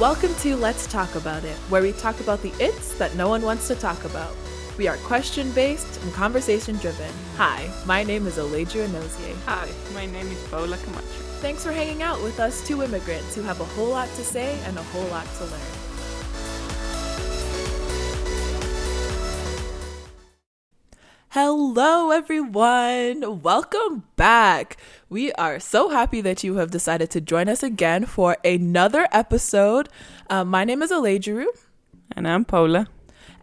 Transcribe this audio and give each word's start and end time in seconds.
Welcome 0.00 0.34
to 0.36 0.56
Let's 0.56 0.86
Talk 0.86 1.14
About 1.14 1.44
It, 1.44 1.58
where 1.68 1.82
we 1.82 1.92
talk 1.92 2.20
about 2.20 2.40
the 2.40 2.54
it's 2.58 2.94
that 2.94 3.14
no 3.16 3.28
one 3.28 3.42
wants 3.42 3.68
to 3.68 3.74
talk 3.74 4.02
about. 4.06 4.34
We 4.78 4.88
are 4.88 4.96
question 4.96 5.52
based 5.52 6.02
and 6.02 6.10
conversation 6.14 6.76
driven. 6.76 7.12
Hi, 7.36 7.70
my 7.84 8.02
name 8.02 8.26
is 8.26 8.38
Oladra 8.38 8.88
Nozier. 8.88 9.36
Hi, 9.44 9.68
my 9.92 10.06
name 10.06 10.28
is 10.28 10.42
Paula 10.48 10.78
Camacho. 10.78 11.02
Thanks 11.42 11.62
for 11.62 11.70
hanging 11.70 12.02
out 12.02 12.22
with 12.22 12.40
us 12.40 12.66
two 12.66 12.82
immigrants 12.82 13.34
who 13.34 13.42
have 13.42 13.60
a 13.60 13.64
whole 13.64 13.90
lot 13.90 14.08
to 14.08 14.24
say 14.24 14.58
and 14.64 14.78
a 14.78 14.82
whole 14.84 15.06
lot 15.08 15.26
to 15.36 15.44
learn. 15.44 15.79
Hello, 21.72 22.10
everyone. 22.10 23.42
Welcome 23.42 24.02
back. 24.16 24.76
We 25.08 25.30
are 25.34 25.60
so 25.60 25.88
happy 25.88 26.20
that 26.20 26.42
you 26.42 26.56
have 26.56 26.72
decided 26.72 27.10
to 27.10 27.20
join 27.20 27.48
us 27.48 27.62
again 27.62 28.06
for 28.06 28.36
another 28.44 29.06
episode. 29.12 29.88
Uh, 30.28 30.44
my 30.44 30.64
name 30.64 30.82
is 30.82 30.90
Aledru. 30.90 31.44
And 32.10 32.26
I'm 32.26 32.44
Paula. 32.44 32.88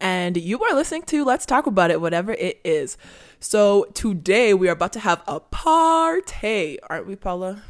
And 0.01 0.35
you 0.35 0.61
are 0.61 0.75
listening 0.75 1.03
to 1.03 1.23
Let's 1.23 1.45
Talk 1.45 1.67
About 1.67 1.89
It, 1.89 2.01
whatever 2.01 2.33
it 2.33 2.59
is. 2.65 2.97
So 3.39 3.85
today 3.93 4.53
we 4.53 4.67
are 4.67 4.73
about 4.73 4.91
to 4.93 4.99
have 4.99 5.23
a 5.25 5.39
party, 5.39 6.79
aren't 6.89 7.07
we, 7.07 7.15
Paula? 7.15 7.63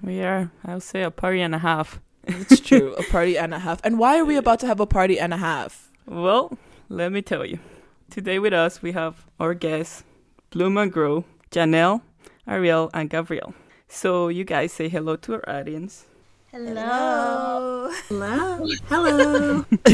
We 0.00 0.22
are, 0.22 0.52
I'll 0.64 0.78
say, 0.78 1.02
a 1.02 1.10
party 1.10 1.40
and 1.40 1.56
a 1.56 1.58
half. 1.58 2.00
It's 2.22 2.60
true, 2.60 2.94
a 2.94 3.02
party 3.10 3.36
and 3.36 3.52
a 3.52 3.58
half. 3.58 3.80
And 3.82 3.98
why 3.98 4.16
are 4.16 4.24
we 4.24 4.36
about 4.36 4.60
to 4.60 4.68
have 4.68 4.78
a 4.78 4.86
party 4.86 5.18
and 5.18 5.34
a 5.34 5.38
half? 5.38 5.90
Well, 6.06 6.56
let 6.88 7.10
me 7.10 7.20
tell 7.20 7.44
you. 7.44 7.58
Today 8.10 8.38
with 8.38 8.54
us, 8.54 8.80
we 8.80 8.92
have 8.92 9.26
our 9.38 9.52
guests, 9.52 10.02
Bloom 10.48 10.78
and 10.78 10.90
Grow, 10.90 11.26
Janelle, 11.50 12.00
Ariel, 12.46 12.88
and 12.94 13.10
Gabrielle. 13.10 13.52
So 13.86 14.28
you 14.28 14.44
guys 14.44 14.72
say 14.72 14.88
hello 14.88 15.16
to 15.16 15.34
our 15.34 15.46
audience. 15.46 16.06
Hello. 16.50 17.92
Hello. 18.08 18.66
Hello. 18.88 19.66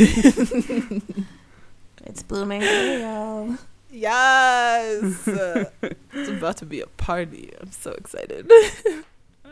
it's 2.07 2.23
Blooming 2.23 2.61
Gabrielle. 2.61 3.59
Yes! 3.91 5.27
it's 6.13 6.29
about 6.29 6.57
to 6.59 6.67
be 6.67 6.81
a 6.81 6.87
party. 6.87 7.51
I'm 7.61 7.73
so 7.73 7.91
excited. 7.93 8.49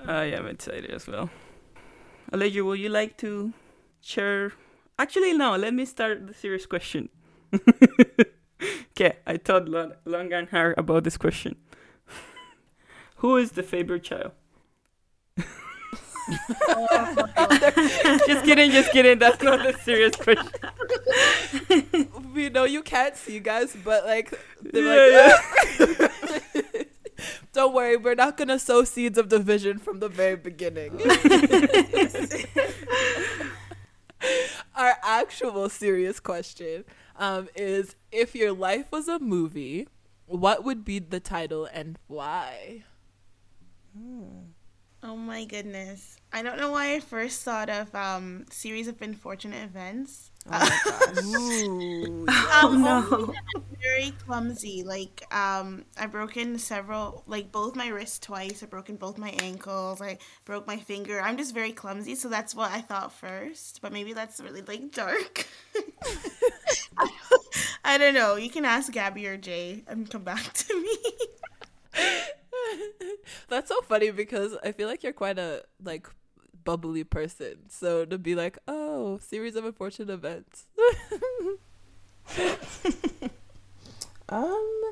I 0.07 0.27
am 0.27 0.47
excited 0.47 0.93
as 0.93 1.09
well. 1.09 1.31
Allegra, 2.33 2.65
would 2.65 2.79
you 2.79 2.91
like 2.91 3.17
to 3.19 3.53
share? 4.01 4.53
Actually, 5.01 5.33
no, 5.33 5.57
let 5.57 5.75
me 5.75 5.85
start 5.85 6.29
the 6.29 6.35
serious 6.35 6.65
question. 6.65 7.09
Okay, 8.91 9.17
I 9.27 9.37
thought 9.37 9.69
long, 9.69 9.93
long 10.05 10.33
and 10.33 10.49
hard 10.49 10.79
about 10.79 11.05
this 11.05 11.17
question. 11.17 11.57
Who 13.17 13.37
is 13.37 13.53
the 13.53 13.63
favorite 13.63 14.05
child? 14.05 14.33
just 18.27 18.45
kidding, 18.45 18.71
just 18.71 18.93
kidding. 18.93 19.19
That's 19.19 19.43
not 19.43 19.67
a 19.67 19.77
serious 19.79 20.15
question. 20.15 20.53
we 22.35 22.49
know 22.49 22.65
you 22.65 22.83
can't 22.83 23.17
see 23.17 23.41
guys, 23.41 23.77
but 23.85 24.05
like, 24.05 24.33
yeah, 24.73 24.81
like 24.81 25.11
yeah. 25.11 26.83
Don't 27.53 27.75
worry, 27.75 27.97
we're 27.97 28.15
not 28.15 28.37
gonna 28.37 28.59
sow 28.59 28.85
seeds 28.85 29.19
of 29.19 29.29
division 29.29 29.79
from 29.79 29.99
the 30.01 30.09
very 30.09 30.37
beginning. 30.37 31.01
Our 34.83 34.97
actual 35.05 35.69
serious 35.69 36.19
question 36.19 36.83
um, 37.17 37.49
is 37.55 37.95
if 38.11 38.35
your 38.35 38.51
life 38.53 38.91
was 38.91 39.07
a 39.07 39.21
movie, 39.21 39.87
what 40.27 40.65
would 40.65 40.85
be 40.85 40.98
the 40.98 41.20
title 41.20 41.69
and 41.73 41.97
why? 42.09 42.83
Hmm. 43.97 44.51
Oh 45.01 45.15
my 45.15 45.45
goodness. 45.45 46.17
I 46.33 46.42
don't 46.42 46.59
know 46.59 46.73
why 46.73 46.97
I 46.97 46.98
first 46.98 47.42
thought 47.45 47.71
of 47.71 47.95
um 47.95 48.47
series 48.51 48.89
of 48.89 49.01
unfortunate 49.01 49.63
events. 49.63 50.32
Oh 50.51 50.67
my 50.67 50.80
gosh. 50.85 51.25
Ooh, 51.25 52.27
um, 52.53 52.83
no. 52.83 53.33
Very 53.80 54.13
clumsy. 54.25 54.83
Like 54.85 55.23
um 55.35 55.85
I've 55.97 56.13
broken 56.13 56.58
several 56.58 57.23
like 57.27 57.53
both 57.53 57.77
my 57.77 57.89
wrists 57.89 58.19
twice. 58.19 58.63
I've 58.63 58.70
broken 58.70 58.97
both 58.97 59.19
my 59.19 59.30
ankles. 59.30 60.01
I 60.01 60.19
broke 60.45 60.67
my 60.67 60.79
finger. 60.79 61.20
I'm 61.20 61.36
just 61.36 61.55
very 61.55 61.73
clumsy, 61.73 62.14
so 62.14 62.29
that's 62.29 62.55
what 62.55 62.70
I 62.73 62.80
thought 62.80 63.13
first. 63.13 63.80
But 63.83 63.92
maybe 63.92 64.13
that's 64.13 64.41
really 64.41 64.63
like 64.63 64.92
dark. 64.92 65.47
I 67.85 67.98
don't 67.98 68.14
know. 68.14 68.36
You 68.36 68.51
can 68.51 68.64
ask 68.64 68.92
Gabby 68.92 69.27
or 69.27 69.36
Jay 69.36 69.83
and 69.86 70.09
come 70.11 70.24
back 70.24 70.53
to 70.53 70.80
me. 70.80 70.97
That's 73.48 73.69
so 73.69 73.80
funny 73.83 74.11
because 74.11 74.57
I 74.63 74.73
feel 74.73 74.89
like 74.89 75.03
you're 75.03 75.13
quite 75.13 75.39
a 75.39 75.63
like 75.83 76.09
bubbly 76.64 77.05
person. 77.05 77.68
So 77.68 78.05
to 78.05 78.18
be 78.18 78.34
like, 78.34 78.58
oh, 78.68 79.18
series 79.18 79.56
of 79.56 79.64
unfortunate 79.64 80.11
events. 80.11 80.67
um, 84.28 84.83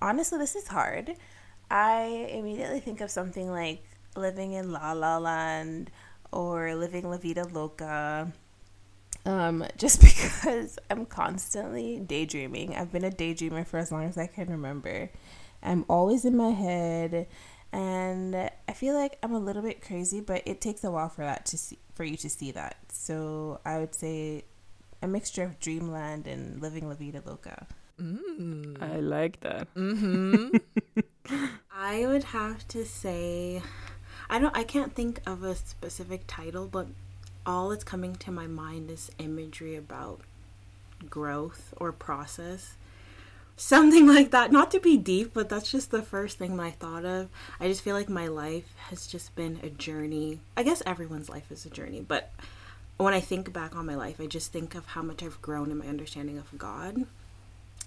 honestly, 0.00 0.38
this 0.38 0.54
is 0.54 0.68
hard. 0.68 1.14
I 1.70 2.28
immediately 2.30 2.80
think 2.80 3.00
of 3.00 3.10
something 3.10 3.50
like 3.50 3.82
living 4.16 4.52
in 4.52 4.72
La 4.72 4.92
La 4.92 5.18
Land 5.18 5.90
or 6.32 6.74
living 6.74 7.08
La 7.08 7.16
Vida 7.16 7.44
Loca. 7.44 8.32
Um, 9.26 9.64
just 9.78 10.00
because 10.00 10.78
I'm 10.90 11.06
constantly 11.06 11.98
daydreaming. 11.98 12.76
I've 12.76 12.92
been 12.92 13.04
a 13.04 13.10
daydreamer 13.10 13.66
for 13.66 13.78
as 13.78 13.90
long 13.90 14.04
as 14.04 14.18
I 14.18 14.26
can 14.26 14.48
remember. 14.48 15.10
I'm 15.62 15.84
always 15.88 16.24
in 16.24 16.36
my 16.36 16.50
head 16.50 17.26
and 17.74 18.36
I 18.68 18.72
feel 18.72 18.94
like 18.94 19.18
I'm 19.20 19.32
a 19.32 19.38
little 19.38 19.60
bit 19.60 19.82
crazy, 19.82 20.20
but 20.20 20.42
it 20.46 20.60
takes 20.60 20.84
a 20.84 20.92
while 20.92 21.08
for 21.08 21.22
that 21.22 21.44
to 21.46 21.58
see 21.58 21.78
for 21.96 22.04
you 22.04 22.16
to 22.18 22.30
see 22.30 22.52
that. 22.52 22.76
So 22.88 23.60
I 23.66 23.78
would 23.80 23.96
say 23.96 24.44
a 25.02 25.08
mixture 25.08 25.42
of 25.42 25.58
dreamland 25.58 26.28
and 26.28 26.62
living 26.62 26.88
la 26.88 26.94
vida 26.94 27.20
loca. 27.26 27.66
Mm. 28.00 28.80
I 28.80 29.00
like 29.00 29.40
that. 29.40 29.74
Mm-hmm. 29.74 30.56
I 31.76 32.06
would 32.06 32.24
have 32.24 32.66
to 32.68 32.84
say, 32.84 33.60
I 34.30 34.38
don't. 34.38 34.56
I 34.56 34.62
can't 34.62 34.94
think 34.94 35.20
of 35.26 35.42
a 35.42 35.56
specific 35.56 36.22
title, 36.28 36.68
but 36.68 36.86
all 37.44 37.70
that's 37.70 37.82
coming 37.82 38.14
to 38.16 38.30
my 38.30 38.46
mind 38.46 38.88
is 38.88 39.10
imagery 39.18 39.74
about 39.74 40.20
growth 41.10 41.74
or 41.76 41.90
process 41.90 42.76
something 43.56 44.06
like 44.14 44.30
that. 44.30 44.52
Not 44.52 44.70
to 44.72 44.80
be 44.80 44.96
deep, 44.96 45.32
but 45.34 45.48
that's 45.48 45.70
just 45.70 45.90
the 45.90 46.02
first 46.02 46.38
thing 46.38 46.58
I 46.58 46.70
thought 46.70 47.04
of. 47.04 47.28
I 47.60 47.68
just 47.68 47.82
feel 47.82 47.94
like 47.94 48.08
my 48.08 48.28
life 48.28 48.74
has 48.88 49.06
just 49.06 49.34
been 49.34 49.60
a 49.62 49.70
journey. 49.70 50.40
I 50.56 50.62
guess 50.62 50.82
everyone's 50.86 51.28
life 51.28 51.50
is 51.50 51.66
a 51.66 51.70
journey, 51.70 52.00
but 52.00 52.32
when 52.96 53.14
I 53.14 53.20
think 53.20 53.52
back 53.52 53.74
on 53.74 53.86
my 53.86 53.96
life, 53.96 54.20
I 54.20 54.26
just 54.26 54.52
think 54.52 54.74
of 54.74 54.86
how 54.86 55.02
much 55.02 55.22
I've 55.22 55.42
grown 55.42 55.70
in 55.70 55.78
my 55.78 55.86
understanding 55.86 56.38
of 56.38 56.56
God. 56.56 57.06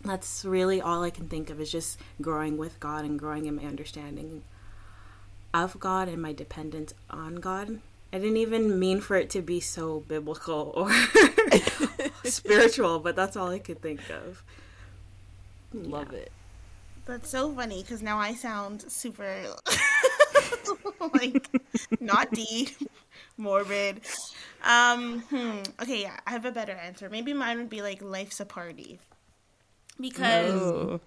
That's 0.04 0.46
really 0.46 0.82
all 0.82 1.04
I 1.04 1.10
can 1.10 1.28
think 1.28 1.50
of 1.50 1.60
is 1.60 1.72
just 1.72 1.98
growing 2.22 2.58
with 2.58 2.80
God 2.80 3.06
and 3.06 3.18
growing 3.18 3.46
in 3.46 3.56
my 3.56 3.64
understanding 3.64 4.44
of 5.54 5.80
God 5.80 6.08
and 6.08 6.22
my 6.22 6.34
dependence 6.34 6.94
on 7.10 7.36
God. 7.36 7.80
I 8.14 8.20
didn't 8.20 8.38
even 8.38 8.80
mean 8.80 9.02
for 9.02 9.16
it 9.16 9.30
to 9.32 9.42
be 9.42 9.60
so 9.60 10.02
biblical 10.02 10.72
or 10.76 10.92
spiritual, 12.24 13.00
but 13.00 13.16
that's 13.16 13.36
all 13.36 13.50
I 13.50 13.60
could 13.60 13.82
think 13.82 14.02
of. 14.10 14.44
Love 15.84 16.12
yeah. 16.12 16.20
it. 16.20 16.32
That's 17.06 17.30
so 17.30 17.54
funny 17.54 17.82
because 17.82 18.02
now 18.02 18.18
I 18.18 18.34
sound 18.34 18.84
super 18.92 19.56
like 21.14 21.48
not 22.00 22.32
deep, 22.32 22.70
morbid. 23.38 24.02
Um, 24.64 25.22
hmm. 25.22 25.60
Okay, 25.82 26.02
yeah, 26.02 26.20
I 26.26 26.32
have 26.32 26.46
a 26.46 26.52
better 26.52 26.74
answer. 26.74 27.10
Maybe 27.10 27.34
mine 27.34 27.58
would 27.58 27.70
be 27.70 27.82
like 27.82 28.02
life's 28.02 28.40
a 28.40 28.46
party 28.46 29.00
because. 30.00 30.54
No 30.54 31.02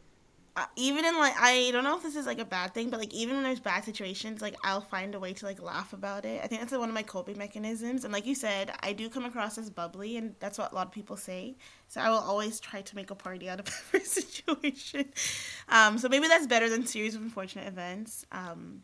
uh, 0.60 0.66
even 0.76 1.06
in 1.06 1.16
like 1.16 1.32
I 1.40 1.70
don't 1.72 1.84
know 1.84 1.96
if 1.96 2.02
this 2.02 2.16
is 2.16 2.26
like 2.26 2.38
a 2.38 2.44
bad 2.44 2.74
thing, 2.74 2.90
but 2.90 3.00
like 3.00 3.14
even 3.14 3.36
when 3.36 3.44
there's 3.44 3.60
bad 3.60 3.82
situations, 3.82 4.42
like 4.42 4.54
I'll 4.62 4.82
find 4.82 5.14
a 5.14 5.18
way 5.18 5.32
to 5.32 5.46
like 5.46 5.62
laugh 5.62 5.94
about 5.94 6.26
it. 6.26 6.42
I 6.44 6.48
think 6.48 6.60
that's 6.60 6.76
one 6.76 6.90
of 6.90 6.94
my 6.94 7.02
coping 7.02 7.38
mechanisms. 7.38 8.04
And 8.04 8.12
like 8.12 8.26
you 8.26 8.34
said, 8.34 8.70
I 8.80 8.92
do 8.92 9.08
come 9.08 9.24
across 9.24 9.56
as 9.56 9.70
bubbly, 9.70 10.18
and 10.18 10.34
that's 10.38 10.58
what 10.58 10.72
a 10.72 10.74
lot 10.74 10.86
of 10.86 10.92
people 10.92 11.16
say. 11.16 11.56
So 11.88 12.02
I 12.02 12.10
will 12.10 12.18
always 12.18 12.60
try 12.60 12.82
to 12.82 12.96
make 12.96 13.10
a 13.10 13.14
party 13.14 13.48
out 13.48 13.58
of 13.58 13.68
every 13.94 14.04
situation. 14.04 15.12
Um, 15.70 15.96
so 15.96 16.10
maybe 16.10 16.28
that's 16.28 16.46
better 16.46 16.68
than 16.68 16.86
series 16.86 17.14
of 17.14 17.22
unfortunate 17.22 17.66
events. 17.66 18.26
Um, 18.30 18.82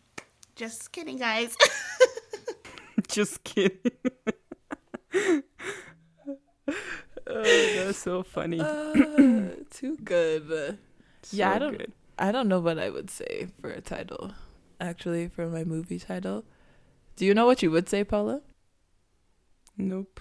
just 0.55 0.93
kidding, 0.93 1.19
guys. 1.19 1.55
just 3.09 3.45
kidding. 3.45 3.93
oh, 5.13 5.43
that's 7.27 7.99
so 7.99 8.23
funny. 8.23 8.61
Uh, 8.61 9.51
too 9.71 9.99
good. 10.03 10.79
So 11.27 11.37
yeah, 11.37 11.53
I 11.53 11.59
don't. 11.59 11.77
Good. 11.77 11.93
I 12.19 12.33
don't 12.33 12.49
know 12.49 12.61
what 12.61 12.79
I 12.79 12.91
would 12.91 13.11
say 13.11 13.49
for 13.61 13.71
a 13.71 13.81
title. 13.81 14.33
Actually, 14.81 15.29
for 15.29 15.47
my 15.49 15.65
movie 15.65 15.99
title, 15.99 16.45
do 17.17 17.25
you 17.27 17.35
know 17.35 17.47
what 17.47 17.63
you 17.63 17.71
would 17.71 17.89
say, 17.89 18.05
Paula? 18.05 18.41
Nope. 19.77 20.21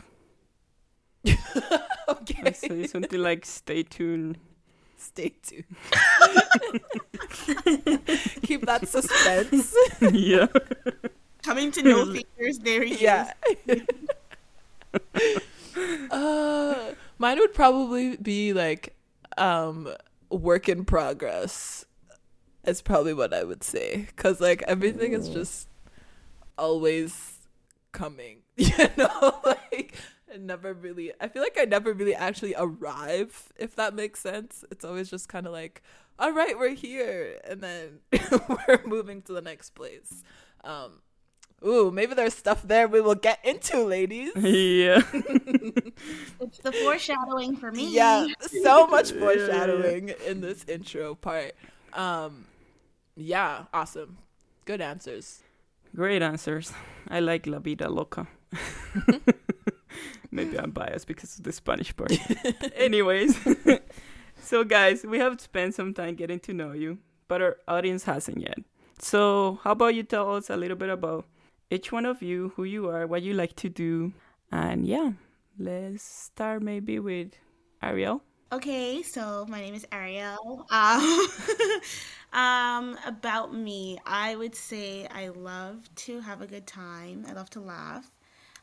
okay. 2.08 2.42
I 2.46 2.52
say 2.52 2.88
something 2.88 3.20
like 3.20 3.46
"Stay 3.46 3.84
tuned." 3.84 4.38
Stay 4.98 5.34
tuned. 5.44 5.66
Keep 8.44 8.66
that 8.66 8.88
suspense. 8.88 9.76
yeah. 10.12 10.48
Coming 11.44 11.72
to 11.72 11.84
no 11.84 12.06
fingers 12.06 12.58
very 12.58 12.94
Yeah. 12.96 13.34
uh, 16.12 16.92
mine 17.18 17.40
would 17.40 17.54
probably 17.54 18.18
be 18.18 18.54
like 18.54 18.96
um 19.38 19.90
work 20.30 20.70
in 20.70 20.86
progress. 20.86 21.86
It's 22.64 22.82
probably 22.82 23.14
what 23.14 23.34
I 23.34 23.44
would 23.44 23.64
say 23.64 24.08
cuz 24.16 24.42
like 24.42 24.64
everything 24.64 25.14
is 25.14 25.30
just 25.30 25.70
always 26.58 27.48
coming. 27.92 28.40
You 28.58 28.88
know, 28.96 29.42
like 29.46 29.96
I 30.34 30.38
never 30.38 30.74
really 30.74 31.12
I 31.20 31.28
feel 31.28 31.42
like 31.42 31.58
I 31.60 31.66
never 31.66 31.92
really 31.94 32.16
actually 32.16 32.56
arrive 32.58 33.52
if 33.58 33.76
that 33.76 33.94
makes 33.94 34.22
sense. 34.22 34.64
It's 34.72 34.86
always 34.86 35.10
just 35.10 35.28
kind 35.28 35.46
of 35.46 35.52
like 35.52 35.84
all 36.18 36.32
right, 36.32 36.58
we're 36.58 36.74
here 36.74 37.38
and 37.44 37.60
then 37.60 38.00
we're 38.68 38.82
moving 38.86 39.22
to 39.24 39.34
the 39.34 39.42
next 39.42 39.72
place. 39.72 40.24
Um 40.64 41.02
Ooh, 41.66 41.90
maybe 41.92 42.14
there's 42.14 42.36
stuff 42.36 42.62
there 42.62 42.88
we 42.88 43.02
will 43.02 43.16
get 43.16 43.40
into, 43.44 43.84
ladies. 43.84 44.32
yeah. 44.36 45.02
It's 46.40 46.60
the 46.60 46.72
foreshadowing 46.72 47.56
for 47.56 47.72
me. 47.72 47.90
Yeah, 47.90 48.28
so 48.62 48.86
much 48.88 49.12
foreshadowing 49.20 50.14
in 50.28 50.42
this 50.42 50.64
intro 50.68 51.16
part. 51.16 51.54
Um, 51.94 52.46
yeah, 53.16 53.64
awesome. 53.74 54.18
Good 54.66 54.82
answers. 54.82 55.42
Great 55.96 56.22
answers. 56.22 56.74
I 57.08 57.22
like 57.22 57.48
La 57.48 57.60
Vida 57.60 57.90
Loca. 57.90 58.28
Maybe 60.32 60.60
I'm 60.60 60.72
biased 60.72 61.08
because 61.08 61.38
of 61.38 61.46
the 61.46 61.54
Spanish 61.54 61.96
part. 61.96 62.12
Anyways, 62.76 63.40
so 64.42 64.64
guys, 64.66 65.04
we 65.06 65.18
have 65.20 65.40
spent 65.40 65.74
some 65.74 65.94
time 65.94 66.16
getting 66.16 66.40
to 66.42 66.54
know 66.54 66.74
you, 66.74 67.00
but 67.28 67.42
our 67.42 67.58
audience 67.68 68.04
hasn't 68.04 68.42
yet. 68.42 68.60
So, 69.00 69.60
how 69.64 69.72
about 69.72 69.96
you 69.96 70.04
tell 70.04 70.36
us 70.36 70.50
a 70.50 70.58
little 70.58 70.78
bit 70.78 70.90
about 70.90 71.26
each 71.70 71.92
one 71.92 72.06
of 72.06 72.22
you, 72.22 72.54
who 72.56 72.64
you 72.64 72.90
are, 72.90 73.08
what 73.08 73.22
you 73.22 73.34
like 73.34 73.56
to 73.58 73.70
do, 73.70 74.14
and 74.52 74.86
yeah, 74.86 75.12
let's 75.58 76.04
start 76.04 76.62
maybe 76.62 77.00
with 77.00 77.32
Ariel. 77.82 78.22
Okay, 78.52 79.02
so 79.02 79.46
my 79.50 79.60
name 79.60 79.74
is 79.74 79.86
Ariel. 79.92 80.66
Um, 80.70 81.28
um, 82.34 82.98
about 83.06 83.54
me, 83.54 83.98
I 84.06 84.36
would 84.36 84.56
say 84.56 85.08
I 85.08 85.30
love 85.30 85.90
to 85.96 86.22
have 86.22 86.42
a 86.42 86.48
good 86.48 86.68
time. 86.68 87.26
I 87.28 87.34
love 87.34 87.50
to 87.52 87.60
laugh. 87.60 88.10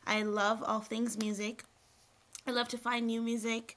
I 0.07 0.23
love 0.23 0.63
all 0.65 0.79
things 0.79 1.17
music. 1.17 1.63
I 2.47 2.51
love 2.51 2.69
to 2.69 2.77
find 2.77 3.07
new 3.07 3.21
music. 3.21 3.75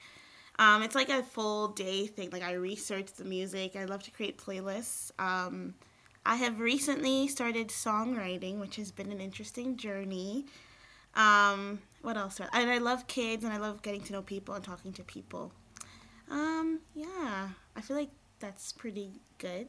Um, 0.58 0.82
it's 0.82 0.94
like 0.94 1.08
a 1.08 1.22
full 1.22 1.68
day 1.68 2.06
thing. 2.06 2.30
Like 2.30 2.42
I 2.42 2.54
research 2.54 3.12
the 3.12 3.24
music. 3.24 3.76
I 3.76 3.84
love 3.84 4.02
to 4.04 4.10
create 4.10 4.38
playlists. 4.38 5.10
Um, 5.18 5.74
I 6.26 6.34
have 6.36 6.58
recently 6.58 7.28
started 7.28 7.68
songwriting, 7.68 8.58
which 8.58 8.76
has 8.76 8.90
been 8.90 9.12
an 9.12 9.20
interesting 9.20 9.76
journey. 9.76 10.46
Um, 11.14 11.78
what 12.02 12.16
else? 12.16 12.40
And 12.52 12.68
I 12.68 12.78
love 12.78 13.06
kids, 13.06 13.44
and 13.44 13.52
I 13.52 13.58
love 13.58 13.80
getting 13.80 14.00
to 14.02 14.12
know 14.12 14.22
people 14.22 14.54
and 14.54 14.64
talking 14.64 14.92
to 14.94 15.04
people. 15.04 15.52
Um, 16.28 16.80
yeah, 16.94 17.50
I 17.76 17.80
feel 17.80 17.96
like 17.96 18.10
that's 18.40 18.72
pretty 18.72 19.20
good. 19.38 19.68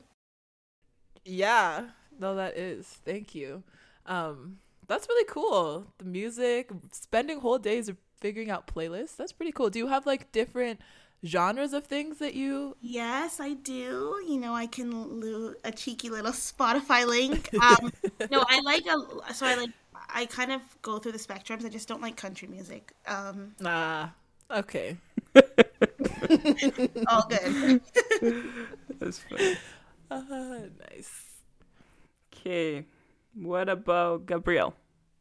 Yeah, 1.23 1.89
no, 2.19 2.35
that 2.35 2.57
is. 2.57 2.87
Thank 3.05 3.35
you. 3.35 3.61
Um, 4.07 4.57
that's 4.87 5.07
really 5.07 5.27
cool. 5.29 5.85
The 5.99 6.05
music, 6.05 6.71
spending 6.91 7.39
whole 7.39 7.59
days 7.59 7.91
figuring 8.19 8.49
out 8.49 8.65
playlists. 8.65 9.15
That's 9.15 9.31
pretty 9.31 9.51
cool. 9.51 9.69
Do 9.69 9.77
you 9.77 9.87
have 9.87 10.07
like 10.07 10.31
different 10.31 10.81
genres 11.25 11.73
of 11.73 11.85
things 11.85 12.19
that 12.19 12.33
you 12.33 12.75
Yes, 12.81 13.39
I 13.39 13.53
do. 13.53 14.21
You 14.27 14.37
know, 14.39 14.53
I 14.53 14.67
can 14.67 14.91
lo- 15.21 15.53
a 15.63 15.71
cheeky 15.71 16.09
little 16.09 16.31
Spotify 16.31 17.05
link. 17.05 17.49
Um, 17.61 17.91
no, 18.31 18.43
I 18.47 18.61
like 18.61 18.85
a 18.85 19.33
so 19.33 19.45
I 19.45 19.55
like 19.55 19.71
I 20.09 20.25
kind 20.25 20.51
of 20.51 20.61
go 20.81 20.99
through 20.99 21.13
the 21.13 21.17
spectrums. 21.19 21.65
I 21.65 21.69
just 21.69 21.87
don't 21.87 22.01
like 22.01 22.15
country 22.17 22.47
music. 22.47 22.93
Um, 23.07 23.55
Ah, 23.63 24.13
okay. 24.51 24.97
all 27.07 27.27
good. 27.29 27.81
That's 28.99 29.19
funny. 29.19 29.57
Uh, 30.09 30.21
nice. 30.91 31.11
Okay, 32.33 32.85
what 33.33 33.67
about 33.69 34.25
Gabrielle? 34.25 34.73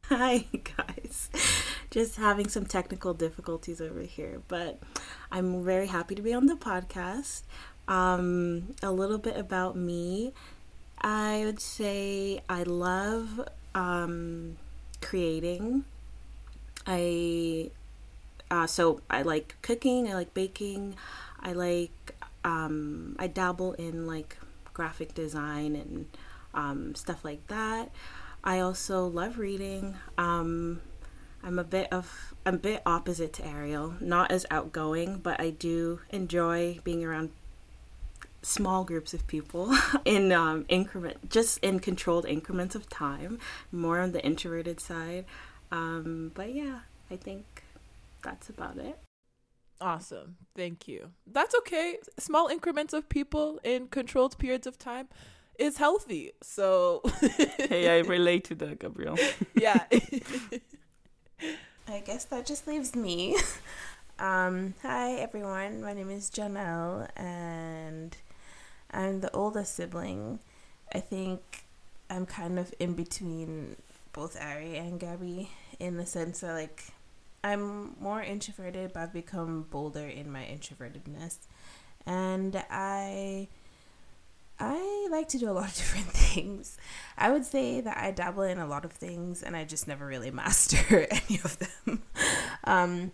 Hi, 0.05 0.45
guys. 0.63 1.29
Just 1.89 2.17
having 2.17 2.49
some 2.49 2.65
technical 2.65 3.13
difficulties 3.13 3.79
over 3.79 4.01
here, 4.01 4.41
but 4.47 4.79
I'm 5.31 5.63
very 5.63 5.87
happy 5.87 6.15
to 6.15 6.21
be 6.21 6.33
on 6.33 6.47
the 6.47 6.55
podcast. 6.55 7.43
Um, 7.87 8.75
a 8.83 8.91
little 8.91 9.17
bit 9.17 9.37
about 9.37 9.75
me. 9.77 10.33
I 10.99 11.43
would 11.45 11.61
say 11.61 12.41
I 12.49 12.63
love 12.63 13.47
um, 13.73 14.57
creating. 15.01 15.85
I 16.85 17.71
uh, 18.49 18.67
so 18.67 19.01
I 19.09 19.21
like 19.21 19.55
cooking. 19.61 20.09
I 20.09 20.13
like 20.13 20.33
baking. 20.33 20.95
I 21.39 21.53
like 21.53 22.15
um, 22.43 23.15
I 23.19 23.27
dabble 23.27 23.73
in 23.73 24.07
like 24.07 24.37
graphic 24.73 25.13
design 25.13 25.75
and 25.75 26.05
um, 26.53 26.95
stuff 26.95 27.23
like 27.23 27.45
that. 27.47 27.91
I 28.43 28.59
also 28.59 29.05
love 29.07 29.37
reading. 29.37 29.95
Um, 30.17 30.81
I'm 31.43 31.59
a 31.59 31.63
bit 31.63 31.91
of 31.93 32.33
I'm 32.45 32.55
a 32.55 32.59
bit 32.59 32.81
opposite 32.85 33.33
to 33.33 33.45
Ariel, 33.45 33.95
not 33.99 34.31
as 34.31 34.45
outgoing, 34.51 35.19
but 35.19 35.39
I 35.39 35.49
do 35.51 35.99
enjoy 36.09 36.79
being 36.83 37.03
around 37.03 37.31
small 38.41 38.83
groups 38.83 39.13
of 39.13 39.27
people 39.27 39.75
in 40.05 40.31
um, 40.31 40.65
increment, 40.69 41.29
just 41.29 41.59
in 41.59 41.79
controlled 41.79 42.25
increments 42.25 42.75
of 42.75 42.89
time. 42.89 43.39
More 43.71 43.99
on 43.99 44.11
the 44.11 44.23
introverted 44.25 44.79
side, 44.79 45.25
um, 45.71 46.31
but 46.33 46.53
yeah, 46.53 46.79
I 47.11 47.15
think 47.17 47.63
that's 48.21 48.49
about 48.49 48.77
it. 48.77 48.97
Awesome. 49.79 50.37
Thank 50.55 50.87
you. 50.87 51.11
That's 51.31 51.53
okay. 51.59 51.97
Small 52.17 52.47
increments 52.47 52.93
of 52.93 53.07
people 53.09 53.59
in 53.63 53.87
controlled 53.87 54.37
periods 54.39 54.65
of 54.65 54.79
time 54.79 55.07
is 55.59 55.77
healthy. 55.77 56.31
So 56.41 57.01
Hey, 57.59 57.95
I 57.95 57.99
relate 58.07 58.43
to 58.45 58.55
that, 58.55 58.79
Gabrielle. 58.79 59.17
yeah. 59.55 59.83
I 61.39 61.99
guess 62.03 62.25
that 62.25 62.45
just 62.45 62.67
leaves 62.67 62.95
me. 62.95 63.37
Um, 64.19 64.73
hi 64.81 65.11
everyone, 65.11 65.83
my 65.83 65.93
name 65.93 66.09
is 66.09 66.31
Janelle 66.31 67.07
and 67.15 68.17
I'm 68.89 69.21
the 69.21 69.31
oldest 69.31 69.75
sibling. 69.75 70.39
I 70.91 71.01
think 71.01 71.65
I'm 72.09 72.25
kind 72.25 72.57
of 72.57 72.73
in 72.79 72.93
between 72.93 73.75
both 74.13 74.35
Ari 74.41 74.75
and 74.75 74.99
Gabby 74.99 75.51
in 75.79 75.97
the 75.97 76.07
sense 76.07 76.39
that 76.39 76.53
like 76.53 76.85
I'm 77.43 77.95
more 77.99 78.23
introverted 78.23 78.93
but 78.93 79.01
I've 79.01 79.13
become 79.13 79.67
bolder 79.69 80.07
in 80.07 80.31
my 80.31 80.45
introvertedness. 80.45 81.37
And 82.07 82.63
I 82.71 83.49
I 84.59 85.07
like 85.11 85.27
to 85.29 85.37
do 85.37 85.49
a 85.49 85.51
lot 85.51 85.69
of 85.69 85.75
different 85.75 86.07
things. 86.07 86.77
I 87.17 87.31
would 87.31 87.45
say 87.45 87.81
that 87.81 87.97
I 87.97 88.11
dabble 88.11 88.43
in 88.43 88.57
a 88.57 88.67
lot 88.67 88.85
of 88.85 88.91
things 88.91 89.43
and 89.43 89.55
I 89.55 89.65
just 89.65 89.87
never 89.87 90.05
really 90.05 90.31
master 90.43 91.07
any 91.11 91.39
of 91.43 91.57
them. 91.59 92.03
Um, 92.63 93.11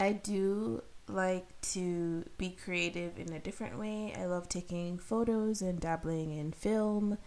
I 0.00 0.12
do 0.12 0.82
like 1.08 1.60
to 1.62 2.24
be 2.36 2.50
creative 2.50 3.18
in 3.18 3.32
a 3.32 3.38
different 3.38 3.78
way. 3.78 4.14
I 4.16 4.26
love 4.26 4.48
taking 4.48 4.98
photos 4.98 5.62
and 5.62 5.80
dabbling 5.80 6.32
in 6.32 6.52
film. 6.52 7.18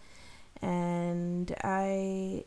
And 0.60 1.52
I, 1.64 2.44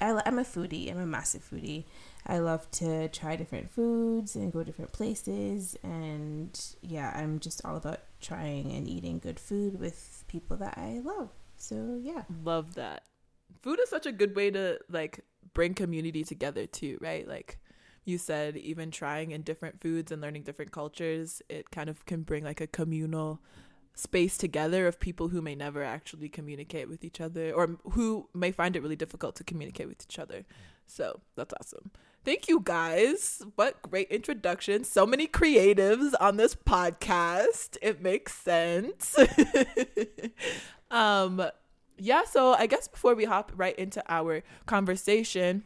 I 0.00 0.22
I'm 0.26 0.38
a 0.38 0.44
foodie. 0.44 0.90
I'm 0.90 0.98
a 0.98 1.06
massive 1.06 1.48
foodie. 1.50 1.84
I 2.26 2.38
love 2.38 2.70
to 2.72 3.08
try 3.08 3.36
different 3.36 3.70
foods 3.70 4.36
and 4.36 4.52
go 4.52 4.62
different 4.62 4.92
places. 4.92 5.76
And 5.82 6.60
yeah, 6.82 7.12
I'm 7.16 7.40
just 7.40 7.64
all 7.64 7.76
about 7.76 8.00
trying 8.20 8.72
and 8.72 8.88
eating 8.88 9.18
good 9.18 9.38
food 9.38 9.78
with 9.78 10.24
people 10.28 10.56
that 10.58 10.76
I 10.76 11.00
love. 11.04 11.30
So 11.56 11.98
yeah. 12.02 12.22
Love 12.44 12.74
that. 12.74 13.04
Food 13.62 13.80
is 13.80 13.90
such 13.90 14.06
a 14.06 14.12
good 14.12 14.36
way 14.36 14.50
to 14.50 14.78
like 14.90 15.20
bring 15.54 15.74
community 15.74 16.24
together 16.24 16.66
too, 16.66 16.98
right? 17.00 17.26
Like 17.26 17.58
you 18.04 18.18
said, 18.18 18.56
even 18.56 18.90
trying 18.90 19.32
in 19.32 19.42
different 19.42 19.80
foods 19.80 20.12
and 20.12 20.22
learning 20.22 20.42
different 20.42 20.72
cultures, 20.72 21.42
it 21.48 21.70
kind 21.70 21.90
of 21.90 22.06
can 22.06 22.22
bring 22.22 22.44
like 22.44 22.60
a 22.60 22.66
communal 22.66 23.40
space 23.94 24.38
together 24.38 24.86
of 24.86 25.00
people 25.00 25.28
who 25.28 25.42
may 25.42 25.56
never 25.56 25.82
actually 25.82 26.28
communicate 26.28 26.88
with 26.88 27.02
each 27.02 27.20
other 27.20 27.52
or 27.52 27.76
who 27.92 28.28
may 28.32 28.52
find 28.52 28.76
it 28.76 28.82
really 28.82 28.96
difficult 28.96 29.34
to 29.34 29.44
communicate 29.44 29.88
with 29.88 30.00
each 30.08 30.18
other. 30.18 30.44
So 30.86 31.20
that's 31.34 31.52
awesome. 31.60 31.90
Thank 32.28 32.46
you 32.46 32.60
guys. 32.62 33.42
What 33.54 33.80
great 33.80 34.10
introduction. 34.10 34.84
So 34.84 35.06
many 35.06 35.26
creatives 35.26 36.12
on 36.20 36.36
this 36.36 36.54
podcast. 36.54 37.78
It 37.80 38.02
makes 38.02 38.34
sense. 38.34 39.16
um 40.90 41.42
yeah, 41.96 42.24
so 42.24 42.52
I 42.52 42.66
guess 42.66 42.86
before 42.86 43.14
we 43.14 43.24
hop 43.24 43.50
right 43.56 43.74
into 43.76 44.02
our 44.10 44.42
conversation, 44.66 45.64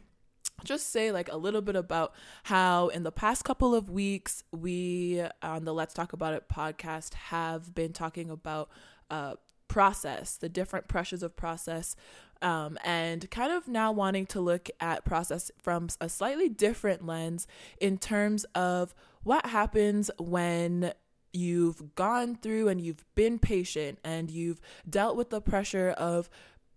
just 0.63 0.89
say 0.89 1.11
like 1.11 1.29
a 1.29 1.35
little 1.35 1.59
bit 1.59 1.75
about 1.75 2.13
how 2.43 2.87
in 2.87 3.03
the 3.03 3.11
past 3.11 3.43
couple 3.43 3.75
of 3.75 3.89
weeks 3.89 4.45
we 4.53 5.21
on 5.41 5.65
the 5.65 5.73
Let's 5.73 5.93
Talk 5.93 6.13
About 6.13 6.33
It 6.33 6.47
podcast 6.47 7.13
have 7.15 7.75
been 7.75 7.91
talking 7.91 8.29
about 8.29 8.69
uh 9.11 9.33
process, 9.67 10.37
the 10.37 10.47
different 10.47 10.87
pressures 10.87 11.23
of 11.23 11.35
process 11.35 11.97
um, 12.43 12.77
and 12.83 13.29
kind 13.31 13.51
of 13.51 13.67
now 13.67 13.91
wanting 13.91 14.25
to 14.27 14.41
look 14.41 14.69
at 14.79 15.05
process 15.05 15.49
from 15.61 15.87
a 15.99 16.09
slightly 16.09 16.49
different 16.49 17.05
lens 17.05 17.47
in 17.79 17.97
terms 17.97 18.43
of 18.53 18.93
what 19.23 19.47
happens 19.47 20.11
when 20.19 20.93
you've 21.31 21.95
gone 21.95 22.35
through 22.35 22.67
and 22.67 22.79
you've 22.79 23.03
been 23.15 23.39
patient 23.39 23.97
and 24.03 24.29
you've 24.29 24.61
dealt 24.87 25.15
with 25.15 25.31
the 25.31 25.41
pressure 25.41 25.89
of 25.91 26.29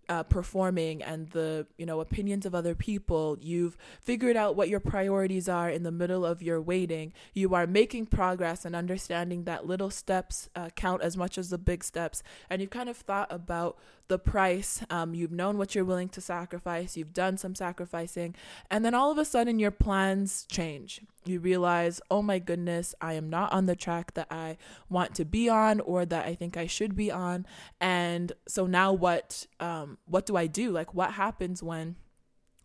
uh, 0.08 0.22
performing 0.22 1.02
and 1.02 1.28
the 1.30 1.66
you 1.78 1.86
know 1.86 2.00
opinions 2.00 2.46
of 2.46 2.54
other 2.54 2.74
people. 2.74 3.36
You've 3.40 3.76
figured 4.00 4.36
out 4.36 4.56
what 4.56 4.68
your 4.68 4.80
priorities 4.80 5.48
are 5.48 5.68
in 5.68 5.82
the 5.82 5.90
middle 5.90 6.24
of 6.24 6.42
your 6.42 6.60
waiting. 6.60 7.12
You 7.34 7.54
are 7.54 7.66
making 7.66 8.06
progress 8.06 8.64
and 8.64 8.76
understanding 8.76 9.44
that 9.44 9.66
little 9.66 9.90
steps 9.90 10.48
uh, 10.54 10.70
count 10.76 11.02
as 11.02 11.16
much 11.16 11.38
as 11.38 11.50
the 11.50 11.58
big 11.58 11.82
steps. 11.82 12.22
And 12.48 12.60
you've 12.60 12.70
kind 12.70 12.88
of 12.88 12.96
thought 12.96 13.28
about 13.30 13.78
the 14.08 14.18
price 14.18 14.82
um, 14.90 15.14
you've 15.14 15.32
known 15.32 15.58
what 15.58 15.74
you're 15.74 15.84
willing 15.84 16.08
to 16.08 16.20
sacrifice 16.20 16.96
you've 16.96 17.12
done 17.12 17.36
some 17.36 17.54
sacrificing 17.54 18.34
and 18.70 18.84
then 18.84 18.94
all 18.94 19.10
of 19.10 19.18
a 19.18 19.24
sudden 19.24 19.58
your 19.58 19.70
plans 19.70 20.46
change 20.50 21.00
you 21.28 21.40
realize, 21.40 22.00
oh 22.10 22.22
my 22.22 22.38
goodness, 22.38 22.94
I 23.00 23.14
am 23.14 23.28
not 23.28 23.52
on 23.52 23.66
the 23.66 23.76
track 23.76 24.14
that 24.14 24.28
I 24.30 24.56
want 24.88 25.14
to 25.16 25.24
be 25.24 25.48
on 25.48 25.80
or 25.80 26.06
that 26.06 26.26
I 26.26 26.34
think 26.34 26.56
I 26.56 26.66
should 26.66 26.94
be 26.94 27.10
on. 27.10 27.46
And 27.80 28.32
so 28.46 28.66
now 28.66 28.92
what 28.92 29.46
um, 29.60 29.98
what 30.06 30.26
do 30.26 30.36
I 30.36 30.46
do? 30.46 30.70
Like 30.70 30.94
what 30.94 31.12
happens 31.12 31.62
when 31.62 31.96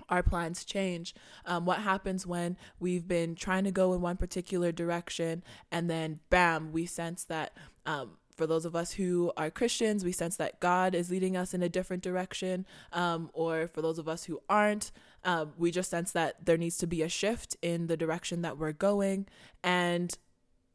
our 0.09 0.23
plans 0.23 0.65
change? 0.65 1.15
Um, 1.45 1.65
what 1.65 1.79
happens 1.79 2.27
when 2.27 2.57
we've 2.79 3.07
been 3.07 3.35
trying 3.35 3.63
to 3.63 3.71
go 3.71 3.93
in 3.93 4.01
one 4.01 4.17
particular 4.17 4.71
direction 4.71 5.43
and 5.71 5.89
then 5.89 6.19
bam, 6.29 6.71
we 6.71 6.85
sense 6.85 7.23
that 7.25 7.55
um, 7.85 8.17
for 8.35 8.47
those 8.47 8.65
of 8.65 8.75
us 8.75 8.93
who 8.93 9.31
are 9.37 9.49
Christians, 9.49 10.03
we 10.03 10.11
sense 10.11 10.37
that 10.37 10.59
God 10.59 10.95
is 10.95 11.11
leading 11.11 11.37
us 11.37 11.53
in 11.53 11.61
a 11.61 11.69
different 11.69 12.03
direction. 12.03 12.65
Um, 12.91 13.29
or 13.33 13.67
for 13.67 13.81
those 13.81 13.99
of 13.99 14.07
us 14.07 14.25
who 14.25 14.41
aren't, 14.49 14.91
um, 15.23 15.53
we 15.57 15.71
just 15.71 15.89
sense 15.89 16.11
that 16.13 16.45
there 16.45 16.57
needs 16.57 16.77
to 16.79 16.87
be 16.87 17.01
a 17.01 17.09
shift 17.09 17.55
in 17.61 17.87
the 17.87 17.97
direction 17.97 18.41
that 18.41 18.57
we're 18.57 18.71
going. 18.71 19.27
And 19.63 20.17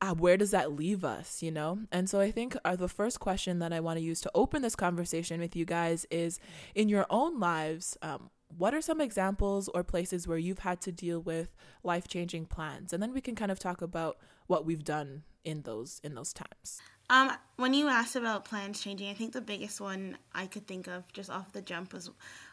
uh, 0.00 0.14
where 0.14 0.36
does 0.36 0.50
that 0.50 0.72
leave 0.72 1.04
us, 1.04 1.42
you 1.42 1.50
know? 1.50 1.80
And 1.90 2.08
so 2.08 2.20
I 2.20 2.30
think 2.30 2.56
uh, 2.64 2.76
the 2.76 2.88
first 2.88 3.18
question 3.18 3.58
that 3.60 3.72
I 3.72 3.80
want 3.80 3.98
to 3.98 4.04
use 4.04 4.20
to 4.20 4.30
open 4.34 4.62
this 4.62 4.76
conversation 4.76 5.40
with 5.40 5.56
you 5.56 5.64
guys 5.64 6.06
is 6.10 6.38
in 6.74 6.88
your 6.88 7.06
own 7.08 7.40
lives, 7.40 7.96
um, 8.02 8.30
what 8.56 8.74
are 8.74 8.82
some 8.82 9.00
examples 9.00 9.68
or 9.68 9.82
places 9.82 10.28
where 10.28 10.38
you've 10.38 10.60
had 10.60 10.80
to 10.82 10.92
deal 10.92 11.20
with 11.20 11.56
life-changing 11.82 12.46
plans? 12.46 12.92
And 12.92 13.02
then 13.02 13.12
we 13.12 13.20
can 13.20 13.34
kind 13.34 13.50
of 13.50 13.58
talk 13.58 13.82
about 13.82 14.18
what 14.46 14.64
we've 14.64 14.84
done 14.84 15.24
in 15.44 15.62
those 15.62 16.00
in 16.04 16.14
those 16.14 16.32
times. 16.32 16.80
Um, 17.08 17.32
when 17.56 17.72
you 17.72 17.88
asked 17.88 18.16
about 18.16 18.44
plans 18.44 18.80
changing, 18.80 19.08
I 19.08 19.14
think 19.14 19.32
the 19.32 19.40
biggest 19.40 19.80
one 19.80 20.18
I 20.34 20.46
could 20.46 20.66
think 20.66 20.88
of 20.88 21.10
just 21.12 21.30
off 21.30 21.52
the 21.52 21.62
jump 21.62 21.92
was 21.92 22.10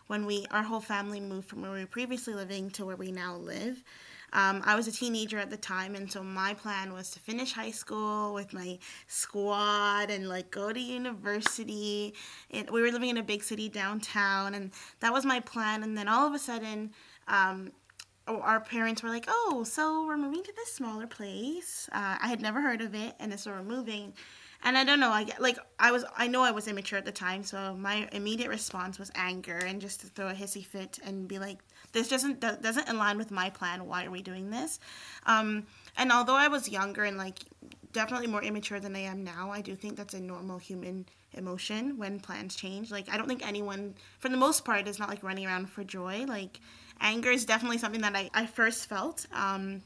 when 0.08 0.26
we 0.26 0.46
our 0.52 0.62
whole 0.64 0.80
family 0.80 1.20
moved 1.20 1.50
from 1.50 1.62
where 1.62 1.72
we 1.72 1.80
were 1.80 1.88
previously 1.88 2.34
living 2.36 2.70
to 2.72 2.86
where 2.86 2.96
we 2.96 3.12
now 3.12 3.36
live. 3.36 3.84
Um, 4.32 4.62
I 4.66 4.76
was 4.76 4.88
a 4.88 4.92
teenager 4.92 5.38
at 5.38 5.50
the 5.50 5.58
time, 5.58 5.96
and 5.96 6.12
so 6.12 6.24
my 6.24 6.54
plan 6.54 6.94
was 6.94 7.12
to 7.12 7.20
finish 7.20 7.54
high 7.54 7.72
school 7.72 8.34
with 8.34 8.54
my 8.54 8.80
squad 9.08 10.10
and 10.10 10.30
like 10.30 10.52
go 10.52 10.72
to 10.72 10.80
university. 10.80 12.14
We 12.52 12.82
were 12.82 12.92
living 12.92 13.10
in 13.10 13.18
a 13.18 13.24
big 13.24 13.44
city 13.44 13.70
downtown, 13.70 14.54
and 14.54 14.72
that 15.00 15.14
was 15.14 15.26
my 15.26 15.40
plan. 15.40 15.84
And 15.84 15.98
then 15.98 16.08
all 16.08 16.28
of 16.28 16.34
a 16.34 16.40
sudden, 16.40 16.92
um, 17.28 17.72
our 18.28 18.60
parents 18.60 19.04
were 19.04 19.10
like, 19.10 19.26
"Oh, 19.28 19.64
so 19.66 20.06
we're 20.06 20.18
moving 20.18 20.44
to 20.44 20.54
this 20.56 20.74
smaller 20.74 21.08
place." 21.08 21.90
Uh, 21.92 22.18
I 22.22 22.28
had 22.28 22.42
never 22.42 22.62
heard 22.62 22.82
of 22.82 22.96
it, 22.96 23.16
and 23.20 23.40
so 23.40 23.52
we're 23.52 23.64
moving 23.64 24.14
and 24.64 24.78
I 24.78 24.84
don't 24.86 25.00
know. 25.00 25.10
I 25.10 25.28
like 25.40 25.58
I 25.78 25.92
was 25.92 26.06
I 26.18 26.28
know 26.28 26.42
I 26.42 26.52
was 26.52 26.68
immature 26.68 26.98
at 26.98 27.06
the 27.06 27.12
time, 27.12 27.44
so 27.44 27.76
my 27.76 28.08
immediate 28.14 28.50
response 28.50 28.98
was 28.98 29.12
anger 29.14 29.58
and 29.58 29.82
just 29.82 30.02
to 30.02 30.08
throw 30.08 30.30
a 30.30 30.34
hissy 30.34 30.66
fit 30.66 31.00
and 31.04 31.28
be 31.28 31.38
like, 31.38 31.60
"This 31.92 32.08
doesn't 32.08 32.40
doesn't 32.40 32.88
align 32.90 33.18
with 33.18 33.30
my 33.30 33.50
plan. 33.50 33.86
Why 33.86 34.06
are 34.06 34.12
we 34.12 34.22
doing 34.22 34.50
this?" 34.50 34.80
Um, 35.26 35.68
and 35.98 36.12
although 36.12 36.36
I 36.36 36.48
was 36.48 36.70
younger 36.70 37.04
and 37.04 37.18
like 37.18 37.40
definitely 37.92 38.28
more 38.28 38.42
immature 38.42 38.80
than 38.80 38.96
I 38.96 39.00
am 39.00 39.24
now, 39.24 39.52
I 39.52 39.62
do 39.62 39.76
think 39.76 39.98
that's 39.98 40.14
a 40.14 40.20
normal 40.20 40.58
human 40.58 41.06
emotion 41.34 41.98
when 41.98 42.20
plans 42.20 42.56
change. 42.56 42.90
Like 42.90 43.10
I 43.10 43.18
don't 43.18 43.28
think 43.28 43.46
anyone, 43.46 43.96
for 44.20 44.30
the 44.30 44.38
most 44.38 44.64
part, 44.64 44.88
is 44.88 44.98
not 44.98 45.10
like 45.10 45.24
running 45.24 45.46
around 45.46 45.70
for 45.70 45.84
joy. 45.84 46.24
Like 46.26 46.62
anger 47.02 47.32
is 47.32 47.46
definitely 47.46 47.80
something 47.80 48.02
that 48.02 48.16
I 48.16 48.30
I 48.34 48.46
first 48.46 48.88
felt. 48.88 49.26
Um, 49.34 49.84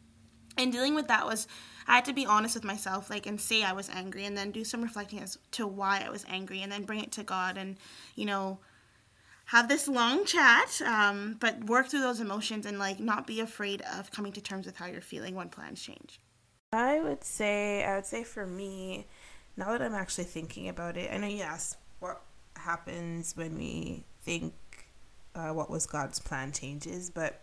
and 0.58 0.72
dealing 0.72 0.96
with 0.96 1.08
that 1.08 1.26
was 1.26 1.48
I 1.88 1.96
had 1.96 2.06
to 2.06 2.14
be 2.14 2.26
honest 2.26 2.56
with 2.56 2.64
myself, 2.64 3.10
like, 3.10 3.26
and 3.26 3.40
say 3.40 3.64
I 3.64 3.74
was 3.74 3.90
angry, 3.90 4.26
and 4.26 4.38
then 4.38 4.52
do 4.52 4.64
some 4.64 4.82
reflecting 4.82 5.20
as 5.20 5.38
to 5.52 5.66
why 5.66 6.04
I 6.06 6.10
was 6.10 6.26
angry, 6.28 6.62
and 6.62 6.72
then 6.72 6.84
bring 6.84 7.00
it 7.00 7.12
to 7.14 7.24
God, 7.24 7.58
and 7.58 7.78
you 8.16 8.26
know, 8.26 8.60
have 9.48 9.70
this 9.70 9.88
long 9.88 10.26
chat, 10.26 10.82
um, 10.82 11.38
but 11.40 11.64
work 11.64 11.88
through 11.88 12.02
those 12.02 12.20
emotions 12.20 12.66
and 12.66 12.78
like 12.78 13.00
not 13.00 13.26
be 13.26 13.40
afraid 13.40 13.82
of 13.94 14.12
coming 14.12 14.34
to 14.34 14.42
terms 14.42 14.66
with 14.66 14.76
how 14.76 14.86
you're 14.86 15.00
feeling 15.02 15.36
when 15.36 15.48
plans 15.48 15.82
change. 15.82 16.20
I 16.74 17.00
would 17.00 17.24
say, 17.24 17.86
I 17.86 17.96
would 17.96 18.06
say 18.06 18.26
for 18.26 18.46
me, 18.46 19.08
now 19.56 19.72
that 19.72 19.82
I'm 19.82 19.96
actually 19.96 20.26
thinking 20.26 20.68
about 20.68 20.98
it, 20.98 21.10
I 21.14 21.18
know 21.18 21.28
you 21.28 21.44
asked 21.44 21.78
what 22.00 22.22
happens 22.58 23.38
when 23.38 23.58
we 23.58 24.04
think 24.22 24.54
uh, 25.34 25.52
what 25.52 25.70
was 25.70 25.86
God's 25.86 26.20
plan 26.20 26.52
changes, 26.52 27.10
but 27.10 27.42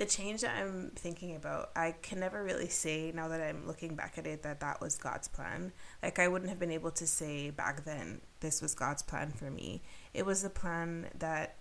the 0.00 0.06
change 0.06 0.40
that 0.40 0.56
I'm 0.56 0.92
thinking 0.96 1.36
about, 1.36 1.72
I 1.76 1.94
can 2.00 2.20
never 2.20 2.42
really 2.42 2.70
say 2.70 3.12
now 3.14 3.28
that 3.28 3.42
I'm 3.42 3.66
looking 3.66 3.96
back 3.96 4.16
at 4.16 4.26
it 4.26 4.42
that 4.44 4.60
that 4.60 4.80
was 4.80 4.96
God's 4.96 5.28
plan. 5.28 5.72
Like 6.02 6.18
I 6.18 6.26
wouldn't 6.26 6.48
have 6.48 6.58
been 6.58 6.70
able 6.70 6.90
to 6.92 7.06
say 7.06 7.50
back 7.50 7.84
then 7.84 8.22
this 8.40 8.62
was 8.62 8.74
God's 8.74 9.02
plan 9.02 9.30
for 9.30 9.50
me. 9.50 9.82
It 10.14 10.24
was 10.24 10.42
a 10.42 10.48
plan 10.48 11.08
that 11.18 11.56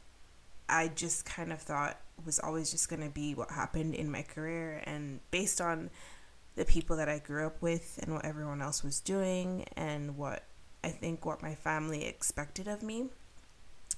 I 0.69 0.87
just 0.87 1.25
kind 1.25 1.51
of 1.51 1.59
thought 1.59 1.99
was 2.25 2.39
always 2.39 2.71
just 2.71 2.87
going 2.87 3.01
to 3.01 3.09
be 3.09 3.35
what 3.35 3.51
happened 3.51 3.93
in 3.93 4.09
my 4.09 4.21
career 4.21 4.83
and 4.85 5.19
based 5.31 5.59
on 5.59 5.89
the 6.55 6.63
people 6.63 6.95
that 6.95 7.09
I 7.09 7.19
grew 7.19 7.45
up 7.45 7.61
with 7.61 7.99
and 8.01 8.13
what 8.13 8.23
everyone 8.23 8.61
else 8.61 8.85
was 8.85 9.01
doing 9.01 9.65
and 9.75 10.15
what 10.15 10.45
I 10.81 10.91
think 10.91 11.25
what 11.25 11.41
my 11.43 11.55
family 11.55 12.05
expected 12.05 12.69
of 12.69 12.83
me. 12.83 13.07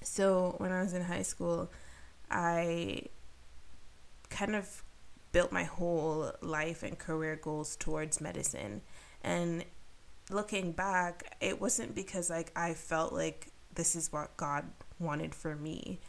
So 0.01 0.55
when 0.57 0.71
I 0.71 0.81
was 0.81 0.95
in 0.95 1.03
high 1.03 1.21
school, 1.21 1.69
I 2.31 3.03
kind 4.41 4.55
of 4.55 4.83
built 5.31 5.51
my 5.51 5.63
whole 5.63 6.31
life 6.41 6.81
and 6.81 6.97
career 6.97 7.35
goals 7.35 7.75
towards 7.75 8.19
medicine. 8.19 8.81
And 9.23 9.63
looking 10.31 10.71
back, 10.71 11.37
it 11.39 11.61
wasn't 11.61 11.93
because 11.93 12.31
like 12.31 12.51
I 12.55 12.73
felt 12.73 13.13
like 13.13 13.49
this 13.75 13.95
is 13.95 14.11
what 14.11 14.35
God 14.37 14.65
wanted 14.99 15.35
for 15.35 15.55
me, 15.55 15.99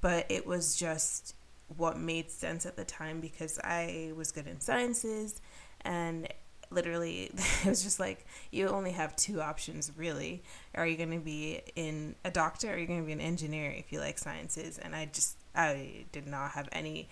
but 0.00 0.24
it 0.28 0.46
was 0.46 0.76
just 0.76 1.34
what 1.76 1.98
made 1.98 2.30
sense 2.30 2.64
at 2.64 2.76
the 2.76 2.84
time 2.84 3.20
because 3.20 3.58
I 3.64 4.12
was 4.16 4.30
good 4.30 4.46
in 4.46 4.60
sciences 4.60 5.40
and 5.80 6.28
literally 6.70 7.24
it 7.34 7.66
was 7.66 7.82
just 7.82 7.98
like 7.98 8.24
you 8.52 8.68
only 8.68 8.92
have 8.92 9.14
two 9.16 9.40
options 9.40 9.90
really 9.96 10.42
are 10.74 10.86
you 10.86 10.96
going 10.96 11.10
to 11.10 11.18
be 11.18 11.60
in 11.76 12.14
a 12.24 12.30
doctor 12.30 12.68
or 12.70 12.74
are 12.74 12.78
you 12.78 12.86
going 12.86 13.00
to 13.00 13.06
be 13.06 13.12
an 13.12 13.20
engineer 13.20 13.70
if 13.70 13.92
you 13.92 13.98
like 13.98 14.18
sciences 14.18 14.78
and 14.78 14.94
i 14.94 15.04
just 15.12 15.36
i 15.54 16.04
did 16.12 16.26
not 16.26 16.52
have 16.52 16.68
any 16.72 17.08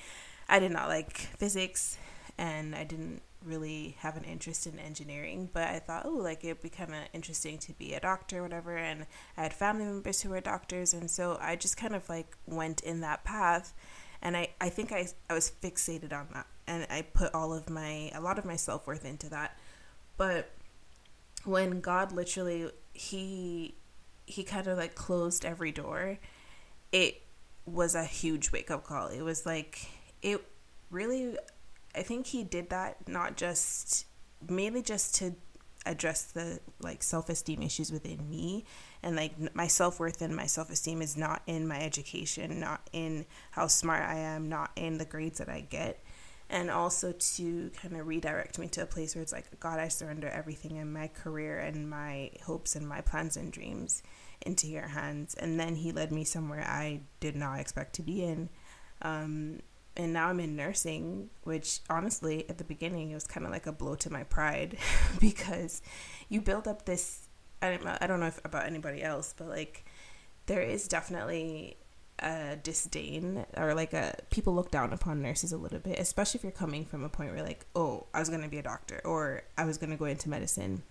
I 0.48 0.58
did 0.58 0.72
not 0.72 0.88
like 0.88 1.16
physics 1.16 1.98
and 2.38 2.74
I 2.74 2.84
didn't 2.84 3.22
really 3.44 3.96
have 4.00 4.16
an 4.16 4.24
interest 4.24 4.66
in 4.66 4.78
engineering, 4.78 5.48
but 5.52 5.64
I 5.64 5.78
thought, 5.78 6.06
oh, 6.06 6.10
like 6.10 6.44
it'd 6.44 6.62
be 6.62 6.68
kind 6.68 6.90
of 6.90 7.00
interesting 7.12 7.58
to 7.58 7.72
be 7.72 7.94
a 7.94 8.00
doctor, 8.00 8.42
whatever. 8.42 8.76
And 8.76 9.06
I 9.36 9.42
had 9.42 9.52
family 9.52 9.84
members 9.84 10.22
who 10.22 10.30
were 10.30 10.40
doctors, 10.40 10.92
and 10.92 11.10
so 11.10 11.38
I 11.40 11.56
just 11.56 11.76
kind 11.76 11.94
of 11.94 12.08
like 12.08 12.36
went 12.46 12.80
in 12.82 13.00
that 13.00 13.24
path. 13.24 13.72
And 14.20 14.36
I, 14.36 14.48
I 14.60 14.68
think 14.68 14.92
I, 14.92 15.08
I 15.30 15.34
was 15.34 15.52
fixated 15.62 16.12
on 16.12 16.28
that, 16.34 16.46
and 16.66 16.86
I 16.90 17.02
put 17.02 17.34
all 17.34 17.52
of 17.52 17.70
my, 17.70 18.10
a 18.14 18.20
lot 18.20 18.38
of 18.38 18.44
my 18.44 18.56
self 18.56 18.86
worth 18.86 19.04
into 19.04 19.28
that. 19.30 19.56
But 20.16 20.50
when 21.44 21.80
God 21.80 22.10
literally, 22.12 22.70
he, 22.92 23.76
he 24.26 24.42
kind 24.42 24.66
of 24.66 24.76
like 24.76 24.94
closed 24.96 25.44
every 25.44 25.70
door, 25.70 26.18
it 26.90 27.22
was 27.64 27.94
a 27.94 28.04
huge 28.04 28.50
wake 28.50 28.70
up 28.70 28.84
call. 28.84 29.08
It 29.08 29.22
was 29.22 29.46
like, 29.46 29.88
it 30.22 30.44
really, 30.90 31.36
I 31.94 32.02
think 32.02 32.26
he 32.26 32.44
did 32.44 32.70
that 32.70 33.08
not 33.08 33.36
just, 33.36 34.06
mainly 34.48 34.82
just 34.82 35.14
to 35.16 35.34
address 35.86 36.22
the 36.24 36.60
like 36.82 37.02
self-esteem 37.02 37.62
issues 37.62 37.90
within 37.90 38.28
me. 38.28 38.64
And 39.02 39.16
like 39.16 39.54
my 39.54 39.66
self-worth 39.66 40.22
and 40.22 40.34
my 40.34 40.46
self-esteem 40.46 41.02
is 41.02 41.16
not 41.16 41.42
in 41.46 41.66
my 41.66 41.80
education 41.80 42.60
not 42.60 42.88
in 42.92 43.26
how 43.52 43.66
smart 43.66 44.02
i 44.02 44.18
am 44.18 44.48
not 44.48 44.70
in 44.76 44.98
the 44.98 45.04
grades 45.04 45.38
that 45.38 45.48
i 45.48 45.60
get. 45.60 46.02
And 46.50 46.70
also 46.70 47.12
to 47.12 47.70
kind 47.80 47.96
of 47.96 48.06
redirect 48.06 48.58
me 48.58 48.68
to 48.68 48.82
a 48.82 48.86
place 48.86 49.14
where 49.14 49.22
it's 49.22 49.32
like 49.32 49.58
god 49.60 49.80
i 49.80 49.88
surrender 49.88 50.28
everything 50.28 50.76
in 50.76 50.92
my 50.92 51.08
career 51.08 51.58
and 51.58 51.88
my 51.88 52.30
hopes 52.44 52.76
and 52.76 52.86
my 52.86 53.00
plans 53.00 53.36
and 53.36 53.52
dreams 53.52 54.02
into 54.42 54.66
your 54.66 54.88
hands. 54.88 55.34
And 55.34 55.58
then 55.58 55.76
he 55.76 55.92
led 55.92 56.12
me 56.12 56.24
somewhere 56.24 56.64
i 56.68 57.00
did 57.20 57.36
not 57.36 57.60
expect 57.60 57.94
to 57.94 58.02
be 58.02 58.22
in. 58.22 58.48
Um, 59.00 59.60
and 59.98 60.12
now 60.12 60.28
I'm 60.28 60.38
in 60.38 60.54
nursing, 60.54 61.28
which 61.42 61.80
honestly, 61.90 62.48
at 62.48 62.58
the 62.58 62.64
beginning, 62.64 63.10
it 63.10 63.14
was 63.14 63.26
kind 63.26 63.44
of 63.44 63.50
like 63.50 63.66
a 63.66 63.72
blow 63.72 63.96
to 63.96 64.10
my 64.10 64.22
pride 64.22 64.78
because 65.20 65.82
you 66.28 66.40
build 66.40 66.68
up 66.68 66.84
this. 66.84 67.28
I 67.60 67.76
don't, 67.76 67.86
I 68.00 68.06
don't 68.06 68.20
know 68.20 68.26
if 68.26 68.40
about 68.44 68.66
anybody 68.66 69.02
else, 69.02 69.34
but 69.36 69.48
like 69.48 69.84
there 70.46 70.62
is 70.62 70.86
definitely 70.86 71.76
a 72.20 72.56
disdain 72.56 73.44
or 73.56 73.74
like 73.74 73.92
a 73.92 74.14
people 74.30 74.54
look 74.54 74.70
down 74.70 74.92
upon 74.92 75.20
nurses 75.20 75.52
a 75.52 75.56
little 75.56 75.80
bit, 75.80 75.98
especially 75.98 76.38
if 76.38 76.44
you're 76.44 76.52
coming 76.52 76.84
from 76.84 77.02
a 77.02 77.08
point 77.08 77.32
where 77.32 77.42
like, 77.42 77.66
oh, 77.74 78.06
I 78.14 78.20
was 78.20 78.28
gonna 78.28 78.48
be 78.48 78.58
a 78.58 78.62
doctor 78.62 79.00
or 79.04 79.42
I 79.56 79.64
was 79.64 79.78
gonna 79.78 79.96
go 79.96 80.04
into 80.04 80.28
medicine, 80.28 80.82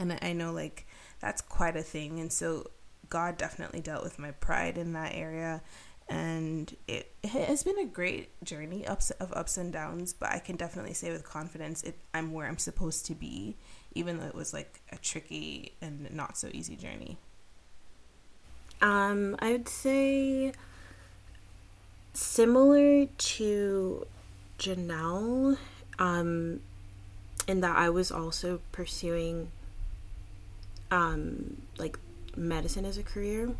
and 0.00 0.18
I 0.20 0.32
know 0.32 0.52
like 0.52 0.86
that's 1.20 1.40
quite 1.40 1.76
a 1.76 1.82
thing, 1.82 2.18
and 2.18 2.32
so 2.32 2.70
God 3.08 3.36
definitely 3.36 3.80
dealt 3.80 4.02
with 4.02 4.18
my 4.18 4.32
pride 4.32 4.78
in 4.78 4.92
that 4.94 5.14
area, 5.14 5.62
and 6.08 6.74
it, 6.86 7.12
it 7.22 7.30
has 7.30 7.64
been 7.64 7.78
a 7.78 7.84
great 7.84 8.28
journey 8.44 8.86
ups 8.86 9.10
of 9.12 9.32
ups 9.32 9.56
and 9.56 9.72
downs, 9.72 10.12
but 10.12 10.30
I 10.30 10.38
can 10.38 10.56
definitely 10.56 10.94
say 10.94 11.10
with 11.10 11.24
confidence, 11.24 11.82
it, 11.82 11.98
I'm 12.14 12.32
where 12.32 12.46
I'm 12.46 12.58
supposed 12.58 13.06
to 13.06 13.14
be, 13.14 13.56
even 13.94 14.18
though 14.18 14.26
it 14.26 14.34
was 14.34 14.52
like 14.52 14.80
a 14.92 14.98
tricky 14.98 15.72
and 15.80 16.10
not 16.14 16.38
so 16.38 16.48
easy 16.52 16.76
journey. 16.76 17.18
Um, 18.80 19.36
I 19.40 19.52
would 19.52 19.68
say 19.68 20.52
similar 22.12 23.06
to 23.06 24.06
Janelle, 24.58 25.56
um, 25.98 26.60
in 27.48 27.60
that 27.60 27.76
I 27.76 27.88
was 27.88 28.10
also 28.10 28.60
pursuing 28.72 29.50
um 30.92 31.56
like 31.78 31.98
medicine 32.36 32.84
as 32.84 32.96
a 32.96 33.02
career. 33.02 33.50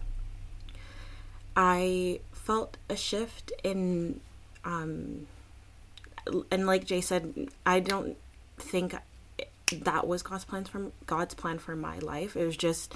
I 1.57 2.21
felt 2.47 2.77
a 2.89 2.97
shift 2.97 3.53
in 3.65 4.21
um 4.65 5.27
and 6.51 6.67
like 6.67 6.85
Jay 6.85 7.01
said, 7.01 7.49
I 7.65 7.81
don't 7.81 8.17
think 8.59 8.95
that 9.73 10.07
was 10.07 10.23
God's 10.23 10.45
plans 10.45 10.69
for 10.69 10.91
God's 11.07 11.35
plan 11.35 11.59
for 11.59 11.77
my 11.77 11.99
life. 11.99 12.37
It 12.37 12.45
was 12.45 12.57
just 12.57 12.95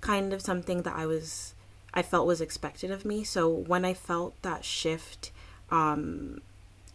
kind 0.00 0.32
of 0.32 0.42
something 0.42 0.82
that 0.82 0.96
I 0.96 1.06
was 1.06 1.54
I 1.94 2.02
felt 2.02 2.26
was 2.26 2.40
expected 2.40 2.90
of 2.90 3.04
me. 3.04 3.22
So 3.24 3.48
when 3.48 3.84
I 3.84 3.94
felt 3.94 4.40
that 4.42 4.64
shift 4.64 5.30
um, 5.70 6.40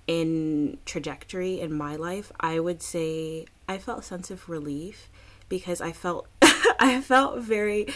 in 0.08 0.77
trajectory 0.86 1.60
in 1.60 1.74
my 1.74 1.96
life, 1.96 2.32
I 2.39 2.60
would 2.60 2.82
say 2.82 3.46
I 3.70 3.77
felt 3.77 4.00
a 4.00 4.03
sense 4.03 4.32
of 4.32 4.50
relief 4.50 5.10
because 5.50 5.82
I 5.82 5.91
felt 5.91 6.27
I 6.79 7.01
felt 7.01 7.39
very 7.39 7.88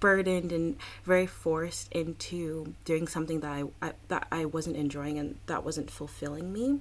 burdened 0.00 0.52
and 0.52 0.76
very 1.04 1.26
forced 1.26 1.92
into 1.92 2.74
doing 2.84 3.06
something 3.06 3.40
that 3.40 3.50
I, 3.50 3.64
I 3.80 3.92
that 4.08 4.26
I 4.32 4.44
wasn't 4.44 4.76
enjoying 4.76 5.18
and 5.18 5.36
that 5.46 5.64
wasn't 5.64 5.90
fulfilling 5.90 6.52
me. 6.52 6.80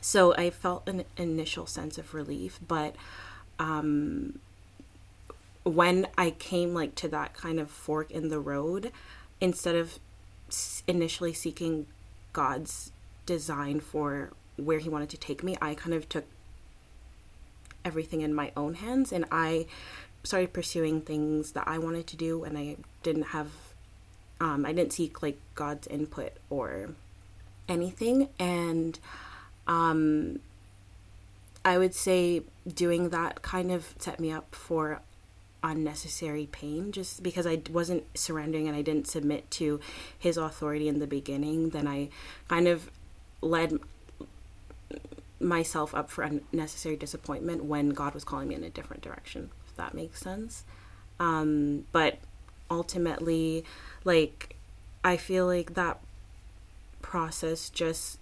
So 0.00 0.34
I 0.34 0.50
felt 0.50 0.88
an 0.88 1.04
initial 1.16 1.66
sense 1.66 1.98
of 1.98 2.14
relief, 2.14 2.58
but 2.66 2.96
um, 3.58 4.38
when 5.62 6.06
I 6.16 6.30
came 6.30 6.72
like 6.72 6.94
to 6.96 7.08
that 7.08 7.34
kind 7.34 7.60
of 7.60 7.70
fork 7.70 8.10
in 8.10 8.28
the 8.28 8.40
road, 8.40 8.92
instead 9.40 9.74
of 9.74 9.98
initially 10.86 11.32
seeking 11.32 11.86
God's 12.32 12.92
design 13.26 13.80
for 13.80 14.32
where 14.56 14.78
He 14.78 14.88
wanted 14.88 15.10
to 15.10 15.18
take 15.18 15.42
me, 15.42 15.56
I 15.60 15.74
kind 15.74 15.94
of 15.94 16.08
took 16.08 16.24
everything 17.84 18.20
in 18.20 18.34
my 18.34 18.52
own 18.56 18.74
hands 18.74 19.12
and 19.12 19.24
I 19.30 19.66
started 20.22 20.52
pursuing 20.52 21.00
things 21.00 21.52
that 21.52 21.66
I 21.66 21.78
wanted 21.78 22.06
to 22.08 22.16
do 22.16 22.44
and 22.44 22.58
I 22.58 22.76
didn't 23.02 23.28
have 23.28 23.50
um, 24.40 24.64
I 24.64 24.72
didn't 24.72 24.92
seek 24.92 25.22
like 25.22 25.38
God's 25.54 25.86
input 25.86 26.32
or 26.48 26.90
anything. 27.68 28.28
And 28.38 28.98
um, 29.66 30.40
I 31.64 31.78
would 31.78 31.94
say 31.94 32.42
doing 32.66 33.10
that 33.10 33.42
kind 33.42 33.70
of 33.70 33.94
set 33.98 34.18
me 34.18 34.32
up 34.32 34.54
for 34.54 35.02
unnecessary 35.62 36.48
pain 36.50 36.90
just 36.90 37.22
because 37.22 37.46
I 37.46 37.60
wasn't 37.70 38.04
surrendering 38.18 38.66
and 38.66 38.74
I 38.74 38.80
didn't 38.80 39.06
submit 39.06 39.50
to 39.52 39.78
his 40.18 40.38
authority 40.38 40.88
in 40.88 41.00
the 41.00 41.06
beginning, 41.06 41.70
then 41.70 41.86
I 41.86 42.08
kind 42.48 42.66
of 42.66 42.90
led 43.42 43.78
myself 45.38 45.94
up 45.94 46.10
for 46.10 46.22
unnecessary 46.22 46.96
disappointment 46.96 47.64
when 47.64 47.90
God 47.90 48.14
was 48.14 48.24
calling 48.24 48.48
me 48.48 48.54
in 48.54 48.64
a 48.64 48.70
different 48.70 49.02
direction, 49.02 49.50
that 49.80 49.94
makes 49.94 50.20
sense. 50.20 50.64
Um, 51.18 51.86
but 51.92 52.18
ultimately, 52.70 53.64
like, 54.04 54.56
I 55.02 55.16
feel 55.16 55.46
like 55.46 55.74
that 55.74 55.98
process 57.02 57.70
just 57.70 58.18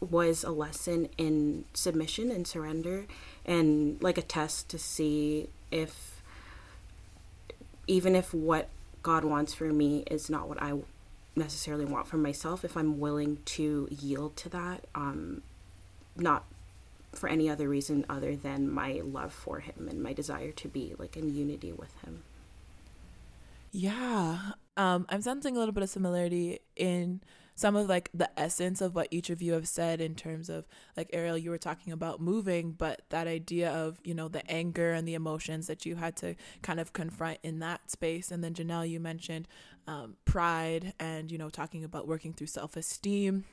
was 0.00 0.44
a 0.44 0.50
lesson 0.50 1.08
in 1.18 1.64
submission 1.74 2.30
and 2.30 2.46
surrender 2.46 3.06
and 3.44 4.02
like 4.02 4.16
a 4.16 4.22
test 4.22 4.68
to 4.70 4.78
see 4.78 5.48
if 5.70 6.22
even 7.86 8.14
if 8.14 8.32
what 8.32 8.68
God 9.02 9.24
wants 9.24 9.52
for 9.52 9.72
me 9.72 10.04
is 10.10 10.30
not 10.30 10.48
what 10.48 10.62
I 10.62 10.74
necessarily 11.36 11.84
want 11.84 12.06
for 12.06 12.16
myself, 12.16 12.64
if 12.64 12.76
I'm 12.76 13.00
willing 13.00 13.38
to 13.46 13.88
yield 13.90 14.36
to 14.36 14.48
that, 14.50 14.84
um, 14.94 15.42
not 16.16 16.44
for 17.12 17.28
any 17.28 17.48
other 17.48 17.68
reason 17.68 18.06
other 18.08 18.36
than 18.36 18.70
my 18.70 19.00
love 19.04 19.32
for 19.32 19.60
Him 19.60 19.88
and 19.88 20.02
my 20.02 20.12
desire 20.12 20.52
to 20.52 20.68
be 20.68 20.94
like 20.98 21.16
in 21.16 21.34
unity 21.34 21.72
with 21.72 21.94
Him. 22.02 22.22
Yeah, 23.72 24.52
um, 24.76 25.06
I'm 25.08 25.22
sensing 25.22 25.56
a 25.56 25.58
little 25.58 25.72
bit 25.72 25.82
of 25.82 25.90
similarity 25.90 26.60
in 26.74 27.20
some 27.60 27.76
of 27.76 27.88
like 27.90 28.08
the 28.14 28.30
essence 28.40 28.80
of 28.80 28.94
what 28.94 29.06
each 29.10 29.28
of 29.28 29.42
you 29.42 29.52
have 29.52 29.68
said 29.68 30.00
in 30.00 30.14
terms 30.14 30.48
of 30.48 30.66
like 30.96 31.10
Ariel 31.12 31.36
you 31.36 31.50
were 31.50 31.58
talking 31.58 31.92
about 31.92 32.18
moving 32.18 32.72
but 32.72 33.02
that 33.10 33.26
idea 33.26 33.70
of 33.70 34.00
you 34.02 34.14
know 34.14 34.28
the 34.28 34.50
anger 34.50 34.92
and 34.92 35.06
the 35.06 35.12
emotions 35.12 35.66
that 35.66 35.84
you 35.84 35.96
had 35.96 36.16
to 36.16 36.34
kind 36.62 36.80
of 36.80 36.94
confront 36.94 37.38
in 37.42 37.58
that 37.58 37.90
space. 37.90 38.30
And 38.30 38.42
then 38.42 38.54
Janelle 38.54 38.88
you 38.88 38.98
mentioned 38.98 39.46
um, 39.86 40.16
pride 40.24 40.94
and 40.98 41.30
you 41.30 41.36
know 41.36 41.50
talking 41.50 41.84
about 41.84 42.08
working 42.08 42.32
through 42.32 42.46
self-esteem 42.46 43.44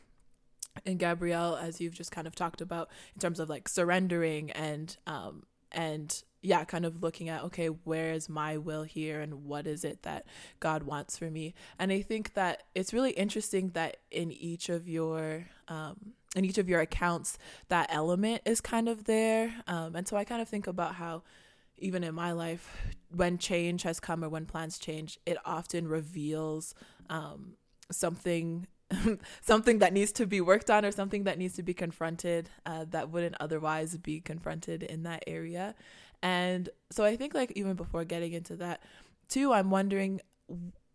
and 0.85 0.99
Gabrielle 0.99 1.55
as 1.55 1.81
you've 1.81 1.93
just 1.93 2.11
kind 2.11 2.27
of 2.27 2.35
talked 2.35 2.61
about 2.61 2.89
in 3.15 3.19
terms 3.19 3.39
of 3.39 3.49
like 3.49 3.67
surrendering 3.67 4.51
and 4.51 4.97
um 5.07 5.43
and 5.71 6.23
yeah, 6.41 6.63
kind 6.63 6.85
of 6.85 7.01
looking 7.03 7.29
at, 7.29 7.43
okay, 7.43 7.67
where 7.67 8.13
is 8.13 8.29
my 8.29 8.57
will 8.57 8.83
here 8.83 9.19
and 9.19 9.43
what 9.45 9.67
is 9.67 9.83
it 9.83 10.03
that 10.03 10.25
God 10.59 10.83
wants 10.83 11.17
for 11.17 11.29
me? 11.29 11.53
And 11.79 11.91
I 11.91 12.01
think 12.01 12.35
that 12.35 12.63
it's 12.75 12.93
really 12.93 13.11
interesting 13.11 13.69
that 13.69 13.97
in 14.11 14.31
each 14.31 14.69
of 14.69 14.87
your, 14.87 15.47
um, 15.67 16.13
in 16.35 16.45
each 16.45 16.57
of 16.57 16.69
your 16.69 16.79
accounts, 16.79 17.37
that 17.69 17.87
element 17.91 18.43
is 18.45 18.61
kind 18.61 18.87
of 18.87 19.05
there. 19.05 19.55
Um, 19.67 19.95
and 19.95 20.07
so 20.07 20.15
I 20.15 20.23
kind 20.23 20.41
of 20.41 20.47
think 20.47 20.67
about 20.67 20.95
how, 20.95 21.23
even 21.79 22.03
in 22.03 22.15
my 22.15 22.31
life, 22.31 22.75
when 23.13 23.37
change 23.37 23.83
has 23.83 23.99
come 23.99 24.23
or 24.23 24.29
when 24.29 24.45
plans 24.45 24.79
change, 24.79 25.19
it 25.25 25.37
often 25.43 25.87
reveals 25.87 26.73
um, 27.09 27.53
something 27.91 28.67
something 29.41 29.79
that 29.79 29.93
needs 29.93 30.11
to 30.13 30.25
be 30.25 30.41
worked 30.41 30.69
on 30.69 30.85
or 30.85 30.91
something 30.91 31.23
that 31.25 31.37
needs 31.37 31.55
to 31.55 31.63
be 31.63 31.73
confronted 31.73 32.49
uh, 32.65 32.85
that 32.89 33.09
wouldn't 33.09 33.35
otherwise 33.39 33.97
be 33.97 34.19
confronted 34.19 34.83
in 34.83 35.03
that 35.03 35.23
area. 35.27 35.75
And 36.23 36.69
so 36.89 37.03
I 37.03 37.15
think, 37.15 37.33
like, 37.33 37.51
even 37.55 37.75
before 37.75 38.03
getting 38.05 38.33
into 38.33 38.55
that, 38.57 38.81
too, 39.29 39.53
I'm 39.53 39.69
wondering 39.69 40.21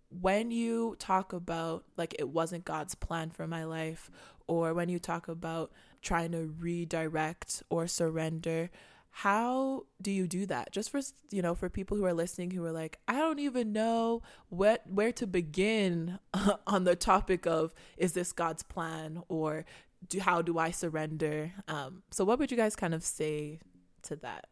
when 0.08 0.50
you 0.50 0.96
talk 0.98 1.32
about, 1.32 1.84
like, 1.96 2.14
it 2.18 2.28
wasn't 2.28 2.64
God's 2.64 2.94
plan 2.94 3.30
for 3.30 3.46
my 3.46 3.64
life, 3.64 4.10
or 4.46 4.74
when 4.74 4.88
you 4.88 4.98
talk 4.98 5.28
about 5.28 5.70
trying 6.00 6.32
to 6.32 6.52
redirect 6.58 7.62
or 7.70 7.86
surrender, 7.86 8.70
how 9.14 9.84
do 10.00 10.10
you 10.10 10.26
do 10.26 10.46
that? 10.46 10.72
Just 10.72 10.90
for 10.90 11.00
you 11.30 11.42
know 11.42 11.54
for 11.54 11.68
people 11.68 11.98
who 11.98 12.04
are 12.06 12.14
listening 12.14 12.50
who 12.50 12.64
are 12.64 12.72
like 12.72 12.98
i 13.06 13.12
don't 13.12 13.38
even 13.38 13.72
know 13.72 14.22
what 14.48 14.82
where 14.88 15.12
to 15.12 15.26
begin 15.26 16.18
on 16.66 16.84
the 16.84 16.96
topic 16.96 17.46
of 17.46 17.74
is 17.96 18.14
this 18.14 18.32
god's 18.32 18.62
plan 18.62 19.22
or 19.28 19.64
do 20.08 20.18
how 20.18 20.42
do 20.42 20.58
i 20.58 20.70
surrender? 20.70 21.52
Um 21.68 22.02
so 22.10 22.24
what 22.24 22.38
would 22.38 22.50
you 22.50 22.56
guys 22.56 22.74
kind 22.74 22.94
of 22.94 23.04
say 23.04 23.60
to 24.04 24.16
that? 24.16 24.46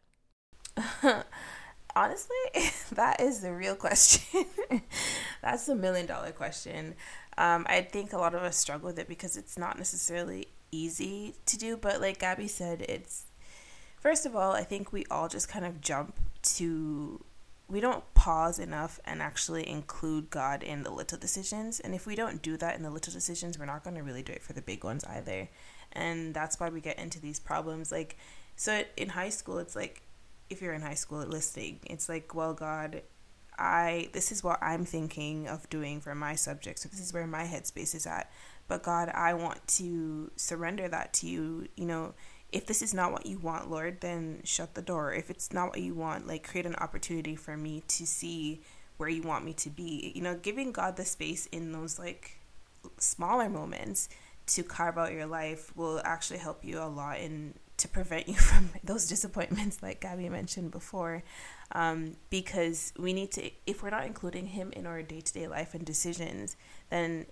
Honestly 1.95 2.35
that 2.93 3.19
is 3.19 3.41
the 3.41 3.51
real 3.51 3.75
question. 3.75 4.45
That's 5.41 5.65
the 5.65 5.75
million 5.75 6.05
dollar 6.05 6.31
question. 6.31 6.93
Um 7.35 7.65
i 7.67 7.81
think 7.81 8.13
a 8.13 8.17
lot 8.19 8.35
of 8.35 8.43
us 8.43 8.57
struggle 8.57 8.87
with 8.87 8.99
it 8.99 9.07
because 9.07 9.37
it's 9.37 9.57
not 9.57 9.79
necessarily 9.79 10.47
easy 10.71 11.35
to 11.45 11.57
do 11.57 11.75
but 11.75 11.99
like 11.99 12.19
gabby 12.19 12.47
said 12.47 12.81
it's 12.87 13.25
First 14.01 14.25
of 14.25 14.35
all, 14.35 14.51
I 14.51 14.63
think 14.63 14.91
we 14.91 15.05
all 15.09 15.29
just 15.29 15.47
kind 15.47 15.63
of 15.63 15.79
jump 15.79 16.15
to 16.55 17.23
we 17.71 17.79
don't 17.79 18.03
pause 18.13 18.59
enough 18.59 18.99
and 19.05 19.21
actually 19.21 19.67
include 19.67 20.29
God 20.29 20.61
in 20.61 20.83
the 20.83 20.89
little 20.89 21.17
decisions. 21.17 21.79
And 21.79 21.95
if 21.95 22.05
we 22.05 22.15
don't 22.15 22.41
do 22.41 22.57
that 22.57 22.75
in 22.75 22.83
the 22.83 22.89
little 22.89 23.13
decisions, 23.13 23.57
we're 23.57 23.65
not 23.65 23.85
going 23.85 23.95
to 23.95 24.03
really 24.03 24.23
do 24.23 24.33
it 24.33 24.43
for 24.43 24.51
the 24.51 24.61
big 24.61 24.83
ones 24.83 25.05
either. 25.05 25.47
And 25.93 26.33
that's 26.33 26.59
why 26.59 26.67
we 26.67 26.81
get 26.81 26.99
into 26.99 27.21
these 27.21 27.39
problems. 27.39 27.89
Like, 27.89 28.17
so 28.57 28.83
in 28.97 29.09
high 29.09 29.29
school, 29.29 29.57
it's 29.57 29.75
like, 29.75 30.01
if 30.49 30.61
you're 30.61 30.73
in 30.73 30.81
high 30.81 30.95
school 30.95 31.19
listening, 31.19 31.79
it's 31.85 32.09
like, 32.09 32.35
well, 32.35 32.53
God, 32.53 33.03
I, 33.57 34.09
this 34.11 34.33
is 34.33 34.43
what 34.43 34.61
I'm 34.61 34.83
thinking 34.83 35.47
of 35.47 35.69
doing 35.69 36.01
for 36.01 36.13
my 36.13 36.35
subject. 36.35 36.79
So 36.79 36.89
this 36.89 36.99
is 36.99 37.13
where 37.13 37.25
my 37.25 37.43
headspace 37.43 37.95
is 37.95 38.05
at. 38.05 38.29
But 38.67 38.83
God, 38.83 39.09
I 39.09 39.33
want 39.33 39.65
to 39.79 40.29
surrender 40.35 40.89
that 40.89 41.13
to 41.15 41.27
you. 41.27 41.67
You 41.77 41.85
know, 41.85 42.13
if 42.51 42.65
this 42.65 42.81
is 42.81 42.93
not 42.93 43.11
what 43.11 43.25
you 43.25 43.39
want, 43.39 43.71
Lord, 43.71 44.01
then 44.01 44.41
shut 44.43 44.73
the 44.73 44.81
door. 44.81 45.13
If 45.13 45.29
it's 45.29 45.53
not 45.53 45.69
what 45.69 45.81
you 45.81 45.93
want, 45.93 46.27
like 46.27 46.47
create 46.47 46.65
an 46.65 46.75
opportunity 46.75 47.35
for 47.35 47.55
me 47.55 47.83
to 47.87 48.05
see 48.05 48.61
where 48.97 49.09
you 49.09 49.21
want 49.21 49.45
me 49.45 49.53
to 49.53 49.69
be. 49.69 50.11
You 50.15 50.21
know, 50.21 50.35
giving 50.35 50.71
God 50.71 50.97
the 50.97 51.05
space 51.05 51.45
in 51.47 51.71
those 51.71 51.97
like 51.97 52.37
smaller 52.97 53.49
moments 53.49 54.09
to 54.47 54.63
carve 54.63 54.97
out 54.97 55.13
your 55.13 55.25
life 55.25 55.75
will 55.75 56.01
actually 56.03 56.39
help 56.39 56.65
you 56.65 56.79
a 56.79 56.85
lot 56.85 57.19
in 57.19 57.53
to 57.77 57.87
prevent 57.87 58.27
you 58.27 58.35
from 58.35 58.69
those 58.83 59.07
disappointments 59.07 59.81
like 59.81 60.01
Gabby 60.01 60.29
mentioned 60.29 60.71
before 60.71 61.23
um, 61.71 62.15
because 62.29 62.93
we 62.97 63.13
need 63.13 63.31
to 63.31 63.49
if 63.65 63.81
we're 63.81 63.89
not 63.89 64.05
including 64.05 64.47
him 64.47 64.71
in 64.73 64.85
our 64.85 65.01
day-to-day 65.01 65.47
life 65.47 65.73
and 65.73 65.85
decisions 65.85 66.55
then 66.89 67.25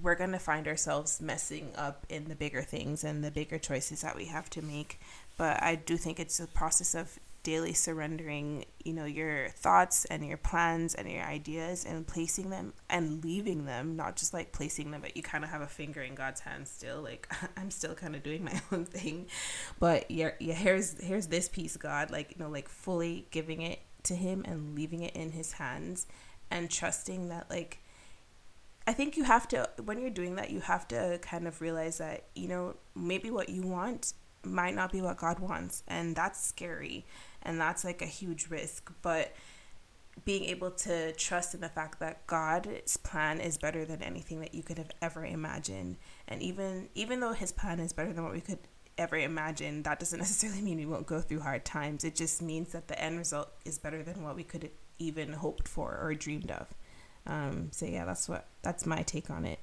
we're 0.00 0.14
going 0.14 0.32
to 0.32 0.38
find 0.38 0.66
ourselves 0.66 1.20
messing 1.20 1.72
up 1.76 2.06
in 2.08 2.24
the 2.24 2.34
bigger 2.34 2.62
things 2.62 3.04
and 3.04 3.22
the 3.22 3.30
bigger 3.30 3.58
choices 3.58 4.02
that 4.02 4.16
we 4.16 4.26
have 4.26 4.50
to 4.50 4.62
make 4.62 5.00
but 5.36 5.62
i 5.62 5.74
do 5.74 5.96
think 5.96 6.18
it's 6.18 6.40
a 6.40 6.46
process 6.46 6.94
of 6.94 7.18
daily 7.42 7.72
surrendering, 7.72 8.64
you 8.84 8.92
know, 8.92 9.04
your 9.04 9.48
thoughts 9.50 10.04
and 10.06 10.26
your 10.26 10.36
plans 10.36 10.94
and 10.94 11.10
your 11.10 11.24
ideas 11.24 11.84
and 11.84 12.06
placing 12.06 12.50
them 12.50 12.72
and 12.88 13.24
leaving 13.24 13.64
them, 13.64 13.96
not 13.96 14.16
just 14.16 14.34
like 14.34 14.52
placing 14.52 14.90
them, 14.90 15.00
but 15.00 15.16
you 15.16 15.22
kind 15.22 15.44
of 15.44 15.50
have 15.50 15.62
a 15.62 15.66
finger 15.66 16.02
in 16.02 16.14
God's 16.14 16.40
hand 16.40 16.68
still. 16.68 17.00
Like 17.00 17.32
I'm 17.56 17.70
still 17.70 17.94
kind 17.94 18.14
of 18.14 18.22
doing 18.22 18.44
my 18.44 18.60
own 18.72 18.84
thing, 18.84 19.26
but 19.78 20.10
yeah, 20.10 20.30
yeah, 20.38 20.54
here's 20.54 21.02
here's 21.02 21.28
this 21.28 21.48
piece, 21.48 21.76
God, 21.76 22.10
like 22.10 22.32
you 22.32 22.42
know, 22.42 22.50
like 22.50 22.68
fully 22.68 23.26
giving 23.30 23.62
it 23.62 23.80
to 24.04 24.14
Him 24.14 24.44
and 24.46 24.74
leaving 24.74 25.02
it 25.02 25.14
in 25.16 25.32
His 25.32 25.52
hands 25.52 26.06
and 26.50 26.70
trusting 26.70 27.28
that 27.28 27.48
like. 27.50 27.79
I 28.86 28.92
think 28.92 29.16
you 29.16 29.24
have 29.24 29.46
to, 29.48 29.68
when 29.84 30.00
you're 30.00 30.10
doing 30.10 30.36
that, 30.36 30.50
you 30.50 30.60
have 30.60 30.88
to 30.88 31.18
kind 31.22 31.46
of 31.46 31.60
realize 31.60 31.98
that, 31.98 32.24
you 32.34 32.48
know, 32.48 32.76
maybe 32.94 33.30
what 33.30 33.48
you 33.48 33.62
want 33.62 34.14
might 34.44 34.74
not 34.74 34.90
be 34.90 35.00
what 35.00 35.16
God 35.16 35.38
wants. 35.38 35.82
And 35.86 36.16
that's 36.16 36.42
scary 36.44 37.04
and 37.42 37.60
that's 37.60 37.84
like 37.84 38.02
a 38.02 38.06
huge 38.06 38.48
risk 38.48 38.92
but 39.02 39.32
being 40.24 40.44
able 40.44 40.70
to 40.70 41.12
trust 41.12 41.54
in 41.54 41.60
the 41.60 41.68
fact 41.68 41.98
that 42.00 42.26
God's 42.26 42.96
plan 42.98 43.40
is 43.40 43.56
better 43.56 43.84
than 43.84 44.02
anything 44.02 44.40
that 44.40 44.54
you 44.54 44.62
could 44.62 44.78
have 44.78 44.90
ever 45.00 45.24
imagined 45.24 45.96
and 46.28 46.42
even 46.42 46.88
even 46.94 47.20
though 47.20 47.32
his 47.32 47.52
plan 47.52 47.80
is 47.80 47.92
better 47.92 48.12
than 48.12 48.24
what 48.24 48.32
we 48.32 48.40
could 48.40 48.58
ever 48.98 49.16
imagine 49.16 49.82
that 49.84 49.98
doesn't 49.98 50.18
necessarily 50.26 50.60
mean 50.60 50.78
we 50.78 50.86
won't 50.86 51.06
go 51.06 51.20
through 51.20 51.40
hard 51.40 51.64
times 51.64 52.04
it 52.04 52.14
just 52.14 52.42
means 52.42 52.72
that 52.72 52.88
the 52.88 53.00
end 53.02 53.16
result 53.18 53.48
is 53.64 53.78
better 53.78 54.02
than 54.02 54.22
what 54.22 54.36
we 54.36 54.44
could 54.44 54.70
even 54.98 55.32
hoped 55.32 55.66
for 55.66 55.98
or 56.02 56.14
dreamed 56.14 56.50
of 56.50 56.66
um, 57.26 57.68
so 57.70 57.86
yeah 57.86 58.04
that's 58.04 58.28
what 58.28 58.46
that's 58.62 58.86
my 58.86 59.02
take 59.02 59.30
on 59.30 59.44
it. 59.44 59.60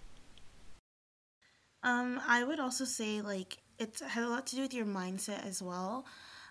Um, 1.83 2.19
I 2.27 2.43
would 2.43 2.59
also 2.59 2.85
say 2.85 3.21
like 3.21 3.57
it 3.79 3.99
has 3.99 4.25
a 4.25 4.27
lot 4.27 4.47
to 4.47 4.55
do 4.55 4.61
with 4.63 4.73
your 4.73 4.85
mindset 4.85 5.45
as 5.45 5.61
well. 5.61 6.05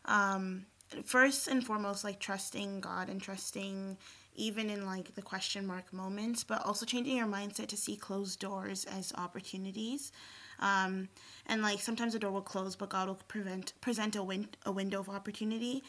Um, 0.05 0.67
first 1.05 1.49
and 1.49 1.65
foremost 1.67 2.05
like 2.05 2.21
trusting 2.21 2.81
god 2.81 3.09
and 3.09 3.21
trusting 3.21 3.99
even 4.37 4.71
in 4.71 4.87
like 4.87 5.13
the 5.17 5.23
question 5.23 5.67
mark 5.67 5.93
moments 5.93 6.45
but 6.45 6.65
also 6.65 6.87
changing 6.87 7.17
your 7.17 7.27
mindset 7.27 7.67
to 7.67 7.77
see 7.77 7.97
closed 7.97 8.39
doors 8.39 8.85
as 8.85 9.13
opportunities. 9.17 10.13
Um, 10.61 11.09
and 11.47 11.61
like 11.61 11.81
sometimes 11.81 12.13
the 12.13 12.19
door 12.19 12.31
will 12.31 12.41
close 12.41 12.77
but 12.77 12.89
god 12.89 13.09
will 13.09 13.19
prevent 13.29 13.73
present 13.81 14.15
a, 14.17 14.23
win- 14.23 14.49
a 14.65 14.73
window 14.73 15.01
of 15.01 15.09
opportunity. 15.09 15.83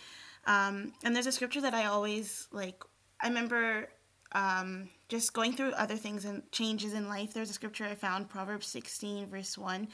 Um, 0.46 0.94
and 1.04 1.16
there's 1.16 1.28
a 1.28 1.32
scripture 1.32 1.62
that 1.62 1.74
i 1.74 1.86
always 1.86 2.48
like 2.52 2.84
i 3.22 3.28
remember 3.28 3.90
um, 4.32 4.90
just 5.08 5.34
going 5.34 5.54
through 5.54 5.72
other 5.72 5.96
things 5.96 6.26
and 6.26 6.50
changes 6.52 6.94
in 6.94 7.08
life 7.08 7.34
there's 7.34 7.50
a 7.50 7.54
scripture 7.54 7.86
i 7.86 7.96
found 7.96 8.30
proverbs 8.30 8.68
16 8.68 9.28
verse 9.28 9.58
1 9.58 9.88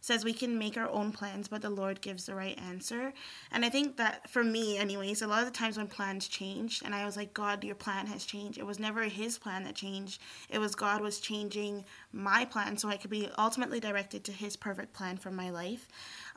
says 0.00 0.24
we 0.24 0.32
can 0.32 0.58
make 0.58 0.76
our 0.76 0.88
own 0.88 1.12
plans, 1.12 1.48
but 1.48 1.62
the 1.62 1.70
Lord 1.70 2.00
gives 2.00 2.26
the 2.26 2.34
right 2.34 2.58
answer. 2.58 3.12
And 3.52 3.64
I 3.64 3.68
think 3.68 3.96
that 3.98 4.28
for 4.30 4.42
me, 4.42 4.78
anyways, 4.78 5.22
a 5.22 5.26
lot 5.26 5.40
of 5.40 5.46
the 5.46 5.58
times 5.58 5.76
when 5.76 5.86
plans 5.86 6.26
change, 6.26 6.82
and 6.84 6.94
I 6.94 7.04
was 7.04 7.16
like, 7.16 7.34
God, 7.34 7.62
your 7.64 7.74
plan 7.74 8.06
has 8.06 8.24
changed. 8.24 8.58
It 8.58 8.66
was 8.66 8.78
never 8.78 9.02
His 9.02 9.38
plan 9.38 9.64
that 9.64 9.74
changed. 9.74 10.20
It 10.48 10.58
was 10.58 10.74
God 10.74 11.02
was 11.02 11.20
changing 11.20 11.84
my 12.12 12.44
plan 12.44 12.76
so 12.78 12.88
I 12.88 12.96
could 12.96 13.10
be 13.10 13.28
ultimately 13.38 13.80
directed 13.80 14.24
to 14.24 14.32
His 14.32 14.56
perfect 14.56 14.94
plan 14.94 15.18
for 15.18 15.30
my 15.30 15.50
life. 15.50 15.86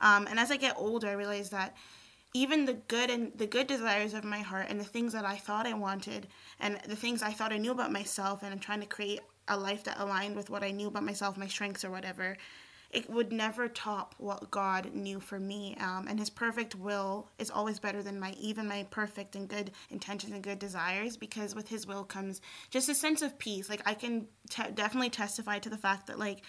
Um, 0.01 0.27
and 0.27 0.39
as 0.39 0.51
I 0.51 0.57
get 0.57 0.75
older, 0.77 1.07
I 1.07 1.13
realize 1.13 1.49
that 1.51 1.75
even 2.33 2.65
the 2.65 2.73
good 2.73 3.09
and 3.09 3.31
the 3.37 3.45
good 3.45 3.67
desires 3.67 4.13
of 4.13 4.23
my 4.23 4.39
heart 4.39 4.67
and 4.69 4.79
the 4.79 4.85
things 4.85 5.13
that 5.13 5.25
I 5.25 5.35
thought 5.35 5.67
I 5.67 5.73
wanted 5.73 6.27
and 6.59 6.79
the 6.87 6.95
things 6.95 7.21
I 7.21 7.31
thought 7.31 7.53
I 7.53 7.57
knew 7.57 7.71
about 7.71 7.91
myself 7.91 8.41
and 8.41 8.51
I'm 8.51 8.59
trying 8.59 8.81
to 8.81 8.87
create 8.87 9.19
a 9.47 9.57
life 9.57 9.83
that 9.83 9.99
aligned 9.99 10.35
with 10.35 10.49
what 10.49 10.63
I 10.63 10.71
knew 10.71 10.87
about 10.87 11.03
myself, 11.03 11.37
my 11.37 11.47
strengths 11.47 11.85
or 11.85 11.91
whatever, 11.91 12.37
it 12.89 13.09
would 13.09 13.31
never 13.31 13.67
top 13.67 14.15
what 14.19 14.51
God 14.51 14.93
knew 14.93 15.19
for 15.19 15.39
me. 15.39 15.75
Um, 15.79 16.07
and 16.07 16.19
His 16.19 16.29
perfect 16.29 16.75
will 16.75 17.27
is 17.39 17.49
always 17.49 17.79
better 17.79 18.01
than 18.03 18.19
my 18.19 18.33
even 18.39 18.67
my 18.67 18.87
perfect 18.89 19.35
and 19.35 19.47
good 19.47 19.71
intentions 19.89 20.31
and 20.31 20.43
good 20.43 20.59
desires 20.59 21.17
because 21.17 21.55
with 21.55 21.67
His 21.67 21.85
will 21.85 22.03
comes 22.03 22.39
just 22.69 22.89
a 22.89 22.95
sense 22.95 23.21
of 23.21 23.37
peace. 23.37 23.69
Like 23.69 23.81
I 23.85 23.95
can 23.95 24.27
te- 24.49 24.71
definitely 24.73 25.09
testify 25.09 25.59
to 25.59 25.69
the 25.69 25.77
fact 25.77 26.07
that 26.07 26.19
like. 26.19 26.41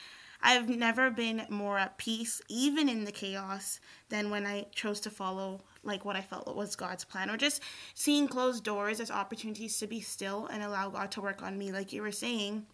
I've 0.46 0.68
never 0.68 1.10
been 1.10 1.46
more 1.48 1.78
at 1.78 1.96
peace, 1.96 2.42
even 2.50 2.86
in 2.90 3.04
the 3.04 3.12
chaos, 3.12 3.80
than 4.10 4.28
when 4.28 4.46
I 4.46 4.66
chose 4.74 5.00
to 5.00 5.10
follow 5.10 5.62
like 5.82 6.04
what 6.04 6.16
I 6.16 6.20
felt 6.20 6.54
was 6.54 6.76
God's 6.76 7.04
plan, 7.04 7.30
or 7.30 7.38
just 7.38 7.62
seeing 7.94 8.28
closed 8.28 8.62
doors 8.62 9.00
as 9.00 9.10
opportunities 9.10 9.78
to 9.78 9.86
be 9.86 10.00
still 10.00 10.46
and 10.46 10.62
allow 10.62 10.90
God 10.90 11.10
to 11.12 11.22
work 11.22 11.42
on 11.42 11.56
me, 11.56 11.72
like 11.72 11.94
you 11.94 12.02
were 12.02 12.12
saying. 12.12 12.66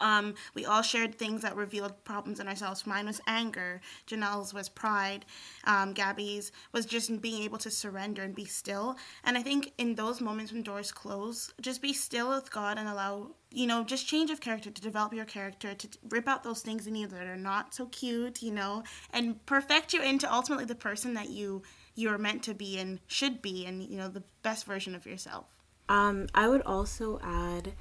Um, 0.00 0.34
we 0.54 0.64
all 0.64 0.82
shared 0.82 1.16
things 1.16 1.42
that 1.42 1.56
revealed 1.56 2.04
problems 2.04 2.40
in 2.40 2.48
ourselves. 2.48 2.86
Mine 2.86 3.06
was 3.06 3.20
anger. 3.26 3.80
Janelle's 4.06 4.54
was 4.54 4.68
pride. 4.68 5.24
Um, 5.64 5.92
Gabby's 5.92 6.52
was 6.72 6.86
just 6.86 7.20
being 7.20 7.42
able 7.42 7.58
to 7.58 7.70
surrender 7.70 8.22
and 8.22 8.34
be 8.34 8.44
still. 8.44 8.96
And 9.24 9.36
I 9.36 9.42
think 9.42 9.72
in 9.78 9.94
those 9.94 10.20
moments 10.20 10.52
when 10.52 10.62
doors 10.62 10.92
close, 10.92 11.52
just 11.60 11.82
be 11.82 11.92
still 11.92 12.30
with 12.30 12.50
God 12.50 12.78
and 12.78 12.88
allow, 12.88 13.32
you 13.50 13.66
know, 13.66 13.84
just 13.84 14.06
change 14.06 14.30
of 14.30 14.40
character 14.40 14.70
to 14.70 14.82
develop 14.82 15.12
your 15.12 15.24
character, 15.24 15.74
to 15.74 15.88
rip 16.08 16.28
out 16.28 16.44
those 16.44 16.62
things 16.62 16.86
in 16.86 16.94
you 16.94 17.06
that 17.08 17.26
are 17.26 17.36
not 17.36 17.74
so 17.74 17.86
cute, 17.86 18.42
you 18.42 18.52
know, 18.52 18.84
and 19.12 19.44
perfect 19.46 19.92
you 19.92 20.02
into 20.02 20.32
ultimately 20.32 20.64
the 20.64 20.74
person 20.74 21.14
that 21.14 21.30
you 21.30 21.62
you're 21.96 22.18
meant 22.18 22.42
to 22.42 22.54
be 22.54 22.78
and 22.78 22.98
should 23.06 23.40
be, 23.40 23.64
and 23.66 23.82
you 23.84 23.96
know, 23.96 24.08
the 24.08 24.24
best 24.42 24.66
version 24.66 24.96
of 24.96 25.06
yourself. 25.06 25.46
Um, 25.88 26.26
I 26.34 26.48
would 26.48 26.62
also 26.62 27.20
add. 27.22 27.72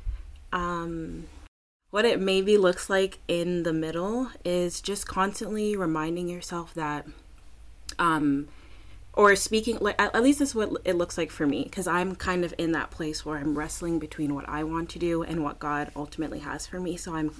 Um, 0.51 1.25
what 1.93 2.05
it 2.05 2.19
maybe 2.19 2.57
looks 2.57 2.89
like 2.89 3.19
in 3.27 3.61
the 3.61 3.71
middle 3.71 4.27
is 4.43 4.81
just 4.81 5.05
constantly 5.05 5.75
reminding 5.77 6.27
yourself 6.27 6.73
that 6.73 7.05
um 7.99 8.47
or 9.13 9.35
speaking 9.35 9.77
like 9.79 9.93
at 10.01 10.23
least 10.23 10.39
that's 10.39 10.55
what 10.55 10.71
it 10.85 10.95
looks 10.95 11.19
like 11.19 11.29
for 11.29 11.45
me 11.45 11.63
because 11.65 11.85
i'm 11.85 12.15
kind 12.15 12.43
of 12.43 12.51
in 12.57 12.71
that 12.71 12.89
place 12.89 13.23
where 13.23 13.37
i'm 13.37 13.55
wrestling 13.55 13.99
between 13.99 14.33
what 14.33 14.49
i 14.49 14.63
want 14.63 14.89
to 14.89 14.97
do 14.97 15.21
and 15.21 15.43
what 15.43 15.59
god 15.59 15.91
ultimately 15.95 16.39
has 16.39 16.65
for 16.65 16.79
me. 16.79 16.97
So 16.97 17.13
i'm 17.13 17.31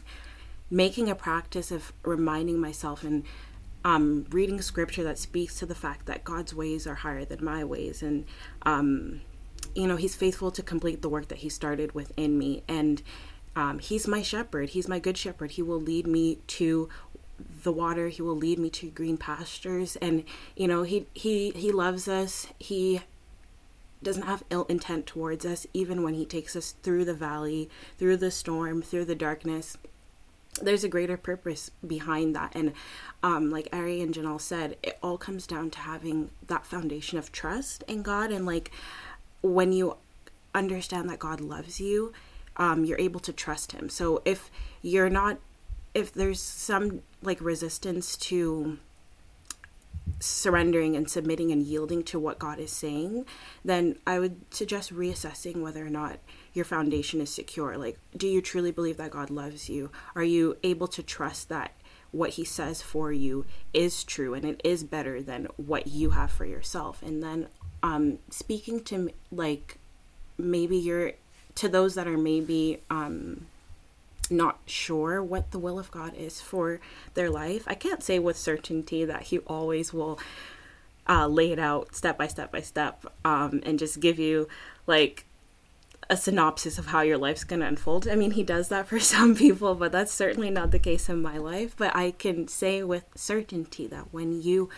making 0.69 1.09
a 1.09 1.15
practice 1.15 1.71
of 1.71 1.91
reminding 2.03 2.59
myself 2.59 3.03
and 3.03 3.23
um, 3.83 4.27
reading 4.29 4.61
scripture 4.61 5.03
that 5.03 5.17
speaks 5.17 5.57
to 5.57 5.65
the 5.65 5.73
fact 5.73 6.05
that 6.05 6.23
god's 6.23 6.53
ways 6.53 6.85
are 6.85 6.93
higher 6.93 7.25
than 7.25 7.43
my 7.43 7.63
ways. 7.63 8.03
And 8.03 8.25
um, 8.67 9.21
you 9.73 9.87
know 9.87 9.95
he's 9.95 10.15
faithful 10.15 10.51
to 10.51 10.61
complete 10.61 11.01
the 11.01 11.09
work 11.09 11.29
that 11.29 11.39
he 11.39 11.49
started 11.49 11.93
within 11.95 12.37
me. 12.37 12.61
And 12.67 13.01
um, 13.55 13.79
he's 13.79 14.07
my 14.07 14.21
shepherd. 14.21 14.69
He's 14.69 14.87
my 14.87 14.99
good 14.99 15.17
shepherd. 15.17 15.51
He 15.51 15.61
will 15.61 15.79
lead 15.79 16.07
me 16.07 16.39
to 16.47 16.89
the 17.63 17.71
water. 17.71 18.09
He 18.09 18.21
will 18.21 18.35
lead 18.35 18.59
me 18.59 18.69
to 18.71 18.89
green 18.89 19.17
pastures. 19.17 19.95
And 19.97 20.23
you 20.55 20.67
know, 20.67 20.83
he 20.83 21.07
he 21.13 21.51
he 21.51 21.71
loves 21.71 22.07
us. 22.07 22.47
He 22.59 23.01
doesn't 24.01 24.23
have 24.23 24.43
ill 24.49 24.65
intent 24.65 25.07
towards 25.07 25.45
us, 25.45 25.65
even 25.73 26.03
when 26.03 26.13
he 26.13 26.25
takes 26.25 26.55
us 26.55 26.75
through 26.83 27.05
the 27.05 27.13
valley, 27.13 27.69
through 27.97 28.17
the 28.17 28.31
storm, 28.31 28.81
through 28.81 29.05
the 29.05 29.15
darkness. 29.15 29.77
There's 30.61 30.83
a 30.83 30.89
greater 30.89 31.17
purpose 31.17 31.71
behind 31.85 32.35
that. 32.35 32.51
And 32.53 32.73
um, 33.23 33.49
like 33.49 33.69
Ari 33.71 34.01
and 34.01 34.13
Janelle 34.13 34.41
said, 34.41 34.77
it 34.83 34.99
all 35.01 35.17
comes 35.17 35.47
down 35.47 35.71
to 35.71 35.79
having 35.79 36.29
that 36.47 36.65
foundation 36.65 37.17
of 37.17 37.31
trust 37.31 37.83
in 37.87 38.03
God. 38.03 38.31
And 38.31 38.45
like 38.45 38.71
when 39.41 39.71
you 39.71 39.97
understand 40.53 41.09
that 41.09 41.19
God 41.19 41.41
loves 41.41 41.79
you, 41.79 42.13
um, 42.57 42.85
you're 42.85 42.99
able 42.99 43.19
to 43.21 43.33
trust 43.33 43.71
him. 43.71 43.89
So 43.89 44.21
if 44.25 44.51
you're 44.81 45.09
not, 45.09 45.39
if 45.93 46.11
there's 46.11 46.39
some 46.39 47.01
like 47.21 47.39
resistance 47.41 48.17
to 48.17 48.79
surrendering 50.19 50.95
and 50.95 51.09
submitting 51.09 51.51
and 51.51 51.63
yielding 51.63 52.03
to 52.03 52.19
what 52.19 52.39
God 52.39 52.59
is 52.59 52.71
saying, 52.71 53.25
then 53.63 53.97
I 54.05 54.19
would 54.19 54.53
suggest 54.53 54.93
reassessing 54.93 55.61
whether 55.61 55.85
or 55.85 55.89
not 55.89 56.19
your 56.53 56.65
foundation 56.65 57.21
is 57.21 57.33
secure. 57.33 57.77
Like, 57.77 57.97
do 58.15 58.27
you 58.27 58.41
truly 58.41 58.71
believe 58.71 58.97
that 58.97 59.11
God 59.11 59.29
loves 59.29 59.69
you? 59.69 59.91
Are 60.15 60.23
you 60.23 60.57
able 60.63 60.87
to 60.89 61.03
trust 61.03 61.49
that 61.49 61.73
what 62.11 62.31
He 62.31 62.45
says 62.45 62.81
for 62.81 63.11
you 63.11 63.45
is 63.73 64.03
true 64.03 64.33
and 64.33 64.45
it 64.45 64.61
is 64.63 64.83
better 64.83 65.21
than 65.21 65.47
what 65.57 65.87
you 65.87 66.11
have 66.11 66.31
for 66.31 66.45
yourself? 66.45 67.01
And 67.01 67.23
then, 67.23 67.47
um, 67.81 68.19
speaking 68.29 68.83
to 68.85 69.09
like 69.31 69.77
maybe 70.37 70.77
you're 70.77 71.13
to 71.55 71.67
those 71.69 71.95
that 71.95 72.07
are 72.07 72.17
maybe 72.17 72.79
um, 72.89 73.45
not 74.29 74.59
sure 74.65 75.23
what 75.23 75.51
the 75.51 75.59
will 75.59 75.79
of 75.79 75.91
God 75.91 76.15
is 76.15 76.41
for 76.41 76.79
their 77.13 77.29
life, 77.29 77.63
I 77.67 77.75
can't 77.75 78.03
say 78.03 78.19
with 78.19 78.37
certainty 78.37 79.05
that 79.05 79.23
He 79.23 79.39
always 79.39 79.93
will 79.93 80.19
uh, 81.07 81.27
lay 81.27 81.51
it 81.51 81.59
out 81.59 81.95
step 81.95 82.17
by 82.17 82.27
step 82.27 82.51
by 82.51 82.61
step 82.61 83.05
um, 83.25 83.61
and 83.65 83.77
just 83.77 83.99
give 83.99 84.19
you 84.19 84.47
like 84.87 85.25
a 86.09 86.17
synopsis 86.17 86.77
of 86.77 86.87
how 86.87 87.01
your 87.01 87.17
life's 87.17 87.43
going 87.43 87.61
to 87.61 87.67
unfold. 87.67 88.07
I 88.07 88.15
mean, 88.15 88.31
he 88.31 88.43
does 88.43 88.69
that 88.69 88.87
for 88.87 88.99
some 89.15 89.35
people, 89.35 89.75
but 89.75 89.91
that's 89.91 90.13
certainly 90.13 90.49
not 90.49 90.71
the 90.71 90.79
case 90.79 91.09
in 91.09 91.21
my 91.21 91.37
life. 91.37 91.75
But 91.77 91.95
I 91.95 92.11
can 92.11 92.47
say 92.47 92.83
with 92.83 93.05
certainty 93.15 93.87
that 93.87 94.13
when 94.13 94.41
you 94.41 94.69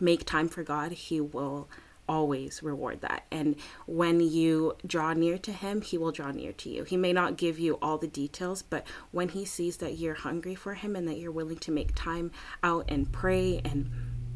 make 0.00 0.24
time 0.24 0.48
for 0.48 0.62
God, 0.62 0.92
He 0.92 1.20
will 1.20 1.68
always 2.08 2.62
reward 2.62 3.00
that. 3.02 3.24
And 3.30 3.56
when 3.86 4.20
you 4.20 4.76
draw 4.86 5.12
near 5.12 5.38
to 5.38 5.52
Him, 5.52 5.80
He 5.80 5.98
will 5.98 6.12
draw 6.12 6.30
near 6.30 6.52
to 6.52 6.68
you. 6.68 6.84
He 6.84 6.96
may 6.96 7.12
not 7.12 7.36
give 7.36 7.58
you 7.58 7.78
all 7.82 7.98
the 7.98 8.08
details, 8.08 8.62
but 8.62 8.86
when 9.10 9.28
He 9.28 9.44
sees 9.44 9.78
that 9.78 9.98
you're 9.98 10.14
hungry 10.14 10.54
for 10.54 10.74
Him 10.74 10.96
and 10.96 11.06
that 11.08 11.18
you're 11.18 11.32
willing 11.32 11.58
to 11.58 11.70
make 11.70 11.94
time 11.94 12.30
out 12.62 12.84
and 12.88 13.10
pray 13.12 13.60
and 13.64 13.90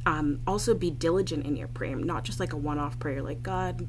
um, 0.06 0.40
also 0.46 0.74
be 0.74 0.90
diligent 0.90 1.44
in 1.46 1.56
your 1.56 1.68
prayer, 1.68 1.96
not 1.96 2.24
just 2.24 2.40
like 2.40 2.52
a 2.52 2.56
one 2.56 2.78
off 2.78 2.98
prayer, 2.98 3.22
like, 3.22 3.42
God, 3.42 3.86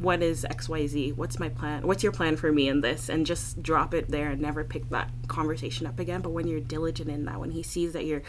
what 0.00 0.22
is 0.22 0.44
xyz 0.50 1.14
what's 1.16 1.38
my 1.38 1.48
plan 1.48 1.86
what's 1.86 2.02
your 2.02 2.10
plan 2.10 2.36
for 2.36 2.50
me 2.50 2.68
in 2.68 2.80
this 2.80 3.08
and 3.08 3.24
just 3.24 3.62
drop 3.62 3.94
it 3.94 4.10
there 4.10 4.30
and 4.30 4.40
never 4.40 4.64
pick 4.64 4.88
that 4.90 5.08
conversation 5.28 5.86
up 5.86 6.00
again 6.00 6.20
but 6.20 6.30
when 6.30 6.48
you're 6.48 6.60
diligent 6.60 7.08
in 7.08 7.24
that 7.24 7.38
when 7.38 7.52
he 7.52 7.62
sees 7.62 7.92
that 7.92 8.04
you're 8.04 8.22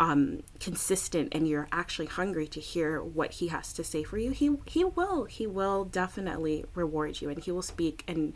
um, 0.00 0.42
consistent 0.58 1.28
and 1.32 1.46
you're 1.46 1.68
actually 1.70 2.06
hungry 2.06 2.48
to 2.48 2.58
hear 2.58 3.02
what 3.02 3.32
he 3.32 3.48
has 3.48 3.72
to 3.74 3.84
say 3.84 4.02
for 4.02 4.16
you 4.16 4.30
he 4.30 4.56
he 4.66 4.82
will 4.82 5.26
he 5.26 5.46
will 5.46 5.84
definitely 5.84 6.64
reward 6.74 7.20
you 7.20 7.28
and 7.28 7.44
he 7.44 7.52
will 7.52 7.62
speak 7.62 8.02
and 8.08 8.32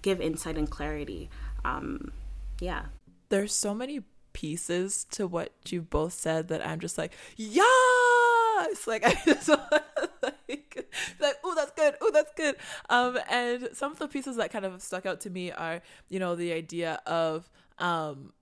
give 0.00 0.20
insight 0.20 0.56
and 0.56 0.68
clarity. 0.68 1.30
Um, 1.64 2.12
yeah. 2.60 2.86
There's 3.28 3.54
so 3.54 3.72
many 3.74 4.02
pieces 4.32 5.04
to 5.10 5.26
what 5.26 5.52
you 5.68 5.82
both 5.82 6.14
said 6.14 6.48
that 6.48 6.66
i'm 6.66 6.80
just 6.80 6.96
like 6.96 7.12
it's 7.36 8.86
like 8.86 9.04
i 9.06 9.12
just 9.26 9.48
like 9.48 10.88
like 11.20 11.36
oh 11.44 11.54
that's 11.54 11.72
good 11.72 11.94
oh 12.00 12.10
that's 12.12 12.32
good. 12.34 12.56
Um 12.88 13.18
and 13.30 13.68
some 13.72 13.92
of 13.92 13.98
the 13.98 14.08
pieces 14.08 14.36
that 14.36 14.50
kind 14.50 14.64
of 14.64 14.80
stuck 14.82 15.06
out 15.06 15.20
to 15.20 15.30
me 15.30 15.52
are 15.52 15.80
you 16.08 16.18
know 16.18 16.34
the 16.34 16.52
idea 16.52 17.00
of 17.06 17.48
um 17.78 18.32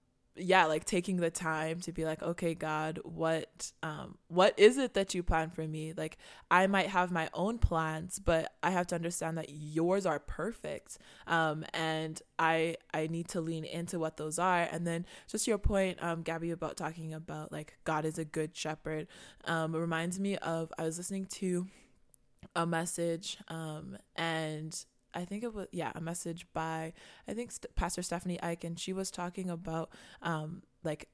yeah 0.41 0.65
like 0.67 0.85
taking 0.85 1.19
the 1.19 1.31
time 1.31 1.81
to 1.81 1.93
be 1.93 2.05
like 2.05 2.23
okay 2.23 2.55
god 2.55 2.99
what 3.05 3.73
um 3.83 4.17
what 4.29 4.59
is 4.59 4.79
it 4.79 4.95
that 4.95 5.15
you 5.15 5.23
plan 5.23 5.51
for 5.51 5.67
me? 5.67 5.93
Like 5.97 6.17
i 6.51 6.67
might 6.67 6.89
have 6.89 7.11
my 7.11 7.29
own 7.35 7.59
plans 7.59 8.19
but 8.19 8.53
i 8.63 8.71
have 8.71 8.87
to 8.89 8.95
understand 8.95 9.39
that 9.39 9.51
yours 9.51 10.07
are 10.07 10.19
perfect 10.19 10.99
um 11.27 11.65
and 11.75 12.23
i 12.39 12.77
i 12.95 13.07
need 13.07 13.29
to 13.29 13.41
lean 13.41 13.65
into 13.65 13.99
what 13.99 14.17
those 14.17 14.39
are. 14.39 14.69
And 14.71 14.87
then 14.87 15.07
just 15.29 15.47
your 15.47 15.59
point 15.59 16.03
um 16.03 16.23
gabby 16.23 16.51
about 16.51 16.77
talking 16.77 17.15
about 17.15 17.53
like 17.53 17.79
god 17.85 18.05
is 18.05 18.19
a 18.19 18.25
good 18.25 18.57
shepherd 18.57 19.07
um 19.45 19.75
reminds 19.75 20.19
me 20.19 20.37
of 20.39 20.73
i 20.79 20.85
was 20.85 20.99
listening 20.99 21.27
to 21.27 21.67
a 22.57 22.67
message 22.67 23.37
um 23.49 23.97
and 24.17 24.85
I 25.15 25.25
think 25.25 25.43
it 25.45 25.55
was 25.55 25.67
yeah 25.73 25.93
a 25.95 26.01
message 26.01 26.47
by 26.53 26.93
I 27.29 27.35
think 27.35 27.53
St- 27.53 27.75
Pastor 27.75 28.03
Stephanie 28.03 28.43
Ike 28.43 28.65
and 28.65 28.79
she 28.79 28.93
was 28.93 29.11
talking 29.11 29.51
about 29.51 29.91
um 30.23 30.63
like 30.85 31.09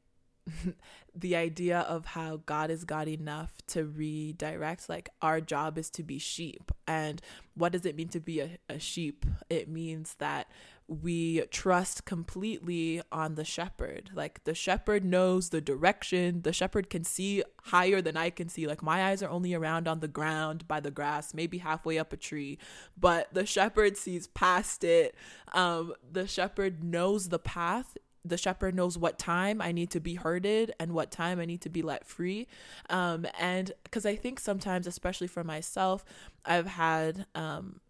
the 1.15 1.37
idea 1.37 1.81
of 1.81 2.05
how 2.07 2.41
God 2.47 2.71
is 2.71 2.85
God 2.85 3.09
enough 3.09 3.53
to 3.69 3.85
redirect 3.85 4.89
like 4.89 5.09
our 5.23 5.41
job 5.41 5.79
is 5.79 5.91
to 5.91 6.03
be 6.03 6.19
sheep 6.19 6.71
and 6.87 7.21
what 7.55 7.73
does 7.73 7.87
it 7.87 7.97
mean 7.97 8.09
to 8.09 8.21
be 8.21 8.41
a, 8.41 8.59
a 8.69 8.79
sheep 8.79 9.27
it 9.49 9.69
means 9.69 10.15
that 10.19 10.49
we 10.89 11.41
trust 11.51 12.05
completely 12.05 13.03
on 13.11 13.35
the 13.35 13.45
shepherd. 13.45 14.11
Like 14.15 14.45
the 14.45 14.55
shepherd 14.55 15.05
knows 15.05 15.49
the 15.49 15.61
direction. 15.61 16.43
The 16.43 16.53
shepherd 16.53 16.91
can 16.91 17.03
see 17.03 17.43
higher 17.65 18.01
than 18.01 18.17
I 18.17 18.31
can 18.31 18.49
see. 18.49 18.67
Like 18.67 18.83
my 18.83 19.07
eyes 19.07 19.23
are 19.23 19.31
only 19.31 19.53
around 19.53 19.89
on 19.89 20.01
the 20.01 20.09
ground 20.09 20.69
by 20.69 20.79
the 20.79 20.93
grass, 20.93 21.35
maybe 21.35 21.59
halfway 21.59 21.99
up 21.99 22.13
a 22.13 22.17
tree, 22.17 22.59
but 22.97 23.33
the 23.35 23.47
shepherd 23.47 23.97
sees 23.97 24.29
past 24.29 24.85
it. 24.85 25.17
Um, 25.53 25.95
the 26.11 26.27
shepherd 26.29 26.85
knows 26.85 27.31
the 27.31 27.41
path 27.41 27.97
the 28.29 28.37
shepherd 28.37 28.75
knows 28.75 28.99
what 28.99 29.19
time 29.19 29.61
I 29.61 29.73
need 29.73 29.91
to 29.91 30.01
be 30.01 30.15
herded 30.15 30.73
and 30.79 30.93
what 30.93 31.11
time 31.11 31.41
I 31.41 31.45
need 31.45 31.61
to 31.63 31.69
be 31.69 31.83
let 31.83 32.07
free. 32.07 32.47
Um, 32.91 33.27
and 33.39 33.73
because 33.85 34.07
I 34.07 34.17
think 34.17 34.41
sometimes, 34.41 34.87
especially 34.87 35.27
for 35.27 35.45
myself, 35.45 36.05
I've 36.45 36.67
had 36.67 37.27
um, 37.35 37.81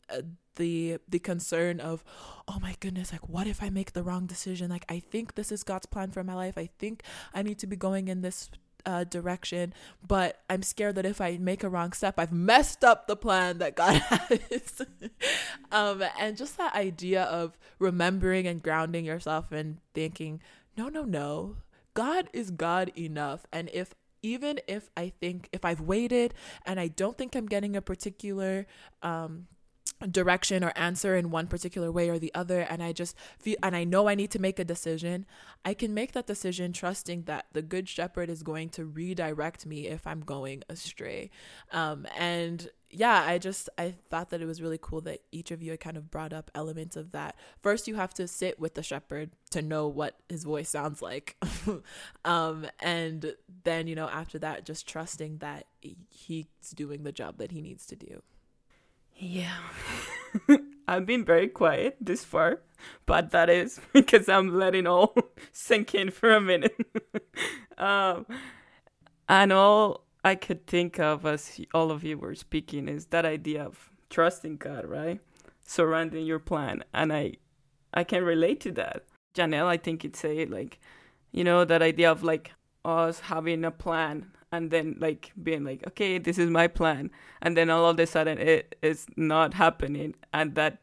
the 0.57 0.99
the 1.09 1.19
concern 1.19 1.81
of 1.81 2.03
oh 2.49 2.59
my 2.61 2.75
goodness 2.81 3.13
like 3.13 3.29
what 3.29 3.47
if 3.47 3.63
i 3.63 3.69
make 3.71 3.93
the 3.93 4.03
wrong 4.03 4.27
decision 4.27 4.71
like 4.71 4.85
i 4.89 4.99
think 4.99 5.35
this 5.35 5.53
is 5.53 5.63
god's 5.63 5.87
plan 5.87 6.11
for 6.11 6.25
my 6.25 6.35
life 6.35 6.57
i 6.57 6.69
think 6.79 7.03
i 7.35 7.43
need 7.43 7.59
to 7.59 7.67
be 7.67 7.77
going 7.77 8.09
in 8.09 8.23
this 8.23 8.51
uh, 8.87 9.05
direction 9.05 9.75
but 10.07 10.41
i'm 10.49 10.63
scared 10.63 10.95
that 10.95 11.05
if 11.05 11.21
i 11.21 11.37
make 11.37 11.63
a 11.63 11.69
wrong 11.69 11.93
step 11.93 12.15
i've 12.19 12.33
messed 12.33 12.85
up 12.85 13.07
the 13.07 13.17
plan 13.17 13.59
that 13.59 13.75
god 13.77 13.97
has. 14.01 14.83
Um, 15.73 16.03
and 16.19 16.37
just 16.37 16.57
that 16.57 16.75
idea 16.75 17.25
of 17.25 17.59
remembering 17.79 18.47
and 18.47 18.63
grounding 18.63 19.05
yourself 19.05 19.53
and 19.53 19.79
thinking 19.93 20.41
no 20.77 20.89
no 20.89 21.03
no 21.03 21.57
god 21.95 22.29
is 22.33 22.51
god 22.51 22.93
enough. 22.97 23.47
And 23.53 23.71
if 23.73 23.95
even 24.23 24.61
if 24.67 24.91
i 24.97 25.09
think 25.21 25.49
if 25.53 25.65
i've 25.65 25.81
waited 25.81 26.35
and 26.65 26.81
i 26.81 26.89
don't 26.89 27.17
think 27.17 27.37
i'm 27.37 27.47
getting 27.47 27.77
a 27.77 27.83
particular 27.83 28.67
um, 29.03 29.47
direction 30.11 30.63
or 30.63 30.73
answer 30.77 31.17
in 31.17 31.31
one 31.31 31.47
particular 31.47 31.91
way 31.91 32.11
or 32.11 32.19
the 32.19 32.33
other 32.35 32.61
and 32.61 32.83
i 32.83 32.93
just 32.93 33.17
feel 33.39 33.57
and 33.63 33.75
i 33.75 33.83
know 33.83 34.09
i 34.09 34.15
need 34.15 34.31
to 34.31 34.39
make 34.39 34.59
a 34.59 34.65
decision 34.65 35.25
i 35.65 35.73
can 35.73 35.95
make 35.95 36.13
that 36.13 36.27
decision 36.27 36.73
trusting 36.73 37.23
that 37.23 37.47
the 37.53 37.63
good 37.63 37.89
shepherd 37.89 38.29
is 38.29 38.43
going 38.43 38.69
to 38.69 38.85
redirect 38.85 39.65
me 39.65 39.87
if 39.87 40.07
i'm 40.07 40.21
going 40.21 40.63
astray. 40.69 41.31
Um, 41.73 42.07
and 42.17 42.69
yeah 42.89 43.25
i 43.27 43.37
just 43.37 43.69
i 43.79 43.93
thought 44.11 44.31
that 44.31 44.41
it 44.41 44.47
was 44.47 44.63
really 44.63 44.79
cool 44.81 45.01
that 45.01 45.21
each 45.33 45.51
of 45.51 45.61
you 45.63 45.73
had 45.73 45.81
kind 45.81 45.97
of 45.97 46.11
brought 46.11 46.33
up 46.33 46.51
elements 46.55 46.97
of 46.97 47.13
that. 47.13 47.37
First 47.61 47.89
you 47.89 47.97
have 47.97 48.15
to 48.15 48.29
sit 48.29 48.61
with 48.61 48.75
the 48.75 48.83
shepherd 48.83 49.31
to 49.51 49.63
know 49.63 49.89
what 49.89 50.17
his 50.29 50.45
voice 50.45 50.69
sounds 50.69 51.03
like. 51.03 51.37
Um, 52.25 52.67
and 52.81 53.35
then 53.65 53.87
you 53.87 53.95
know 53.95 54.09
after 54.09 54.39
that 54.41 54.67
just 54.67 54.89
trusting 54.89 55.39
that 55.39 55.67
he's 56.11 56.47
doing 56.75 57.05
the 57.05 57.13
job 57.13 57.39
that 57.39 57.53
he 57.53 57.61
needs 57.61 57.87
to 57.87 57.97
do 57.97 58.23
yeah. 59.19 59.57
I've 60.89 61.07
been 61.07 61.25
very 61.25 61.49
quiet 61.49 61.97
this 62.01 62.25
far, 62.25 62.61
but 63.07 63.31
that 63.31 63.51
is 63.51 63.81
because 63.93 64.29
I'm 64.29 64.57
letting 64.57 64.87
all 64.87 65.15
sink 65.53 65.95
in 65.95 66.11
for 66.11 66.33
a 66.33 66.41
minute. 66.41 66.77
um, 67.79 68.27
and 69.29 69.53
all 69.53 70.05
I 70.25 70.35
could 70.35 70.67
think 70.67 70.99
of 70.99 71.27
as 71.27 71.61
all 71.75 71.91
of 71.91 72.05
you 72.05 72.19
were 72.19 72.35
speaking 72.35 72.89
is 72.89 73.07
that 73.07 73.25
idea 73.25 73.65
of 73.65 73.91
trusting 74.11 74.59
God, 74.59 74.87
right? 74.87 75.21
Surrounding 75.65 76.27
your 76.27 76.39
plan. 76.39 76.85
And 76.95 77.13
I 77.13 77.35
I 77.93 78.05
can 78.05 78.23
relate 78.25 78.61
to 78.61 78.73
that. 78.73 79.05
Janelle, 79.35 79.67
I 79.67 79.77
think 79.77 80.05
it 80.05 80.17
say 80.17 80.45
like, 80.47 80.79
you 81.33 81.43
know, 81.45 81.65
that 81.65 81.83
idea 81.83 82.11
of 82.11 82.23
like 82.23 82.53
us 82.85 83.21
having 83.21 83.65
a 83.65 83.71
plan 83.71 84.31
and 84.57 84.71
then 84.71 84.97
like 84.99 85.33
being 85.43 85.65
like 85.65 85.87
okay 85.87 86.19
this 86.19 86.39
is 86.39 86.51
my 86.51 86.67
plan. 86.67 87.11
And 87.43 87.57
then 87.57 87.69
all 87.71 87.89
of 87.89 88.01
a 88.01 88.07
sudden 88.07 88.39
it 88.39 88.77
is 88.83 89.07
not 89.17 89.55
happening 89.55 90.15
and 90.33 90.55
that 90.55 90.79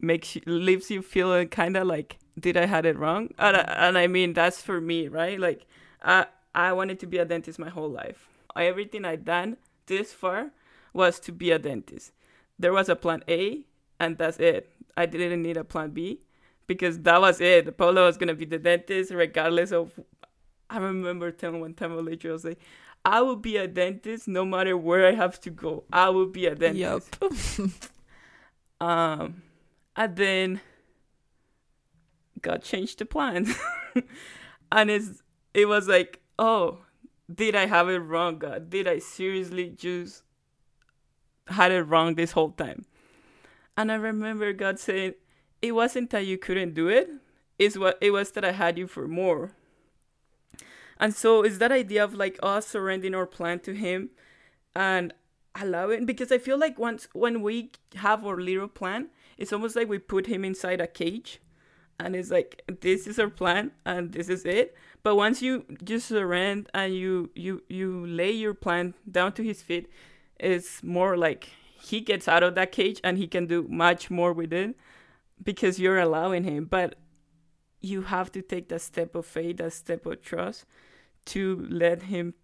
makes 0.00 0.36
you 0.36 0.42
leaves 0.46 0.90
you 0.90 1.02
feeling 1.02 1.48
kind 1.48 1.76
of 1.76 1.86
like 1.86 2.18
did 2.38 2.56
i 2.56 2.66
had 2.66 2.84
it 2.86 2.98
wrong? 2.98 3.28
And, 3.38 3.56
and 3.56 3.98
i 3.98 4.06
mean 4.06 4.32
that's 4.32 4.62
for 4.62 4.80
me 4.80 5.08
right? 5.08 5.38
Like 5.38 5.66
i 6.02 6.26
i 6.54 6.72
wanted 6.72 6.98
to 7.00 7.06
be 7.06 7.18
a 7.18 7.24
dentist 7.24 7.58
my 7.58 7.68
whole 7.68 7.90
life. 7.90 8.28
Everything 8.56 9.04
i 9.04 9.16
done 9.16 9.58
this 9.86 10.12
far 10.12 10.50
was 10.92 11.20
to 11.20 11.32
be 11.32 11.50
a 11.50 11.58
dentist. 11.58 12.12
There 12.58 12.72
was 12.72 12.88
a 12.88 12.96
plan 12.96 13.22
a 13.28 13.64
and 14.00 14.16
that's 14.16 14.38
it. 14.38 14.70
I 14.96 15.04
didn't 15.04 15.42
need 15.42 15.58
a 15.58 15.64
plan 15.64 15.90
b 15.90 16.20
because 16.66 16.98
that 17.00 17.20
was 17.20 17.40
it. 17.40 17.76
Paula 17.76 18.04
was 18.04 18.16
gonna 18.16 18.34
be 18.34 18.46
the 18.46 18.58
dentist 18.58 19.12
regardless 19.12 19.72
of 19.72 19.92
I 20.68 20.78
remember 20.78 21.30
telling 21.30 21.60
one 21.60 21.74
time 21.74 21.92
a 21.92 21.96
lecturer, 21.96 22.32
I 22.32 22.34
was 22.34 22.44
like, 22.44 22.58
I 23.06 23.20
will 23.20 23.36
be 23.36 23.56
a 23.56 23.68
dentist 23.68 24.26
no 24.26 24.44
matter 24.44 24.76
where 24.76 25.06
I 25.06 25.12
have 25.12 25.40
to 25.42 25.50
go. 25.50 25.84
I 25.92 26.08
will 26.08 26.26
be 26.26 26.46
a 26.46 26.56
dentist. 26.56 27.16
Yep. 27.22 27.70
um, 28.80 29.42
and 29.94 30.16
then 30.16 30.60
God 32.42 32.64
changed 32.64 32.98
the 32.98 33.06
plans, 33.06 33.56
and 34.72 34.90
it's 34.90 35.22
it 35.54 35.68
was 35.68 35.86
like, 35.86 36.20
oh, 36.36 36.80
did 37.32 37.54
I 37.54 37.66
have 37.66 37.88
it 37.88 37.98
wrong, 37.98 38.38
God? 38.38 38.70
Did 38.70 38.88
I 38.88 38.98
seriously 38.98 39.68
just 39.68 40.24
had 41.46 41.70
it 41.70 41.82
wrong 41.82 42.16
this 42.16 42.32
whole 42.32 42.50
time? 42.50 42.86
And 43.76 43.92
I 43.92 43.94
remember 43.94 44.52
God 44.52 44.80
saying, 44.80 45.14
it 45.62 45.72
wasn't 45.72 46.10
that 46.10 46.26
you 46.26 46.38
couldn't 46.38 46.74
do 46.74 46.88
it. 46.88 47.08
It's 47.56 47.78
what 47.78 47.98
it 48.00 48.10
was 48.10 48.32
that 48.32 48.44
I 48.44 48.50
had 48.50 48.78
you 48.78 48.88
for 48.88 49.06
more. 49.06 49.52
And 50.98 51.14
so 51.14 51.42
it's 51.42 51.58
that 51.58 51.72
idea 51.72 52.02
of 52.02 52.14
like 52.14 52.38
us 52.42 52.66
surrendering 52.66 53.14
our 53.14 53.26
plan 53.26 53.60
to 53.60 53.74
him 53.74 54.10
and 54.74 55.12
allowing 55.60 56.06
because 56.06 56.32
I 56.32 56.38
feel 56.38 56.58
like 56.58 56.78
once 56.78 57.08
when 57.12 57.42
we 57.42 57.72
have 57.96 58.24
our 58.24 58.36
little 58.36 58.68
plan, 58.68 59.08
it's 59.36 59.52
almost 59.52 59.76
like 59.76 59.88
we 59.88 59.98
put 59.98 60.26
him 60.26 60.44
inside 60.44 60.80
a 60.80 60.86
cage 60.86 61.40
and 61.98 62.14
it's 62.14 62.30
like 62.30 62.62
this 62.80 63.06
is 63.06 63.18
our 63.18 63.30
plan 63.30 63.72
and 63.84 64.12
this 64.12 64.28
is 64.28 64.44
it. 64.44 64.74
But 65.02 65.16
once 65.16 65.42
you 65.42 65.64
just 65.84 66.08
surrender 66.08 66.68
and 66.74 66.94
you 66.94 67.30
you 67.34 67.62
you 67.68 68.06
lay 68.06 68.32
your 68.32 68.54
plan 68.54 68.94
down 69.10 69.32
to 69.34 69.42
his 69.42 69.62
feet, 69.62 69.88
it's 70.38 70.82
more 70.82 71.16
like 71.16 71.50
he 71.80 72.00
gets 72.00 72.28
out 72.28 72.42
of 72.42 72.54
that 72.54 72.72
cage 72.72 73.00
and 73.04 73.18
he 73.18 73.26
can 73.26 73.46
do 73.46 73.66
much 73.68 74.10
more 74.10 74.32
with 74.32 74.52
it 74.52 74.76
because 75.42 75.78
you're 75.78 75.98
allowing 75.98 76.44
him 76.44 76.64
but 76.64 76.96
you 77.80 78.02
have 78.02 78.32
to 78.32 78.42
take 78.42 78.68
that 78.68 78.80
step 78.80 79.14
of 79.14 79.26
faith 79.26 79.58
that 79.58 79.72
step 79.72 80.06
of 80.06 80.20
trust 80.22 80.64
to 81.26 81.66
let 81.68 82.02
him 82.02 82.34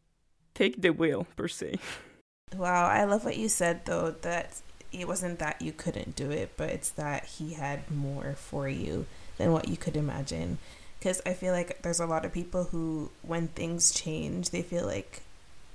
take 0.54 0.82
the 0.82 0.90
wheel 0.90 1.26
per 1.36 1.48
se 1.48 1.78
Wow, 2.56 2.86
I 2.86 3.04
love 3.04 3.24
what 3.24 3.36
you 3.38 3.48
said 3.48 3.86
though 3.86 4.10
that 4.22 4.60
it 4.92 5.08
wasn't 5.08 5.38
that 5.38 5.62
you 5.62 5.72
couldn't 5.72 6.16
do 6.16 6.30
it, 6.30 6.52
but 6.56 6.68
it's 6.68 6.90
that 6.90 7.24
he 7.24 7.54
had 7.54 7.90
more 7.90 8.34
for 8.36 8.68
you 8.68 9.06
than 9.38 9.52
what 9.52 9.68
you 9.68 9.76
could 9.76 9.96
imagine. 9.96 10.58
Because 10.98 11.22
I 11.24 11.32
feel 11.32 11.52
like 11.52 11.82
there's 11.82 12.00
a 12.00 12.06
lot 12.06 12.24
of 12.24 12.32
people 12.32 12.64
who, 12.64 13.10
when 13.22 13.48
things 13.48 13.92
change, 13.92 14.50
they 14.50 14.62
feel 14.62 14.86
like, 14.86 15.22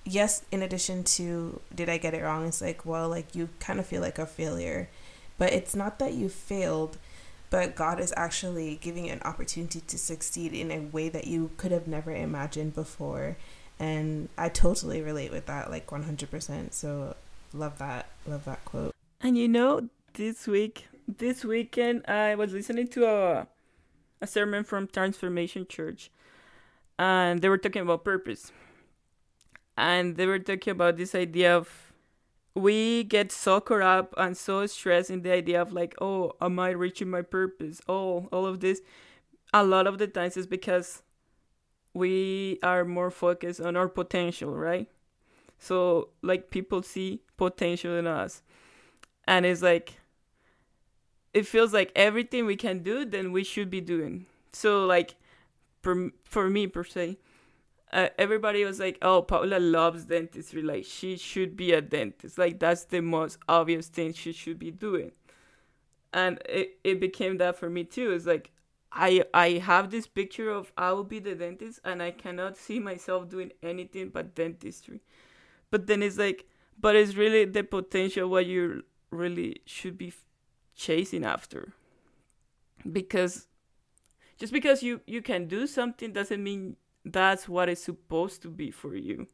yes, 0.06 0.46
in 0.52 0.62
addition 0.62 1.04
to, 1.04 1.60
did 1.74 1.90
I 1.90 1.98
get 1.98 2.14
it 2.14 2.24
wrong? 2.24 2.48
It's 2.48 2.62
like, 2.62 2.86
well, 2.86 3.10
like 3.10 3.36
you 3.36 3.50
kind 3.60 3.80
of 3.80 3.88
feel 3.88 4.02
like 4.02 4.20
a 4.20 4.26
failure. 4.26 4.88
But 5.38 5.54
it's 5.54 5.76
not 5.76 6.00
that 6.00 6.14
you 6.14 6.30
failed, 6.30 6.98
but 7.50 7.76
God 7.76 8.00
is 8.00 8.14
actually 8.18 8.78
giving 8.82 9.06
you 9.06 9.14
an 9.14 9.22
opportunity 9.24 9.82
to 9.82 9.98
succeed 9.98 10.54
in 10.54 10.72
a 10.72 10.80
way 10.80 11.10
that 11.10 11.28
you 11.28 11.52
could 11.58 11.72
have 11.72 11.88
never 11.88 12.12
imagined 12.12 12.74
before 12.76 13.38
and 13.80 14.30
I 14.38 14.50
totally 14.50 15.02
relate 15.02 15.32
with 15.32 15.46
that 15.46 15.70
like 15.70 15.88
100%. 15.88 16.74
So 16.74 17.16
love 17.54 17.78
that. 17.78 18.08
Love 18.26 18.46
that 18.46 18.64
quote. 18.66 18.94
And 19.22 19.38
you 19.38 19.48
know, 19.48 19.90
this 20.14 20.48
week, 20.48 20.88
this 21.08 21.46
weekend, 21.46 22.06
I 22.08 22.36
was 22.36 22.54
listening 22.54 22.88
to 22.90 23.06
a 23.06 23.48
a 24.20 24.26
sermon 24.26 24.64
from 24.64 24.88
Transformation 24.88 25.68
Church, 25.68 26.10
and 26.98 27.40
they 27.42 27.50
were 27.50 27.58
talking 27.58 27.84
about 27.84 28.04
purpose, 28.04 28.52
and 29.78 30.18
they 30.18 30.26
were 30.26 30.40
talking 30.40 30.72
about 30.72 30.98
this 30.98 31.14
idea 31.14 31.56
of 31.56 31.87
we 32.58 33.04
get 33.04 33.32
so 33.32 33.62
caught 33.62 33.82
up 33.82 34.14
and 34.18 34.36
so 34.36 34.66
stressed 34.66 35.10
in 35.10 35.22
the 35.22 35.32
idea 35.32 35.62
of 35.62 35.72
like, 35.72 35.96
oh, 36.02 36.34
am 36.42 36.60
I 36.60 36.70
reaching 36.72 37.10
my 37.10 37.22
purpose? 37.22 37.82
Oh, 37.88 38.28
all 38.32 38.46
of 38.46 38.60
this. 38.60 38.82
A 39.54 39.64
lot 39.64 39.88
of 39.88 39.98
the 39.98 40.08
times 40.08 40.36
is 40.36 40.48
because 40.48 41.04
we 41.94 42.60
are 42.64 42.84
more 42.84 43.12
focused 43.12 43.62
on 43.62 43.76
our 43.76 43.88
potential, 43.88 44.56
right? 44.56 44.88
So 45.60 46.10
like 46.22 46.50
people 46.50 46.82
see 46.84 47.22
potential 47.38 47.96
in 47.96 48.08
us. 48.08 48.42
And 49.26 49.46
it's 49.46 49.62
like 49.62 50.00
it 51.34 51.46
feels 51.46 51.74
like 51.74 51.92
everything 51.96 52.46
we 52.46 52.56
can 52.56 52.80
do 52.80 53.06
then 53.06 53.32
we 53.32 53.44
should 53.44 53.70
be 53.70 53.82
doing. 53.82 54.26
So 54.52 54.86
like 54.86 55.16
for 55.82 56.10
for 56.24 56.50
me 56.50 56.68
per 56.68 56.84
se, 56.84 57.18
uh, 57.92 58.10
everybody 58.18 58.64
was 58.66 58.80
like, 58.80 58.98
"Oh, 59.02 59.22
Paula 59.22 59.60
loves 59.60 60.06
dentistry. 60.06 60.62
Like 60.62 60.86
she 60.86 61.18
should 61.18 61.56
be 61.56 61.72
a 61.74 61.82
dentist. 61.82 62.38
Like 62.38 62.60
that's 62.60 62.86
the 62.86 63.02
most 63.02 63.38
obvious 63.48 63.88
thing 63.88 64.14
she 64.14 64.34
should 64.34 64.60
be 64.60 64.72
doing." 64.72 65.12
And 66.14 66.40
it 66.48 66.80
it 66.84 67.00
became 67.00 67.38
that 67.38 67.58
for 67.58 67.70
me 67.70 67.84
too. 67.84 68.12
It's 68.12 68.26
like 68.26 68.52
I 68.92 69.24
I 69.34 69.52
have 69.54 69.92
this 69.92 70.08
picture 70.08 70.50
of 70.50 70.72
I 70.78 70.92
will 70.94 71.04
be 71.04 71.20
the 71.20 71.36
dentist 71.36 71.80
and 71.84 72.02
I 72.02 72.12
cannot 72.12 72.58
see 72.58 72.80
myself 72.80 73.30
doing 73.30 73.52
anything 73.64 74.10
but 74.10 74.36
dentistry. 74.36 75.02
But 75.72 75.88
then 75.88 76.04
it's 76.04 76.18
like 76.18 76.48
but 76.80 76.96
it's 76.96 77.16
really 77.16 77.46
the 77.46 77.64
potential 77.64 78.30
what 78.30 78.46
you 78.46 78.84
really 79.12 79.62
should 79.66 79.98
be 79.98 80.14
chasing 80.76 81.26
after. 81.26 81.74
Because 82.90 83.48
just 84.38 84.54
because 84.54 84.84
you 84.84 85.02
you 85.08 85.22
can 85.22 85.48
do 85.48 85.68
something 85.68 86.12
doesn't 86.14 86.44
mean 86.44 86.78
that's 87.12 87.48
what 87.48 87.70
it's 87.70 87.84
supposed 87.84 88.42
to 88.44 88.50
be 88.50 88.72
for 88.72 88.96
you. 88.96 89.28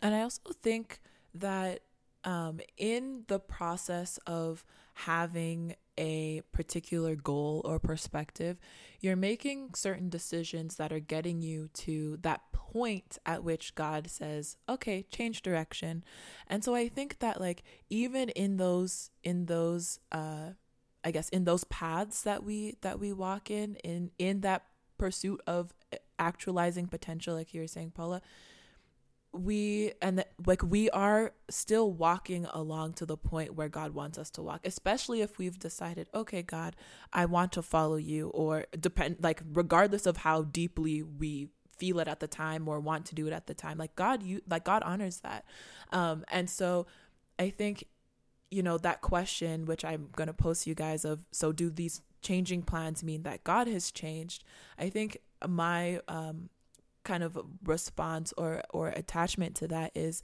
And 0.00 0.14
I 0.14 0.22
also 0.22 0.52
think 0.62 1.00
that 1.34 1.80
um, 2.24 2.60
in 2.76 3.24
the 3.28 3.38
process 3.38 4.18
of 4.26 4.64
having 4.94 5.76
a 5.98 6.42
particular 6.52 7.14
goal 7.14 7.62
or 7.64 7.78
perspective, 7.78 8.58
you're 9.00 9.16
making 9.16 9.74
certain 9.74 10.08
decisions 10.08 10.76
that 10.76 10.92
are 10.92 11.00
getting 11.00 11.42
you 11.42 11.68
to 11.74 12.18
that 12.22 12.40
point 12.52 13.18
at 13.26 13.44
which 13.44 13.74
God 13.74 14.08
says, 14.08 14.56
"Okay, 14.68 15.04
change 15.10 15.42
direction." 15.42 16.04
And 16.46 16.64
so 16.64 16.74
I 16.74 16.88
think 16.88 17.18
that 17.18 17.40
like 17.40 17.62
even 17.90 18.30
in 18.30 18.56
those 18.56 19.10
in 19.22 19.46
those 19.46 19.98
uh 20.10 20.50
I 21.04 21.10
guess 21.10 21.28
in 21.30 21.44
those 21.44 21.64
paths 21.64 22.22
that 22.22 22.44
we 22.44 22.76
that 22.80 22.98
we 22.98 23.12
walk 23.12 23.50
in 23.50 23.76
in 23.76 24.10
in 24.18 24.40
that 24.40 24.66
pursuit 24.98 25.40
of 25.46 25.74
actualizing 26.22 26.86
potential 26.86 27.34
like 27.34 27.52
you 27.52 27.60
were 27.60 27.66
saying 27.66 27.92
Paula, 27.94 28.22
we 29.32 29.92
and 30.02 30.18
the, 30.18 30.26
like 30.46 30.62
we 30.62 30.90
are 30.90 31.32
still 31.48 31.90
walking 31.90 32.46
along 32.52 32.92
to 32.92 33.06
the 33.06 33.16
point 33.16 33.54
where 33.54 33.68
God 33.68 33.94
wants 33.94 34.18
us 34.18 34.30
to 34.32 34.42
walk 34.42 34.60
especially 34.64 35.22
if 35.22 35.38
we've 35.38 35.58
decided 35.58 36.06
okay 36.14 36.42
God 36.42 36.76
I 37.14 37.24
want 37.24 37.52
to 37.52 37.62
follow 37.62 37.96
you 37.96 38.28
or 38.28 38.66
depend 38.78 39.16
like 39.20 39.42
regardless 39.54 40.04
of 40.04 40.18
how 40.18 40.42
deeply 40.42 41.02
we 41.02 41.48
feel 41.78 41.98
it 41.98 42.08
at 42.08 42.20
the 42.20 42.28
time 42.28 42.68
or 42.68 42.78
want 42.78 43.06
to 43.06 43.14
do 43.14 43.26
it 43.26 43.32
at 43.32 43.46
the 43.46 43.54
time 43.54 43.78
like 43.78 43.96
God 43.96 44.22
you 44.22 44.42
like 44.48 44.64
God 44.64 44.82
honors 44.82 45.20
that. 45.20 45.46
Um 45.92 46.24
and 46.30 46.50
so 46.50 46.86
I 47.38 47.48
think 47.48 47.86
you 48.50 48.62
know 48.62 48.76
that 48.78 49.00
question 49.00 49.64
which 49.64 49.82
I'm 49.82 50.10
going 50.14 50.26
to 50.26 50.34
post 50.34 50.66
you 50.66 50.74
guys 50.74 51.06
of 51.06 51.24
so 51.30 51.52
do 51.52 51.70
these 51.70 52.02
changing 52.20 52.62
plans 52.62 53.02
mean 53.02 53.22
that 53.22 53.44
God 53.44 53.66
has 53.66 53.90
changed? 53.90 54.44
I 54.78 54.90
think 54.90 55.18
my 55.48 56.00
um 56.08 56.48
kind 57.04 57.22
of 57.22 57.38
response 57.64 58.32
or 58.36 58.62
or 58.70 58.88
attachment 58.88 59.56
to 59.56 59.68
that 59.68 59.90
is 59.94 60.22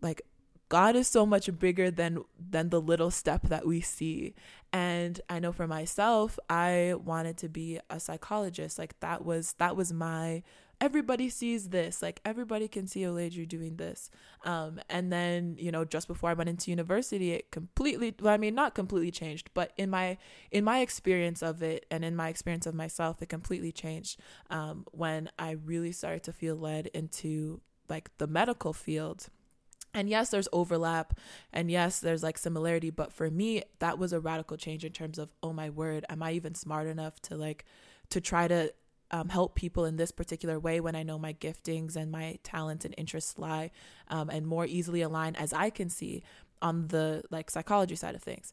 like 0.00 0.22
God 0.68 0.96
is 0.96 1.08
so 1.08 1.24
much 1.24 1.56
bigger 1.58 1.90
than 1.90 2.24
than 2.38 2.68
the 2.68 2.80
little 2.80 3.10
step 3.10 3.42
that 3.48 3.66
we 3.66 3.80
see. 3.80 4.34
And 4.72 5.20
I 5.28 5.38
know 5.38 5.52
for 5.52 5.66
myself, 5.66 6.38
I 6.50 6.94
wanted 7.02 7.38
to 7.38 7.48
be 7.48 7.80
a 7.88 7.98
psychologist. 7.98 8.78
Like 8.78 8.98
that 9.00 9.24
was 9.24 9.54
that 9.58 9.76
was 9.76 9.92
my 9.92 10.42
everybody 10.80 11.28
sees 11.28 11.70
this. 11.70 12.02
Like 12.02 12.20
everybody 12.24 12.68
can 12.68 12.86
see 12.86 13.02
Oleju 13.02 13.48
doing 13.48 13.76
this. 13.76 14.10
Um, 14.44 14.80
and 14.88 15.12
then, 15.12 15.56
you 15.58 15.72
know, 15.72 15.84
just 15.84 16.08
before 16.08 16.30
I 16.30 16.34
went 16.34 16.48
into 16.48 16.70
university, 16.70 17.32
it 17.32 17.50
completely 17.50 18.14
well, 18.20 18.34
I 18.34 18.36
mean 18.36 18.54
not 18.54 18.74
completely 18.74 19.10
changed, 19.10 19.50
but 19.54 19.72
in 19.76 19.90
my 19.90 20.18
in 20.50 20.64
my 20.64 20.80
experience 20.80 21.42
of 21.42 21.62
it 21.62 21.86
and 21.90 22.04
in 22.04 22.14
my 22.16 22.28
experience 22.28 22.66
of 22.66 22.74
myself, 22.74 23.20
it 23.22 23.28
completely 23.28 23.72
changed 23.72 24.20
um, 24.50 24.84
when 24.92 25.30
I 25.38 25.52
really 25.52 25.92
started 25.92 26.22
to 26.24 26.32
feel 26.32 26.56
led 26.56 26.86
into 26.88 27.60
like 27.88 28.16
the 28.18 28.26
medical 28.26 28.72
field 28.72 29.28
and 29.94 30.10
yes 30.10 30.28
there's 30.28 30.48
overlap 30.52 31.18
and 31.52 31.70
yes 31.70 32.00
there's 32.00 32.22
like 32.22 32.36
similarity 32.36 32.90
but 32.90 33.10
for 33.10 33.30
me 33.30 33.62
that 33.78 33.98
was 33.98 34.12
a 34.12 34.20
radical 34.20 34.58
change 34.58 34.84
in 34.84 34.92
terms 34.92 35.18
of 35.18 35.32
oh 35.42 35.52
my 35.52 35.70
word 35.70 36.04
am 36.10 36.22
i 36.22 36.32
even 36.32 36.54
smart 36.54 36.86
enough 36.86 37.18
to 37.20 37.34
like 37.34 37.64
to 38.10 38.20
try 38.20 38.46
to 38.46 38.70
um, 39.10 39.28
help 39.28 39.54
people 39.54 39.84
in 39.84 39.96
this 39.96 40.10
particular 40.10 40.58
way 40.58 40.80
when 40.80 40.94
i 40.94 41.02
know 41.02 41.18
my 41.18 41.32
giftings 41.32 41.96
and 41.96 42.10
my 42.10 42.38
talents 42.42 42.84
and 42.84 42.94
interests 42.98 43.38
lie 43.38 43.70
um, 44.08 44.30
and 44.30 44.46
more 44.46 44.66
easily 44.66 45.02
align 45.02 45.34
as 45.36 45.52
i 45.52 45.70
can 45.70 45.88
see 45.88 46.22
on 46.60 46.88
the 46.88 47.22
like 47.30 47.50
psychology 47.50 47.94
side 47.96 48.14
of 48.14 48.22
things. 48.22 48.52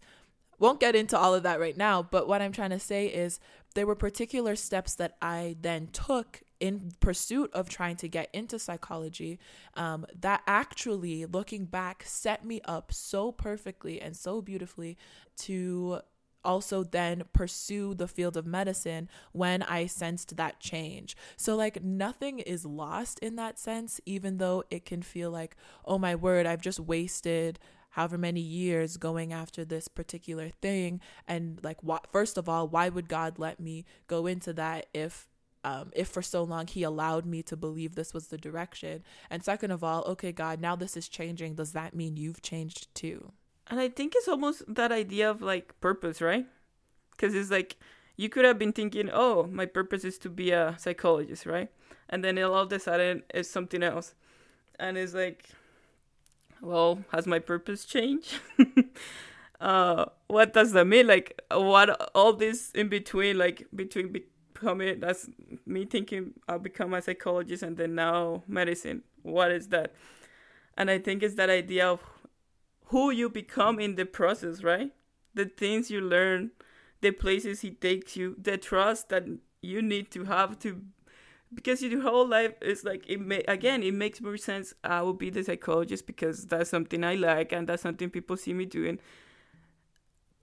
Won't 0.58 0.80
get 0.80 0.96
into 0.96 1.18
all 1.18 1.34
of 1.34 1.44
that 1.44 1.60
right 1.60 1.76
now 1.76 2.02
but 2.02 2.30
what 2.30 2.42
i'm 2.42 2.54
trying 2.54 2.70
to 2.70 2.80
say 2.80 3.08
is 3.08 3.42
there 3.74 3.86
were 3.86 3.96
particular 3.96 4.56
steps 4.56 4.96
that 4.96 5.18
i 5.22 5.58
then 5.60 5.88
took 5.88 6.44
in 6.62 6.94
pursuit 7.02 7.52
of 7.54 7.68
trying 7.68 7.98
to 7.98 8.08
get 8.08 8.30
into 8.32 8.58
psychology 8.58 9.38
um, 9.74 10.06
that 10.18 10.42
actually 10.48 11.26
looking 11.26 11.66
back 11.66 12.04
set 12.06 12.46
me 12.46 12.62
up 12.66 12.94
so 12.94 13.34
perfectly 13.34 14.02
and 14.02 14.16
so 14.16 14.42
beautifully 14.42 14.98
to 15.36 16.00
also 16.46 16.84
then 16.84 17.24
pursue 17.34 17.94
the 17.94 18.08
field 18.08 18.38
of 18.38 18.46
medicine 18.46 19.10
when 19.34 19.64
I 19.64 19.88
sensed 19.88 20.38
that 20.38 20.60
change. 20.60 21.18
So, 21.36 21.56
like, 21.56 21.84
nothing 21.84 22.40
is 22.40 22.66
lost 22.66 23.20
in 23.20 23.36
that 23.36 23.60
sense, 23.60 24.00
even 24.06 24.38
though 24.38 24.64
it 24.70 24.86
can 24.86 25.02
feel 25.02 25.32
like, 25.32 25.58
oh 25.84 25.98
my 25.98 26.16
word, 26.16 26.46
I've 26.46 26.62
just 26.62 26.80
wasted 26.80 27.60
however 27.90 28.18
many 28.18 28.42
years 28.42 28.98
going 28.98 29.34
after 29.34 29.66
this 29.66 29.88
particular 29.88 30.50
thing. 30.50 31.02
And, 31.28 31.60
like, 31.64 31.82
what, 31.84 32.08
first 32.12 32.38
of 32.38 32.48
all, 32.48 32.68
why 32.68 32.90
would 32.90 33.10
God 33.10 33.40
let 33.40 33.60
me 33.60 33.86
go 34.08 34.28
into 34.28 34.54
that 34.54 34.88
if 34.94 35.28
um, 35.66 35.90
if 35.96 36.08
for 36.08 36.22
so 36.22 36.44
long 36.44 36.68
he 36.68 36.84
allowed 36.84 37.26
me 37.26 37.42
to 37.42 37.58
believe 37.58 37.96
this 37.96 38.14
was 38.14 38.28
the 38.28 38.38
direction. 38.38 39.04
And 39.32 39.44
second 39.44 39.72
of 39.72 39.84
all, 39.84 40.04
okay, 40.04 40.32
God, 40.32 40.62
now 40.62 40.76
this 40.76 40.96
is 40.96 41.10
changing. 41.10 41.56
Does 41.56 41.72
that 41.72 41.96
mean 41.96 42.18
you've 42.18 42.44
changed 42.44 42.94
too? 42.94 43.34
And 43.68 43.80
I 43.80 43.90
think 43.90 44.14
it's 44.16 44.28
almost 44.28 44.64
that 44.68 44.92
idea 44.92 45.30
of 45.30 45.42
like 45.42 45.80
purpose, 45.82 46.22
right? 46.22 46.46
Because 47.12 47.34
it's 47.34 47.50
like 47.50 47.78
you 48.16 48.30
could 48.30 48.46
have 48.46 48.60
been 48.60 48.74
thinking, 48.74 49.10
oh, 49.12 49.48
my 49.52 49.66
purpose 49.66 50.04
is 50.04 50.18
to 50.20 50.30
be 50.30 50.52
a 50.52 50.76
psychologist, 50.78 51.46
right? 51.46 51.70
And 52.10 52.24
then 52.24 52.38
all 52.40 52.56
of 52.56 52.72
a 52.72 52.80
sudden 52.80 53.24
it's 53.34 53.50
something 53.50 53.84
else. 53.84 54.14
And 54.80 54.98
it's 54.98 55.14
like, 55.14 55.50
well, 56.62 57.04
has 57.12 57.26
my 57.26 57.40
purpose 57.40 57.86
changed? 57.86 58.40
uh, 59.60 60.06
what 60.28 60.54
does 60.54 60.72
that 60.74 60.86
mean? 60.86 61.08
Like, 61.08 61.42
what 61.52 62.12
all 62.14 62.34
this 62.34 62.72
in 62.72 62.90
between, 62.90 63.38
like 63.38 63.68
between 63.74 64.12
becoming 64.12 65.00
that's 65.00 65.30
me 65.66 65.86
thinking 65.86 66.34
I'll 66.48 66.60
become 66.60 66.94
a 66.94 67.02
psychologist 67.02 67.64
and 67.64 67.78
then 67.78 67.96
now 67.96 68.44
medicine. 68.48 69.04
What 69.24 69.52
is 69.52 69.70
that? 69.70 69.94
And 70.78 70.92
I 70.92 71.00
think 71.00 71.24
it's 71.24 71.36
that 71.36 71.50
idea 71.50 71.88
of 71.88 72.02
who 72.88 73.12
you 73.12 73.30
become 73.30 73.80
in 73.80 73.96
the 73.96 74.06
process, 74.06 74.64
right? 74.64 74.92
The 75.34 75.46
things 75.46 75.90
you 75.92 76.02
learn, 76.02 76.52
the 77.02 77.12
places 77.12 77.62
he 77.62 77.72
takes 77.72 78.16
you, 78.16 78.36
the 78.42 78.58
trust 78.58 79.10
that 79.10 79.26
you 79.62 79.82
need 79.82 80.12
to 80.12 80.26
have 80.26 80.60
to 80.60 80.82
because 81.54 81.82
your 81.82 82.02
whole 82.02 82.28
life 82.28 82.54
is 82.62 82.84
like 82.84 83.06
it 83.08 83.20
may 83.20 83.44
again 83.48 83.82
it 83.82 83.94
makes 83.94 84.22
more 84.22 84.38
sense. 84.38 84.74
I 84.84 85.02
will 85.02 85.14
be 85.14 85.30
the 85.30 85.44
psychologist 85.44 86.06
because 86.06 86.46
that's 86.46 86.70
something 86.70 87.04
i 87.04 87.16
like 87.16 87.52
and 87.52 87.68
that's 87.68 87.82
something 87.82 88.10
people 88.10 88.38
see 88.38 88.54
me 88.54 88.66
doing. 88.66 89.00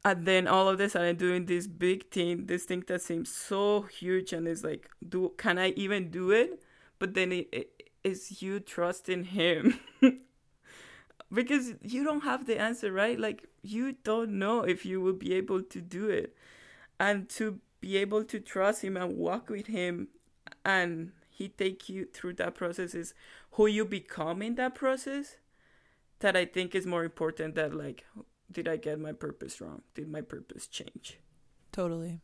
And 0.04 0.26
then 0.26 0.48
all 0.48 0.68
of 0.68 0.78
this 0.78 0.96
i'm 0.96 1.16
doing 1.16 1.46
this 1.46 1.66
big 1.66 2.10
thing 2.10 2.46
this 2.46 2.64
thing 2.64 2.82
that 2.88 3.02
seems 3.02 3.32
so 3.32 3.82
huge 3.82 4.32
and 4.32 4.48
it's 4.48 4.64
like 4.64 4.88
do 5.06 5.32
can 5.36 5.58
i 5.58 5.70
even 5.70 6.10
do 6.10 6.30
it? 6.30 6.62
But 6.98 7.14
then 7.14 7.32
it, 7.32 7.48
it 7.52 7.90
is 8.04 8.42
you 8.42 8.60
trusting 8.60 9.24
him 9.24 9.78
because 11.32 11.74
you 11.82 12.04
don't 12.04 12.22
have 12.22 12.46
the 12.46 12.60
answer 12.60 12.92
right? 12.92 13.18
Like 13.18 13.46
you 13.62 13.96
don't 14.04 14.38
know 14.38 14.60
if 14.60 14.84
you 14.84 15.00
will 15.00 15.12
be 15.14 15.34
able 15.34 15.62
to 15.62 15.80
do 15.80 16.08
it. 16.08 16.36
And 16.98 17.28
to 17.30 17.58
be 17.80 17.96
able 17.96 18.24
to 18.24 18.38
trust 18.38 18.82
him 18.82 18.96
and 18.96 19.16
walk 19.16 19.48
with 19.48 19.66
him 19.66 20.08
and 20.64 21.12
he 21.28 21.48
take 21.48 21.88
you 21.88 22.04
through 22.04 22.34
that 22.34 22.54
process 22.54 22.94
is 22.94 23.14
who 23.52 23.66
you 23.66 23.84
become 23.84 24.42
in 24.42 24.54
that 24.54 24.74
process 24.74 25.36
that 26.20 26.36
i 26.36 26.44
think 26.44 26.74
is 26.74 26.86
more 26.86 27.02
important 27.02 27.56
than 27.56 27.76
like 27.76 28.04
did 28.52 28.68
i 28.68 28.76
get 28.76 29.00
my 29.00 29.12
purpose 29.12 29.60
wrong? 29.60 29.82
Did 29.94 30.08
my 30.10 30.20
purpose 30.20 30.66
change? 30.66 31.18
Totally. 31.72 32.20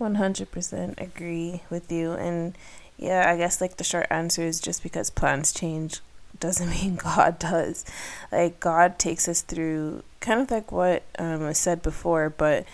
100% 0.00 1.00
agree 1.00 1.62
with 1.70 1.92
you. 1.92 2.12
And 2.12 2.56
yeah, 2.96 3.30
I 3.30 3.36
guess 3.36 3.60
like 3.60 3.76
the 3.76 3.84
short 3.84 4.06
answer 4.10 4.42
is 4.42 4.60
just 4.60 4.82
because 4.82 5.10
plans 5.10 5.52
change 5.52 6.00
doesn't 6.40 6.70
mean 6.82 6.96
God 6.96 7.38
does. 7.38 7.84
Like 8.32 8.60
God 8.60 8.98
takes 8.98 9.28
us 9.28 9.42
through 9.42 10.02
kind 10.20 10.40
of 10.40 10.50
like 10.50 10.72
what 10.72 11.02
um, 11.18 11.44
I 11.44 11.52
said 11.52 11.82
before, 11.82 12.30
but 12.30 12.66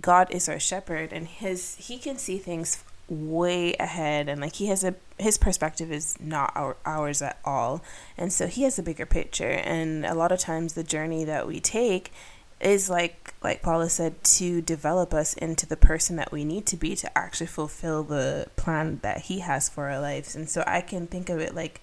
God 0.00 0.30
is 0.30 0.48
our 0.48 0.60
shepherd 0.60 1.12
and 1.12 1.26
his 1.26 1.76
he 1.76 1.98
can 1.98 2.18
see 2.18 2.38
things 2.38 2.84
way 3.08 3.74
ahead 3.74 4.30
and 4.30 4.40
like 4.40 4.54
he 4.54 4.66
has 4.66 4.82
a 4.82 4.94
his 5.18 5.36
perspective 5.36 5.92
is 5.92 6.18
not 6.20 6.52
our 6.54 6.76
ours 6.84 7.22
at 7.22 7.38
all. 7.44 7.82
And 8.16 8.32
so 8.32 8.46
he 8.46 8.62
has 8.62 8.78
a 8.78 8.82
bigger 8.82 9.06
picture 9.06 9.50
and 9.50 10.04
a 10.04 10.14
lot 10.14 10.32
of 10.32 10.38
times 10.38 10.72
the 10.72 10.82
journey 10.82 11.24
that 11.24 11.46
we 11.46 11.60
take 11.60 12.12
is 12.60 12.88
like 12.88 13.34
like 13.42 13.62
Paula 13.62 13.90
said 13.90 14.22
to 14.24 14.62
develop 14.62 15.12
us 15.12 15.34
into 15.34 15.66
the 15.66 15.76
person 15.76 16.16
that 16.16 16.32
we 16.32 16.44
need 16.44 16.66
to 16.66 16.76
be 16.76 16.96
to 16.96 17.18
actually 17.18 17.46
fulfill 17.46 18.02
the 18.02 18.46
plan 18.56 19.00
that 19.02 19.22
he 19.22 19.40
has 19.40 19.68
for 19.68 19.90
our 19.90 20.00
lives. 20.00 20.34
And 20.34 20.48
so 20.48 20.64
I 20.66 20.80
can 20.80 21.06
think 21.06 21.28
of 21.28 21.40
it 21.40 21.54
like 21.54 21.82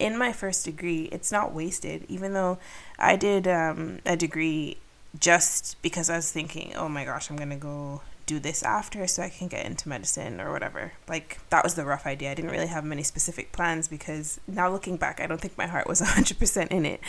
in 0.00 0.18
my 0.18 0.32
first 0.32 0.64
degree, 0.64 1.08
it's 1.12 1.30
not 1.30 1.52
wasted 1.52 2.04
even 2.08 2.32
though 2.32 2.58
I 2.98 3.16
did 3.16 3.46
um, 3.46 4.00
a 4.06 4.16
degree 4.16 4.78
just 5.18 5.80
because 5.82 6.08
I 6.08 6.16
was 6.16 6.32
thinking, 6.32 6.72
"Oh 6.74 6.88
my 6.88 7.04
gosh, 7.04 7.30
I'm 7.30 7.36
going 7.36 7.50
to 7.50 7.56
go 7.56 8.00
do 8.30 8.38
this 8.38 8.62
after 8.62 9.08
so 9.08 9.24
I 9.24 9.28
can 9.28 9.48
get 9.48 9.66
into 9.66 9.88
medicine 9.88 10.40
or 10.40 10.52
whatever. 10.52 10.92
Like 11.08 11.40
that 11.50 11.64
was 11.64 11.74
the 11.74 11.84
rough 11.84 12.06
idea. 12.06 12.30
I 12.30 12.34
didn't 12.34 12.52
really 12.52 12.68
have 12.68 12.84
many 12.84 13.02
specific 13.02 13.50
plans 13.50 13.88
because 13.88 14.38
now 14.46 14.70
looking 14.70 14.96
back, 14.96 15.20
I 15.20 15.26
don't 15.26 15.40
think 15.40 15.58
my 15.58 15.66
heart 15.66 15.88
was 15.88 16.00
100% 16.00 16.68
in 16.68 16.86
it. 16.86 17.00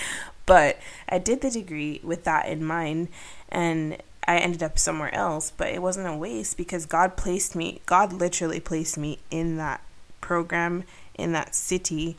But 0.48 0.80
I 1.08 1.20
did 1.20 1.42
the 1.42 1.52
degree 1.52 2.02
with 2.04 2.24
that 2.24 2.48
in 2.48 2.66
mind 2.66 3.10
and 3.50 4.02
I 4.28 4.40
ended 4.40 4.64
up 4.64 4.80
somewhere 4.80 5.14
else, 5.14 5.52
but 5.56 5.68
it 5.68 5.82
wasn't 5.84 6.08
a 6.08 6.16
waste 6.16 6.58
because 6.58 6.88
God 6.88 7.16
placed 7.16 7.56
me, 7.56 7.82
God 7.86 8.12
literally 8.12 8.60
placed 8.60 8.98
me 8.98 9.20
in 9.30 9.58
that 9.58 9.82
program, 10.22 10.86
in 11.16 11.34
that 11.34 11.54
city 11.54 12.18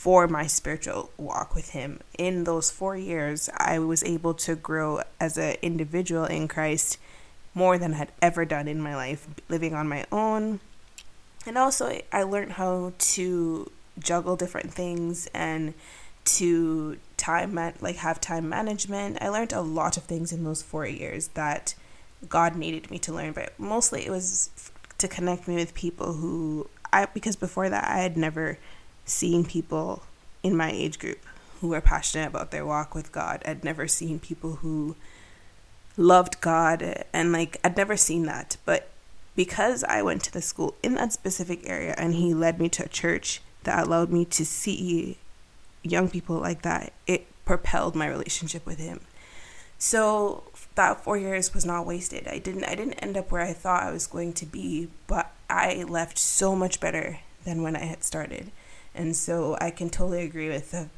for 0.00 0.26
my 0.26 0.46
spiritual 0.46 1.10
walk 1.18 1.54
with 1.54 1.70
him. 1.72 2.00
In 2.16 2.44
those 2.44 2.70
4 2.70 2.96
years, 2.96 3.50
I 3.58 3.78
was 3.78 4.02
able 4.02 4.32
to 4.32 4.56
grow 4.56 5.02
as 5.20 5.36
an 5.36 5.56
individual 5.60 6.24
in 6.24 6.48
Christ 6.48 6.96
more 7.52 7.76
than 7.76 7.92
I 7.92 7.96
had 7.98 8.12
ever 8.22 8.46
done 8.46 8.66
in 8.66 8.80
my 8.80 8.96
life, 8.96 9.28
living 9.50 9.74
on 9.74 9.86
my 9.90 10.06
own. 10.10 10.60
And 11.46 11.58
also, 11.58 12.00
I 12.10 12.22
learned 12.22 12.52
how 12.52 12.94
to 13.12 13.70
juggle 13.98 14.36
different 14.36 14.72
things 14.72 15.28
and 15.34 15.74
to 16.24 16.96
time 17.18 17.52
man- 17.52 17.74
like 17.82 17.96
have 17.96 18.22
time 18.22 18.48
management. 18.48 19.18
I 19.20 19.28
learned 19.28 19.52
a 19.52 19.60
lot 19.60 19.98
of 19.98 20.04
things 20.04 20.32
in 20.32 20.44
those 20.44 20.62
4 20.62 20.86
years 20.86 21.28
that 21.34 21.74
God 22.26 22.56
needed 22.56 22.90
me 22.90 22.98
to 23.00 23.12
learn, 23.12 23.32
but 23.32 23.52
mostly 23.58 24.06
it 24.06 24.10
was 24.10 24.48
to 24.96 25.08
connect 25.08 25.46
me 25.46 25.56
with 25.56 25.74
people 25.74 26.14
who 26.14 26.70
I 26.90 27.04
because 27.04 27.36
before 27.36 27.68
that 27.68 27.86
I 27.86 27.98
had 27.98 28.16
never 28.16 28.56
seen 29.10 29.44
people 29.44 30.02
in 30.42 30.56
my 30.56 30.70
age 30.70 30.98
group 30.98 31.18
who 31.60 31.68
were 31.68 31.80
passionate 31.80 32.28
about 32.28 32.50
their 32.50 32.64
walk 32.64 32.94
with 32.94 33.12
God. 33.12 33.42
I'd 33.44 33.64
never 33.64 33.86
seen 33.86 34.18
people 34.18 34.56
who 34.56 34.96
loved 35.96 36.40
God 36.40 37.04
and 37.12 37.32
like 37.32 37.58
I'd 37.62 37.76
never 37.76 37.96
seen 37.96 38.24
that. 38.24 38.56
But 38.64 38.88
because 39.36 39.84
I 39.84 40.02
went 40.02 40.24
to 40.24 40.32
the 40.32 40.40
school 40.40 40.74
in 40.82 40.94
that 40.94 41.12
specific 41.12 41.68
area 41.68 41.94
and 41.98 42.14
he 42.14 42.32
led 42.32 42.58
me 42.58 42.68
to 42.70 42.84
a 42.84 42.88
church 42.88 43.42
that 43.64 43.86
allowed 43.86 44.10
me 44.10 44.24
to 44.24 44.46
see 44.46 45.18
young 45.82 46.08
people 46.08 46.36
like 46.36 46.62
that, 46.62 46.92
it 47.06 47.26
propelled 47.44 47.94
my 47.94 48.06
relationship 48.06 48.64
with 48.64 48.78
him. 48.78 49.00
So 49.78 50.44
that 50.74 51.04
4 51.04 51.18
years 51.18 51.52
was 51.52 51.66
not 51.66 51.86
wasted. 51.86 52.28
I 52.28 52.38
didn't 52.38 52.64
I 52.64 52.74
didn't 52.74 52.94
end 52.94 53.16
up 53.16 53.30
where 53.30 53.42
I 53.42 53.52
thought 53.52 53.82
I 53.82 53.90
was 53.90 54.06
going 54.06 54.32
to 54.34 54.46
be, 54.46 54.88
but 55.06 55.32
I 55.50 55.84
left 55.88 56.18
so 56.18 56.56
much 56.56 56.80
better 56.80 57.20
than 57.44 57.62
when 57.62 57.76
I 57.76 57.84
had 57.84 58.04
started. 58.04 58.50
And 58.94 59.14
so 59.16 59.56
I 59.60 59.70
can 59.70 59.90
totally 59.90 60.22
agree 60.22 60.48
with 60.48 60.72
the 60.72 60.88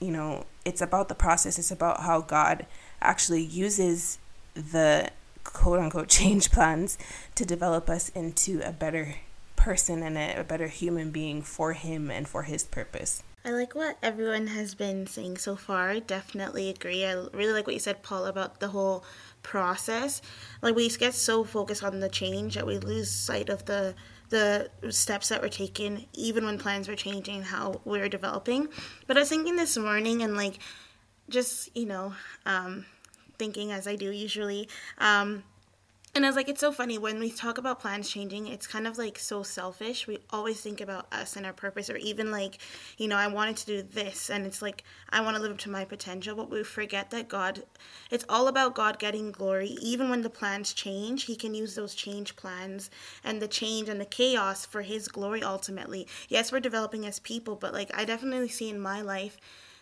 you 0.00 0.10
know, 0.10 0.46
it's 0.64 0.80
about 0.80 1.08
the 1.08 1.14
process, 1.14 1.58
it's 1.58 1.70
about 1.70 2.00
how 2.00 2.22
God 2.22 2.66
actually 3.00 3.42
uses 3.42 4.18
the 4.54 5.10
quote 5.44 5.78
unquote 5.78 6.08
change 6.20 6.50
plans 6.50 6.98
to 7.34 7.44
develop 7.44 7.88
us 7.88 8.08
into 8.10 8.60
a 8.64 8.72
better 8.72 9.16
person 9.56 10.02
and 10.02 10.16
a, 10.16 10.40
a, 10.40 10.44
better 10.44 10.68
human 10.68 11.10
being 11.10 11.42
for 11.42 11.74
him 11.74 12.10
and 12.10 12.26
for 12.26 12.44
his 12.44 12.64
purpose. 12.64 13.22
I 13.44 13.50
like 13.50 13.74
what 13.74 13.98
everyone 14.02 14.48
has 14.48 14.74
been 14.74 15.06
saying 15.06 15.38
so 15.38 15.54
far. 15.54 15.90
I 15.90 15.98
definitely 15.98 16.70
agree. 16.70 17.04
I 17.04 17.12
really 17.12 17.52
like 17.52 17.66
what 17.66 17.74
you 17.74 17.80
said, 17.80 18.02
Paul, 18.02 18.26
about 18.26 18.60
the 18.60 18.68
whole 18.68 19.04
process. 19.42 20.22
Like 20.62 20.76
we 20.76 20.88
get 20.88 21.14
so 21.14 21.44
focused 21.44 21.82
on 21.82 22.00
the 22.00 22.08
change 22.08 22.54
that 22.54 22.66
we 22.66 22.78
lose 22.78 23.10
sight 23.10 23.48
of 23.50 23.66
the 23.66 23.94
the 24.30 24.70
steps 24.90 25.28
that 25.28 25.42
were 25.42 25.48
taken, 25.48 26.06
even 26.14 26.44
when 26.44 26.58
plans 26.58 26.88
were 26.88 26.96
changing, 26.96 27.42
how 27.42 27.80
we 27.84 27.98
were 27.98 28.08
developing. 28.08 28.68
But 29.06 29.16
I 29.16 29.20
was 29.20 29.28
thinking 29.28 29.56
this 29.56 29.76
morning 29.76 30.22
and 30.22 30.36
like 30.36 30.58
just, 31.28 31.76
you 31.76 31.86
know, 31.86 32.14
um, 32.46 32.86
thinking 33.38 33.72
as 33.72 33.86
I 33.86 33.96
do 33.96 34.10
usually. 34.10 34.68
Um, 34.98 35.44
and 36.14 36.24
I 36.24 36.28
was 36.28 36.34
like, 36.34 36.48
it's 36.48 36.60
so 36.60 36.72
funny 36.72 36.98
when 36.98 37.20
we 37.20 37.30
talk 37.30 37.58
about 37.58 37.80
plans 37.80 38.10
changing, 38.10 38.48
it's 38.48 38.66
kind 38.66 38.86
of 38.86 38.98
like 38.98 39.18
so 39.18 39.44
selfish. 39.44 40.06
We 40.08 40.18
always 40.30 40.60
think 40.60 40.80
about 40.80 41.06
us 41.12 41.36
and 41.36 41.46
our 41.46 41.52
purpose, 41.52 41.88
or 41.88 41.96
even 41.98 42.32
like, 42.32 42.58
you 42.98 43.06
know, 43.06 43.16
I 43.16 43.28
wanted 43.28 43.56
to 43.58 43.66
do 43.66 43.82
this, 43.82 44.28
and 44.28 44.44
it's 44.44 44.60
like, 44.60 44.82
I 45.10 45.20
want 45.20 45.36
to 45.36 45.42
live 45.42 45.52
up 45.52 45.58
to 45.58 45.70
my 45.70 45.84
potential, 45.84 46.34
but 46.34 46.50
we 46.50 46.64
forget 46.64 47.10
that 47.10 47.28
God, 47.28 47.62
it's 48.10 48.24
all 48.28 48.48
about 48.48 48.74
God 48.74 48.98
getting 48.98 49.30
glory. 49.30 49.76
Even 49.80 50.10
when 50.10 50.22
the 50.22 50.30
plans 50.30 50.72
change, 50.72 51.24
He 51.24 51.36
can 51.36 51.54
use 51.54 51.76
those 51.76 51.94
change 51.94 52.34
plans 52.34 52.90
and 53.22 53.40
the 53.40 53.48
change 53.48 53.88
and 53.88 54.00
the 54.00 54.04
chaos 54.04 54.66
for 54.66 54.82
His 54.82 55.06
glory 55.06 55.42
ultimately. 55.44 56.08
Yes, 56.28 56.50
we're 56.50 56.60
developing 56.60 57.06
as 57.06 57.20
people, 57.20 57.54
but 57.54 57.72
like, 57.72 57.90
I 57.96 58.04
definitely 58.04 58.48
see 58.48 58.68
in 58.68 58.80
my 58.80 59.00
life, 59.00 59.36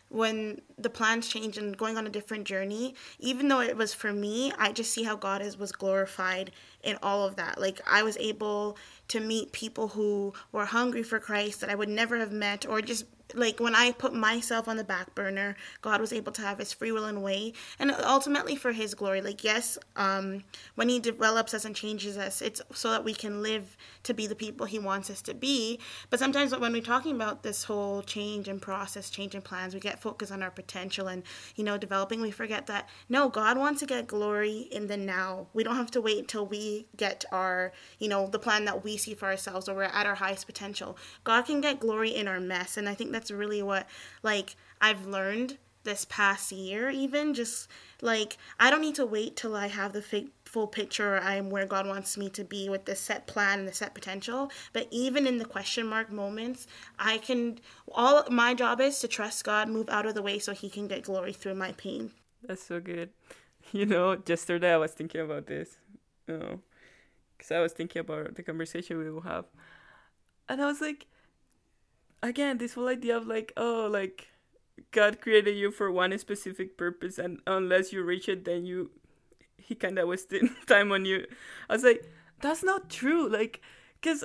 when 0.08 0.60
the 0.78 0.90
plans 0.90 1.28
change 1.28 1.58
and 1.58 1.76
going 1.76 1.96
on 1.96 2.06
a 2.06 2.10
different 2.10 2.44
journey 2.44 2.94
even 3.18 3.48
though 3.48 3.60
it 3.60 3.76
was 3.76 3.92
for 3.92 4.12
me 4.12 4.52
i 4.58 4.72
just 4.72 4.92
see 4.92 5.02
how 5.02 5.16
god 5.16 5.42
is 5.42 5.58
was 5.58 5.72
glorified 5.72 6.50
in 6.82 6.96
all 7.02 7.26
of 7.26 7.36
that. 7.36 7.60
Like 7.60 7.80
i 7.86 8.02
was 8.02 8.16
able 8.18 8.78
to 9.08 9.20
meet 9.20 9.52
people 9.52 9.88
who 9.88 10.32
were 10.52 10.66
hungry 10.66 11.02
for 11.02 11.18
christ 11.18 11.60
that 11.60 11.70
i 11.70 11.74
would 11.74 11.88
never 11.88 12.18
have 12.18 12.32
met 12.32 12.66
or 12.66 12.80
just 12.80 13.04
like 13.34 13.60
when 13.60 13.74
I 13.74 13.92
put 13.92 14.14
myself 14.14 14.68
on 14.68 14.76
the 14.76 14.84
back 14.84 15.14
burner, 15.14 15.56
God 15.82 16.00
was 16.00 16.12
able 16.12 16.32
to 16.32 16.42
have 16.42 16.58
His 16.58 16.72
free 16.72 16.92
will 16.92 17.04
and 17.04 17.22
way, 17.22 17.52
and 17.78 17.90
ultimately 18.02 18.56
for 18.56 18.72
His 18.72 18.94
glory. 18.94 19.20
Like 19.20 19.44
yes, 19.44 19.78
um, 19.96 20.44
when 20.74 20.88
He 20.88 20.98
develops 20.98 21.52
us 21.54 21.64
and 21.64 21.74
changes 21.74 22.16
us, 22.16 22.40
it's 22.40 22.62
so 22.72 22.90
that 22.90 23.04
we 23.04 23.14
can 23.14 23.42
live 23.42 23.76
to 24.04 24.14
be 24.14 24.26
the 24.26 24.34
people 24.34 24.66
He 24.66 24.78
wants 24.78 25.10
us 25.10 25.20
to 25.22 25.34
be. 25.34 25.78
But 26.10 26.18
sometimes 26.18 26.56
when 26.56 26.72
we're 26.72 26.82
talking 26.82 27.14
about 27.14 27.42
this 27.42 27.64
whole 27.64 28.02
change 28.02 28.48
and 28.48 28.60
process, 28.62 29.10
change 29.10 29.34
and 29.34 29.44
plans, 29.44 29.74
we 29.74 29.80
get 29.80 30.00
focused 30.00 30.32
on 30.32 30.42
our 30.42 30.50
potential 30.50 31.08
and 31.08 31.22
you 31.54 31.64
know 31.64 31.76
developing. 31.76 32.20
We 32.20 32.30
forget 32.30 32.66
that 32.66 32.88
no, 33.08 33.28
God 33.28 33.58
wants 33.58 33.80
to 33.80 33.86
get 33.86 34.06
glory 34.06 34.68
in 34.70 34.86
the 34.86 34.96
now. 34.96 35.48
We 35.52 35.64
don't 35.64 35.76
have 35.76 35.90
to 35.92 36.00
wait 36.00 36.18
until 36.18 36.46
we 36.46 36.86
get 36.96 37.24
our 37.30 37.72
you 37.98 38.08
know 38.08 38.26
the 38.26 38.38
plan 38.38 38.64
that 38.64 38.84
we 38.84 38.96
see 38.96 39.14
for 39.14 39.26
ourselves 39.26 39.68
or 39.68 39.74
we're 39.74 39.82
at 39.84 40.06
our 40.06 40.14
highest 40.14 40.46
potential. 40.46 40.96
God 41.24 41.42
can 41.42 41.60
get 41.60 41.80
glory 41.80 42.10
in 42.14 42.26
our 42.26 42.40
mess, 42.40 42.76
and 42.76 42.88
I 42.88 42.94
think 42.94 43.12
that 43.12 43.17
that's 43.18 43.32
really 43.32 43.62
what 43.62 43.86
like 44.22 44.54
I've 44.80 45.06
learned 45.06 45.58
this 45.82 46.04
past 46.04 46.52
year 46.52 46.88
even 46.90 47.34
just 47.34 47.68
like 48.00 48.36
I 48.60 48.70
don't 48.70 48.80
need 48.80 48.94
to 48.96 49.06
wait 49.06 49.36
till 49.36 49.56
I 49.56 49.66
have 49.66 49.92
the 49.92 50.02
full 50.44 50.66
picture 50.66 51.18
i'm 51.18 51.50
where 51.50 51.66
god 51.66 51.86
wants 51.86 52.16
me 52.16 52.30
to 52.30 52.42
be 52.42 52.70
with 52.70 52.86
the 52.86 52.94
set 52.94 53.26
plan 53.26 53.58
and 53.58 53.68
the 53.68 53.72
set 53.72 53.92
potential 53.92 54.50
but 54.72 54.88
even 54.90 55.26
in 55.26 55.36
the 55.36 55.44
question 55.44 55.86
mark 55.86 56.10
moments 56.10 56.66
i 56.98 57.18
can 57.18 57.58
all 57.92 58.24
my 58.30 58.54
job 58.54 58.80
is 58.80 58.98
to 58.98 59.06
trust 59.06 59.44
god 59.44 59.68
move 59.68 59.90
out 59.90 60.06
of 60.06 60.14
the 60.14 60.22
way 60.22 60.38
so 60.38 60.54
he 60.54 60.70
can 60.70 60.88
get 60.88 61.02
glory 61.02 61.34
through 61.34 61.54
my 61.54 61.72
pain 61.72 62.10
That's 62.42 62.62
so 62.62 62.80
good. 62.80 63.10
You 63.72 63.84
know, 63.84 64.16
yesterday 64.26 64.72
I 64.72 64.78
was 64.78 64.92
thinking 64.92 65.20
about 65.20 65.46
this. 65.46 65.76
You 66.26 66.38
know, 66.38 66.60
because 67.36 67.52
I 67.52 67.60
was 67.60 67.74
thinking 67.74 68.00
about 68.00 68.34
the 68.34 68.42
conversation 68.42 68.96
we 68.96 69.10
will 69.10 69.20
have. 69.20 69.44
And 70.48 70.62
I 70.62 70.66
was 70.66 70.80
like, 70.80 71.06
again, 72.22 72.58
this 72.58 72.74
whole 72.74 72.88
idea 72.88 73.16
of 73.16 73.26
like, 73.26 73.52
oh, 73.56 73.88
like, 73.90 74.28
God 74.90 75.20
created 75.20 75.56
you 75.56 75.70
for 75.70 75.90
one 75.90 76.16
specific 76.18 76.76
purpose, 76.76 77.18
and 77.18 77.40
unless 77.46 77.92
you 77.92 78.02
reach 78.02 78.28
it, 78.28 78.44
then 78.44 78.64
you, 78.64 78.90
he 79.56 79.74
kind 79.74 79.98
of 79.98 80.08
wasted 80.08 80.48
time 80.66 80.92
on 80.92 81.04
you. 81.04 81.26
I 81.68 81.74
was 81.74 81.84
like, 81.84 82.10
that's 82.40 82.62
not 82.62 82.88
true. 82.88 83.28
Like, 83.28 83.60
because, 84.00 84.24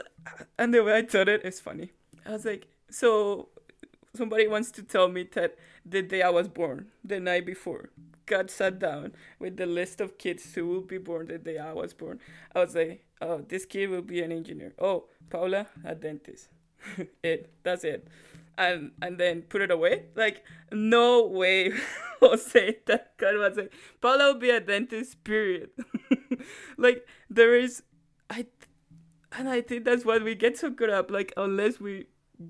and 0.58 0.74
the 0.74 0.84
way 0.84 0.98
I 0.98 1.02
thought 1.02 1.28
it 1.28 1.44
is 1.44 1.60
funny. 1.60 1.92
I 2.26 2.32
was 2.32 2.46
like, 2.46 2.68
so 2.90 3.50
somebody 4.16 4.48
wants 4.48 4.72
to 4.72 4.84
tell 4.84 5.10
me 5.10 5.28
that 5.34 5.56
the 5.86 6.02
day 6.02 6.22
I 6.22 6.30
was 6.30 6.48
born, 6.48 6.88
the 7.04 7.20
night 7.20 7.46
before, 7.46 7.90
God 8.26 8.50
sat 8.50 8.80
down 8.80 9.14
with 9.40 9.58
the 9.58 9.66
list 9.66 10.00
of 10.00 10.18
kids 10.18 10.54
who 10.54 10.68
will 10.68 10.82
be 10.82 10.98
born 10.98 11.28
the 11.28 11.38
day 11.38 11.58
I 11.58 11.74
was 11.74 11.94
born. 11.94 12.20
I 12.56 12.60
was 12.60 12.76
like, 12.76 13.04
oh, 13.22 13.40
this 13.48 13.66
kid 13.66 13.90
will 13.90 14.02
be 14.02 14.22
an 14.22 14.32
engineer. 14.32 14.74
Oh, 14.80 15.06
Paula, 15.30 15.68
a 15.84 15.96
dentist. 15.96 16.48
it, 17.24 17.52
that's 17.64 17.84
it. 17.84 18.08
And 18.58 18.92
and 19.02 19.18
then 19.18 19.42
put 19.44 19.62
it 19.62 19.72
away. 19.72 20.06
Like, 20.16 20.44
no 20.72 21.26
way 21.26 21.74
say 22.38 22.78
that 22.86 23.18
God 23.18 23.36
was 23.38 23.58
like, 23.58 23.74
Paula 24.02 24.34
will 24.34 24.40
be 24.40 24.52
a 24.52 24.60
dentist, 24.60 25.24
period. 25.24 25.70
like, 26.78 27.08
there 27.30 27.56
is, 27.58 27.84
I, 28.30 28.46
and 29.32 29.50
I 29.50 29.62
think 29.62 29.86
that's 29.86 30.06
what 30.06 30.24
we 30.24 30.36
get 30.36 30.58
so 30.58 30.70
good 30.70 30.90
up. 30.90 31.10
Like, 31.10 31.34
unless 31.38 31.80
we 31.80 32.06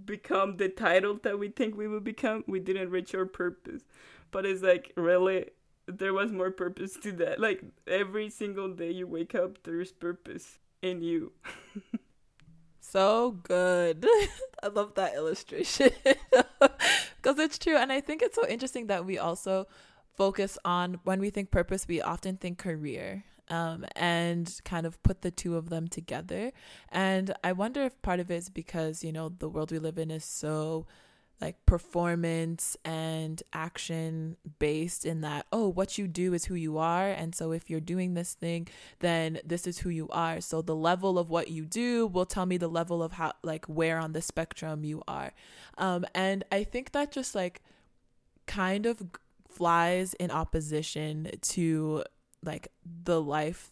become 0.05 0.57
the 0.57 0.69
title 0.69 1.19
that 1.23 1.39
we 1.39 1.49
think 1.49 1.75
we 1.75 1.87
will 1.87 1.99
become, 2.01 2.43
we 2.47 2.59
didn't 2.59 2.89
reach 2.89 3.15
our 3.15 3.25
purpose. 3.25 3.83
But 4.31 4.45
it's 4.45 4.61
like, 4.61 4.91
really, 4.97 5.49
there 5.87 6.13
was 6.13 6.31
more 6.31 6.51
purpose 6.51 6.97
to 7.03 7.11
that. 7.13 7.39
Like 7.39 7.63
every 7.87 8.29
single 8.29 8.69
day 8.69 8.91
you 8.91 9.07
wake 9.07 9.35
up, 9.35 9.63
there's 9.63 9.91
purpose 9.91 10.59
in 10.81 11.01
you. 11.01 11.31
So 12.93 13.39
good. 13.41 14.05
I 14.63 14.67
love 14.67 14.93
that 14.93 15.15
illustration 15.15 15.89
because 16.59 17.39
it's 17.39 17.57
true. 17.57 17.75
And 17.75 17.91
I 17.91 17.99
think 18.01 18.21
it's 18.21 18.35
so 18.35 18.47
interesting 18.47 18.85
that 18.85 19.03
we 19.03 19.17
also 19.17 19.65
focus 20.15 20.59
on 20.63 20.99
when 21.03 21.19
we 21.19 21.31
think 21.31 21.49
purpose, 21.49 21.87
we 21.87 22.03
often 22.03 22.37
think 22.37 22.59
career 22.59 23.23
um, 23.49 23.83
and 23.95 24.61
kind 24.63 24.85
of 24.85 25.01
put 25.01 25.23
the 25.23 25.31
two 25.31 25.57
of 25.57 25.69
them 25.69 25.87
together. 25.87 26.51
And 26.91 27.33
I 27.43 27.53
wonder 27.53 27.81
if 27.81 27.99
part 28.03 28.19
of 28.19 28.29
it 28.29 28.35
is 28.35 28.49
because, 28.49 29.03
you 29.03 29.11
know, 29.11 29.29
the 29.29 29.49
world 29.49 29.71
we 29.71 29.79
live 29.79 29.97
in 29.97 30.11
is 30.11 30.23
so 30.23 30.85
like 31.41 31.65
performance 31.65 32.77
and 32.85 33.43
action 33.51 34.37
based 34.59 35.05
in 35.05 35.21
that 35.21 35.45
oh 35.51 35.67
what 35.67 35.97
you 35.97 36.07
do 36.07 36.33
is 36.33 36.45
who 36.45 36.55
you 36.55 36.77
are. 36.77 37.09
And 37.09 37.35
so 37.35 37.51
if 37.51 37.69
you're 37.69 37.79
doing 37.79 38.13
this 38.13 38.33
thing 38.33 38.67
then 38.99 39.39
this 39.45 39.67
is 39.67 39.79
who 39.79 39.89
you 39.89 40.07
are. 40.09 40.41
So 40.41 40.61
the 40.61 40.75
level 40.75 41.19
of 41.19 41.29
what 41.29 41.49
you 41.49 41.65
do 41.65 42.07
will 42.07 42.25
tell 42.25 42.45
me 42.45 42.57
the 42.57 42.67
level 42.67 43.03
of 43.03 43.13
how 43.13 43.33
like 43.43 43.65
where 43.65 43.99
on 43.99 44.13
the 44.13 44.21
spectrum 44.21 44.83
you 44.83 45.03
are. 45.07 45.33
Um 45.77 46.05
and 46.15 46.43
i 46.51 46.63
think 46.63 46.91
that 46.91 47.11
just 47.11 47.35
like 47.35 47.61
kind 48.45 48.85
of 48.85 49.01
flies 49.49 50.13
in 50.15 50.31
opposition 50.31 51.29
to 51.41 52.03
like 52.43 52.69
the 53.03 53.21
life 53.21 53.71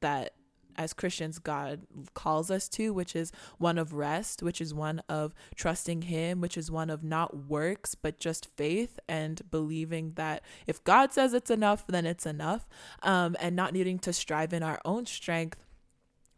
that 0.00 0.34
as 0.76 0.92
Christians, 0.92 1.38
God 1.38 1.82
calls 2.14 2.50
us 2.50 2.68
to, 2.70 2.92
which 2.92 3.14
is 3.14 3.32
one 3.58 3.78
of 3.78 3.92
rest, 3.92 4.42
which 4.42 4.60
is 4.60 4.72
one 4.74 5.02
of 5.08 5.34
trusting 5.54 6.02
Him, 6.02 6.40
which 6.40 6.56
is 6.56 6.70
one 6.70 6.90
of 6.90 7.02
not 7.02 7.48
works, 7.48 7.94
but 7.94 8.18
just 8.18 8.46
faith 8.56 8.98
and 9.08 9.42
believing 9.50 10.12
that 10.14 10.42
if 10.66 10.82
God 10.84 11.12
says 11.12 11.34
it's 11.34 11.50
enough, 11.50 11.86
then 11.86 12.06
it's 12.06 12.26
enough, 12.26 12.68
um, 13.02 13.36
and 13.40 13.56
not 13.56 13.72
needing 13.72 13.98
to 14.00 14.12
strive 14.12 14.52
in 14.52 14.62
our 14.62 14.80
own 14.84 15.06
strength. 15.06 15.64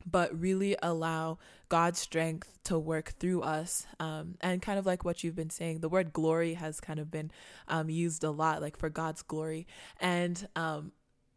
But 0.07 0.39
really 0.39 0.77
allow 0.83 1.39
God's 1.71 1.99
strength 1.99 2.59
to 2.65 2.79
work 2.79 3.15
through 3.19 3.41
us. 3.41 3.87
Um, 3.99 4.35
and 4.43 4.61
kind 4.61 4.79
of 4.79 4.85
like 4.85 5.03
what 5.03 5.25
you've 5.25 5.35
been 5.35 5.49
saying, 5.49 5.81
the 5.81 5.89
word 5.89 6.13
glory 6.13 6.55
has 6.55 6.79
kind 6.79 7.01
of 7.01 7.11
been 7.11 7.31
um, 7.69 7.89
used 7.89 8.23
a 8.23 8.31
lot, 8.31 8.61
like 8.61 8.77
for 8.77 8.91
God's 8.91 9.23
glory. 9.23 9.67
And 9.99 10.47
um, 10.57 10.93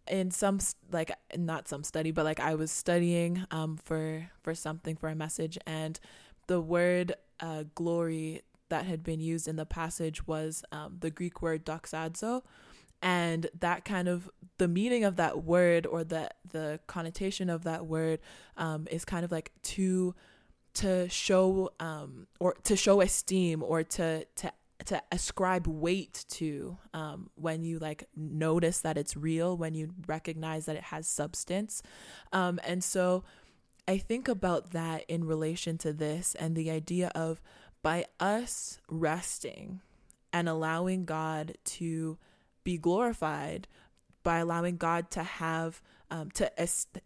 in 0.10 0.32
some 0.32 0.60
like 0.92 1.12
not 1.36 1.68
some 1.68 1.84
study 1.84 2.12
but 2.12 2.26
like 2.26 2.40
i 2.40 2.56
was 2.56 2.72
studying 2.72 3.46
um 3.52 3.78
for 3.78 4.30
for 4.42 4.54
something 4.56 4.96
for 4.96 5.10
a 5.10 5.16
message 5.16 5.58
and 5.66 6.00
the 6.48 6.62
word 6.62 7.14
uh 7.40 7.64
glory 7.76 8.42
that 8.70 8.86
had 8.86 9.04
been 9.04 9.20
used 9.20 9.48
in 9.48 9.56
the 9.56 9.66
passage 9.66 10.28
was 10.28 10.64
um, 10.72 10.98
the 11.00 11.10
greek 11.10 11.42
word 11.42 11.66
doxazo 11.66 12.42
and 13.02 13.48
that 13.60 13.86
kind 13.86 14.08
of 14.08 14.30
the 14.58 14.68
meaning 14.68 15.04
of 15.04 15.18
that 15.18 15.44
word 15.44 15.86
or 15.86 16.04
the 16.04 16.30
the 16.52 16.80
connotation 16.88 17.50
of 17.50 17.64
that 17.64 17.86
word 17.86 18.20
um, 18.58 18.88
is 18.90 19.06
kind 19.06 19.24
of 19.24 19.32
like 19.32 19.52
to 19.62 20.16
to 20.74 21.08
show 21.10 21.72
um, 21.80 22.28
or 22.40 22.56
to 22.64 22.76
show 22.76 23.02
esteem 23.02 23.64
or 23.64 23.84
to 23.84 24.26
to 24.36 24.52
to 24.86 25.02
ascribe 25.12 25.68
weight 25.68 26.26
to 26.30 26.78
um, 26.94 27.30
when 27.36 27.64
you 27.64 27.80
like 27.80 28.06
notice 28.16 28.82
that 28.82 28.98
it's 28.98 29.18
real 29.18 29.58
when 29.58 29.74
you 29.74 29.94
recognize 30.08 30.66
that 30.66 30.76
it 30.76 30.84
has 30.84 31.08
substance. 31.08 31.82
Um, 32.32 32.60
and 32.64 32.84
so 32.84 33.24
i 33.88 33.98
think 33.98 34.28
about 34.28 34.72
that 34.72 35.04
in 35.08 35.24
relation 35.24 35.78
to 35.78 35.94
this 35.94 36.36
and 36.36 36.56
the 36.56 36.70
idea 36.70 37.12
of 37.16 37.42
by 37.82 38.06
us 38.20 38.80
resting 38.90 39.82
and 40.34 40.50
allowing 40.50 41.06
god 41.06 41.58
to 41.64 42.18
be 42.64 42.78
glorified 42.78 43.68
by 44.24 44.40
allowing 44.40 44.78
god 44.78 45.10
to 45.10 45.24
have 45.24 45.82
um, 46.10 46.32
to 46.32 46.50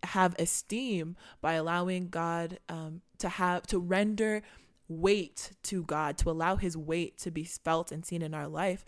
have 0.04 0.36
esteem 0.38 1.16
by 1.40 1.54
allowing 1.54 2.10
god 2.10 2.60
um, 2.70 3.02
to 3.18 3.30
have 3.30 3.64
to 3.68 3.80
render 3.80 4.42
weight 5.00 5.52
to 5.64 5.84
God, 5.84 6.18
to 6.20 6.30
allow 6.30 6.56
his 6.56 6.76
weight 6.78 7.18
to 7.20 7.32
be 7.32 7.44
felt 7.44 7.92
and 7.92 8.06
seen 8.06 8.22
in 8.22 8.34
our 8.34 8.48
life, 8.48 8.86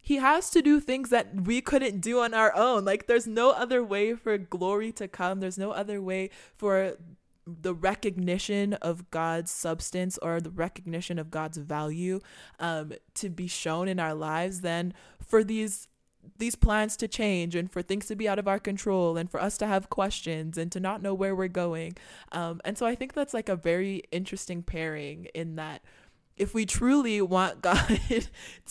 he 0.00 0.16
has 0.16 0.50
to 0.50 0.62
do 0.62 0.80
things 0.80 1.10
that 1.10 1.42
we 1.42 1.60
couldn't 1.60 2.00
do 2.00 2.20
on 2.20 2.34
our 2.34 2.54
own. 2.54 2.84
Like 2.84 3.06
there's 3.06 3.26
no 3.26 3.50
other 3.50 3.82
way 3.82 4.14
for 4.14 4.38
glory 4.38 4.92
to 4.92 5.08
come. 5.08 5.40
There's 5.40 5.58
no 5.58 5.72
other 5.72 6.00
way 6.00 6.30
for 6.56 6.94
the 7.46 7.74
recognition 7.74 8.74
of 8.74 9.10
God's 9.10 9.50
substance 9.50 10.18
or 10.18 10.40
the 10.40 10.50
recognition 10.50 11.18
of 11.18 11.30
God's 11.30 11.58
value 11.58 12.20
um, 12.58 12.92
to 13.14 13.30
be 13.30 13.46
shown 13.46 13.88
in 13.88 13.98
our 13.98 14.14
lives 14.14 14.60
than 14.60 14.92
for 15.26 15.42
these 15.42 15.87
these 16.36 16.54
plans 16.54 16.96
to 16.98 17.08
change 17.08 17.54
and 17.54 17.70
for 17.70 17.82
things 17.82 18.06
to 18.06 18.16
be 18.16 18.28
out 18.28 18.38
of 18.38 18.48
our 18.48 18.58
control 18.58 19.16
and 19.16 19.30
for 19.30 19.40
us 19.40 19.56
to 19.58 19.66
have 19.66 19.88
questions 19.90 20.58
and 20.58 20.70
to 20.72 20.80
not 20.80 21.02
know 21.02 21.14
where 21.14 21.34
we're 21.34 21.48
going. 21.48 21.96
Um, 22.32 22.60
and 22.64 22.76
so 22.76 22.86
I 22.86 22.94
think 22.94 23.14
that's 23.14 23.34
like 23.34 23.48
a 23.48 23.56
very 23.56 24.02
interesting 24.10 24.62
pairing 24.62 25.26
in 25.34 25.56
that 25.56 25.82
if 26.36 26.54
we 26.54 26.66
truly 26.66 27.20
want 27.20 27.62
God 27.62 28.00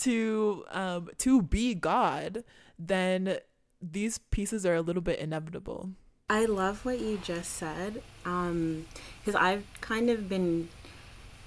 to 0.00 0.64
um, 0.70 1.10
to 1.18 1.42
be 1.42 1.74
God, 1.74 2.44
then 2.78 3.38
these 3.80 4.18
pieces 4.18 4.66
are 4.66 4.74
a 4.74 4.82
little 4.82 5.02
bit 5.02 5.18
inevitable. 5.18 5.90
I 6.30 6.44
love 6.44 6.84
what 6.84 7.00
you 7.00 7.18
just 7.18 7.52
said 7.52 8.02
because 8.22 9.34
um, 9.34 9.36
I've 9.36 9.64
kind 9.80 10.10
of 10.10 10.28
been 10.28 10.68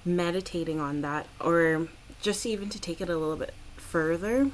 meditating 0.04 0.80
on 0.80 1.02
that, 1.02 1.26
or 1.40 1.86
just 2.20 2.46
even 2.46 2.68
to 2.70 2.80
take 2.80 3.00
it 3.00 3.08
a 3.08 3.16
little 3.16 3.36
bit 3.36 3.54
further 3.76 4.50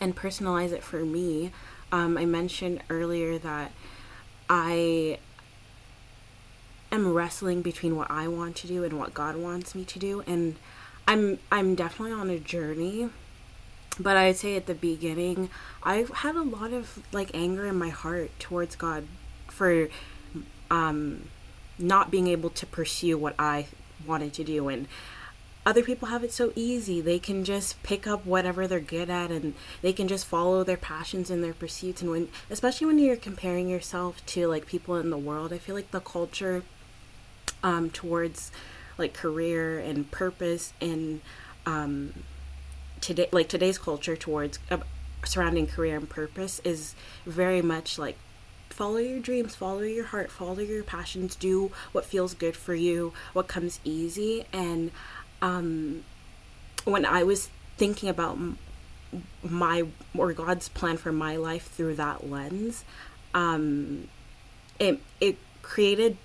and 0.00 0.14
personalize 0.16 0.72
it 0.72 0.82
for 0.82 1.04
me. 1.04 1.52
Um, 1.92 2.16
I 2.16 2.24
mentioned 2.24 2.82
earlier 2.90 3.38
that 3.38 3.72
I 4.48 5.18
am 6.90 7.12
wrestling 7.12 7.62
between 7.62 7.96
what 7.96 8.10
I 8.10 8.28
want 8.28 8.56
to 8.56 8.66
do 8.66 8.84
and 8.84 8.98
what 8.98 9.14
God 9.14 9.36
wants 9.36 9.74
me 9.74 9.84
to 9.84 9.98
do, 9.98 10.22
and 10.26 10.56
I'm 11.06 11.38
I'm 11.50 11.74
definitely 11.74 12.12
on 12.12 12.30
a 12.30 12.38
journey. 12.38 13.10
But 13.98 14.16
I'd 14.16 14.36
say 14.36 14.56
at 14.56 14.66
the 14.66 14.74
beginning, 14.74 15.50
I've 15.82 16.10
had 16.10 16.34
a 16.34 16.42
lot 16.42 16.72
of 16.72 16.98
like 17.12 17.30
anger 17.32 17.66
in 17.66 17.76
my 17.76 17.90
heart 17.90 18.30
towards 18.40 18.74
God 18.74 19.06
for 19.48 19.88
um, 20.70 21.28
not 21.78 22.10
being 22.10 22.26
able 22.26 22.50
to 22.50 22.66
pursue 22.66 23.16
what 23.16 23.34
I 23.38 23.66
wanted 24.06 24.32
to 24.34 24.44
do, 24.44 24.68
and 24.68 24.88
other 25.66 25.82
people 25.82 26.08
have 26.08 26.22
it 26.22 26.32
so 26.32 26.52
easy. 26.54 27.00
They 27.00 27.18
can 27.18 27.44
just 27.44 27.82
pick 27.82 28.06
up 28.06 28.26
whatever 28.26 28.66
they're 28.66 28.80
good 28.80 29.08
at 29.08 29.30
and 29.30 29.54
they 29.82 29.92
can 29.92 30.08
just 30.08 30.26
follow 30.26 30.62
their 30.62 30.76
passions 30.76 31.30
and 31.30 31.42
their 31.42 31.54
pursuits 31.54 32.02
and 32.02 32.10
when 32.10 32.28
especially 32.50 32.86
when 32.86 32.98
you're 32.98 33.16
comparing 33.16 33.68
yourself 33.68 34.24
to 34.26 34.46
like 34.46 34.66
people 34.66 34.96
in 34.96 35.10
the 35.10 35.18
world, 35.18 35.52
I 35.52 35.58
feel 35.58 35.74
like 35.74 35.90
the 35.90 36.00
culture 36.00 36.62
um 37.62 37.90
towards 37.90 38.50
like 38.98 39.14
career 39.14 39.78
and 39.78 40.10
purpose 40.10 40.72
and 40.80 41.20
um 41.64 42.12
today 43.00 43.28
like 43.32 43.48
today's 43.48 43.78
culture 43.78 44.16
towards 44.16 44.58
uh, 44.70 44.78
surrounding 45.24 45.66
career 45.66 45.96
and 45.96 46.08
purpose 46.08 46.60
is 46.64 46.94
very 47.24 47.62
much 47.62 47.98
like 47.98 48.16
follow 48.74 48.96
your 48.96 49.20
dreams, 49.20 49.54
follow 49.54 49.82
your 49.82 50.06
heart, 50.06 50.30
follow 50.32 50.58
your 50.58 50.82
passions, 50.82 51.36
do 51.36 51.70
what 51.92 52.04
feels 52.04 52.34
good 52.34 52.56
for 52.56 52.74
you, 52.74 53.12
what 53.32 53.46
comes 53.46 53.78
easy. 53.84 54.44
And 54.52 54.90
um, 55.44 56.02
when 56.84 57.04
I 57.04 57.22
was 57.22 57.50
thinking 57.76 58.08
about 58.08 58.38
my 59.42 59.84
or 60.16 60.32
God's 60.32 60.70
plan 60.70 60.96
for 60.96 61.12
my 61.12 61.36
life 61.36 61.70
through 61.70 61.96
that 61.96 62.28
lens, 62.28 62.84
um, 63.34 64.08
it 64.78 65.00
it 65.20 65.36
created 65.60 66.16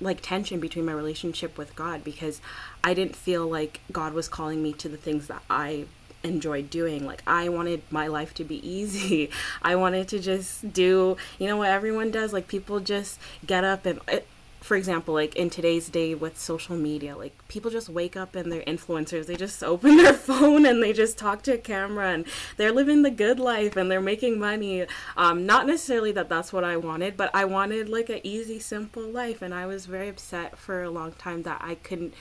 like 0.00 0.20
tension 0.22 0.58
between 0.58 0.84
my 0.84 0.92
relationship 0.92 1.56
with 1.56 1.76
God 1.76 2.02
because 2.02 2.40
I 2.82 2.94
didn't 2.94 3.14
feel 3.14 3.46
like 3.46 3.80
God 3.92 4.12
was 4.12 4.28
calling 4.28 4.60
me 4.60 4.72
to 4.74 4.88
the 4.88 4.96
things 4.96 5.28
that 5.28 5.42
I 5.48 5.84
enjoyed 6.24 6.68
doing. 6.68 7.06
Like 7.06 7.22
I 7.28 7.48
wanted 7.48 7.82
my 7.90 8.08
life 8.08 8.34
to 8.34 8.44
be 8.44 8.66
easy. 8.68 9.30
I 9.62 9.76
wanted 9.76 10.08
to 10.08 10.18
just 10.18 10.72
do, 10.72 11.16
you 11.38 11.46
know 11.46 11.58
what 11.58 11.68
everyone 11.68 12.10
does, 12.10 12.32
like 12.32 12.48
people 12.48 12.80
just 12.80 13.20
get 13.46 13.62
up 13.62 13.86
and 13.86 14.00
it, 14.08 14.26
for 14.60 14.76
example, 14.76 15.14
like 15.14 15.34
in 15.36 15.48
today's 15.48 15.88
day 15.88 16.14
with 16.14 16.38
social 16.38 16.76
media, 16.76 17.16
like 17.16 17.32
people 17.48 17.70
just 17.70 17.88
wake 17.88 18.14
up 18.16 18.34
and 18.34 18.52
they're 18.52 18.62
influencers. 18.62 19.26
They 19.26 19.36
just 19.36 19.64
open 19.64 19.96
their 19.96 20.12
phone 20.12 20.66
and 20.66 20.82
they 20.82 20.92
just 20.92 21.18
talk 21.18 21.42
to 21.42 21.54
a 21.54 21.58
camera 21.58 22.10
and 22.10 22.26
they're 22.56 22.72
living 22.72 23.02
the 23.02 23.10
good 23.10 23.40
life 23.40 23.76
and 23.76 23.90
they're 23.90 24.00
making 24.00 24.38
money. 24.38 24.86
Um, 25.16 25.46
not 25.46 25.66
necessarily 25.66 26.12
that 26.12 26.28
that's 26.28 26.52
what 26.52 26.62
I 26.62 26.76
wanted, 26.76 27.16
but 27.16 27.30
I 27.34 27.46
wanted 27.46 27.88
like 27.88 28.10
an 28.10 28.20
easy, 28.22 28.58
simple 28.58 29.02
life. 29.02 29.40
And 29.40 29.54
I 29.54 29.66
was 29.66 29.86
very 29.86 30.08
upset 30.08 30.58
for 30.58 30.82
a 30.82 30.90
long 30.90 31.12
time 31.12 31.42
that 31.44 31.60
I 31.64 31.76
couldn't 31.76 32.12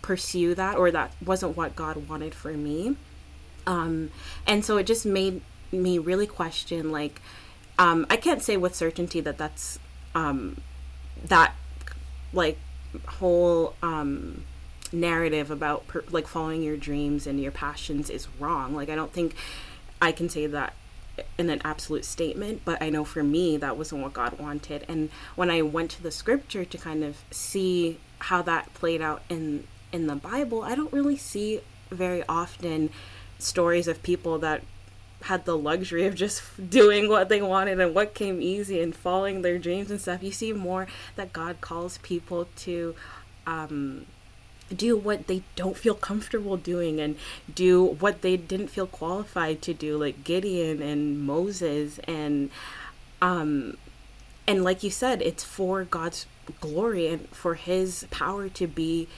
pursue 0.00 0.54
that 0.54 0.76
or 0.76 0.90
that 0.92 1.12
wasn't 1.24 1.56
what 1.56 1.74
God 1.74 2.08
wanted 2.08 2.34
for 2.34 2.52
me. 2.52 2.96
Um, 3.66 4.10
and 4.46 4.64
so 4.64 4.76
it 4.76 4.86
just 4.86 5.04
made 5.04 5.42
me 5.72 5.98
really 5.98 6.26
question 6.26 6.92
like, 6.92 7.20
um, 7.78 8.06
I 8.08 8.16
can't 8.16 8.42
say 8.42 8.56
with 8.56 8.74
certainty 8.74 9.20
that 9.20 9.38
that's 9.38 9.78
um, 10.14 10.60
that 11.24 11.54
like 12.32 12.58
whole 13.06 13.74
um 13.82 14.44
narrative 14.92 15.50
about 15.50 15.86
per, 15.86 16.02
like 16.10 16.26
following 16.26 16.62
your 16.62 16.76
dreams 16.76 17.26
and 17.26 17.40
your 17.40 17.52
passions 17.52 18.10
is 18.10 18.26
wrong. 18.38 18.74
Like 18.74 18.88
i 18.88 18.94
don't 18.94 19.12
think 19.12 19.34
i 20.02 20.12
can 20.12 20.28
say 20.28 20.46
that 20.46 20.74
in 21.36 21.50
an 21.50 21.60
absolute 21.64 22.04
statement 22.04 22.62
but 22.64 22.80
i 22.80 22.88
know 22.88 23.04
for 23.04 23.22
me 23.22 23.56
that 23.58 23.76
wasn't 23.76 24.02
what 24.02 24.12
god 24.12 24.38
wanted. 24.38 24.84
And 24.88 25.10
when 25.36 25.50
i 25.50 25.62
went 25.62 25.90
to 25.92 26.02
the 26.02 26.10
scripture 26.10 26.64
to 26.64 26.78
kind 26.78 27.04
of 27.04 27.18
see 27.30 27.98
how 28.20 28.42
that 28.42 28.72
played 28.74 29.00
out 29.00 29.22
in 29.28 29.66
in 29.92 30.06
the 30.06 30.14
bible 30.14 30.62
i 30.62 30.74
don't 30.74 30.92
really 30.92 31.16
see 31.16 31.60
very 31.90 32.22
often 32.28 32.90
stories 33.38 33.88
of 33.88 34.02
people 34.02 34.38
that 34.38 34.62
had 35.22 35.44
the 35.44 35.56
luxury 35.56 36.06
of 36.06 36.14
just 36.14 36.42
doing 36.70 37.08
what 37.08 37.28
they 37.28 37.42
wanted 37.42 37.78
and 37.80 37.94
what 37.94 38.14
came 38.14 38.40
easy 38.40 38.80
and 38.80 38.94
following 38.94 39.42
their 39.42 39.58
dreams 39.58 39.90
and 39.90 40.00
stuff. 40.00 40.22
You 40.22 40.32
see 40.32 40.52
more 40.52 40.86
that 41.16 41.32
God 41.32 41.60
calls 41.60 41.98
people 41.98 42.48
to 42.56 42.94
um, 43.46 44.06
do 44.74 44.96
what 44.96 45.26
they 45.26 45.42
don't 45.56 45.76
feel 45.76 45.94
comfortable 45.94 46.56
doing 46.56 47.00
and 47.00 47.16
do 47.52 47.84
what 47.84 48.22
they 48.22 48.36
didn't 48.36 48.68
feel 48.68 48.86
qualified 48.86 49.60
to 49.62 49.74
do, 49.74 49.98
like 49.98 50.24
Gideon 50.24 50.80
and 50.80 51.20
Moses 51.20 51.98
and 52.00 52.50
um, 53.22 53.76
and 54.46 54.64
like 54.64 54.82
you 54.82 54.90
said, 54.90 55.22
it's 55.22 55.44
for 55.44 55.84
God's 55.84 56.26
glory 56.60 57.08
and 57.08 57.28
for 57.28 57.54
His 57.54 58.06
power 58.10 58.48
to 58.48 58.66
be 58.66 59.08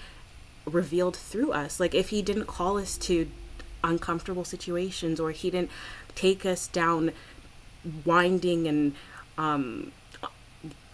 revealed 0.66 1.16
through 1.16 1.53
us. 1.53 1.78
Like 1.78 1.94
if 1.94 2.09
He 2.09 2.22
didn't 2.22 2.46
call 2.46 2.78
us 2.78 2.98
to 2.98 3.28
uncomfortable 3.85 4.45
situations 4.45 5.18
or 5.20 5.30
he 5.30 5.51
didn't 5.51 5.70
take 6.14 6.45
us 6.45 6.66
down 6.66 7.12
winding 8.05 8.66
and 8.66 8.95
um, 9.39 9.93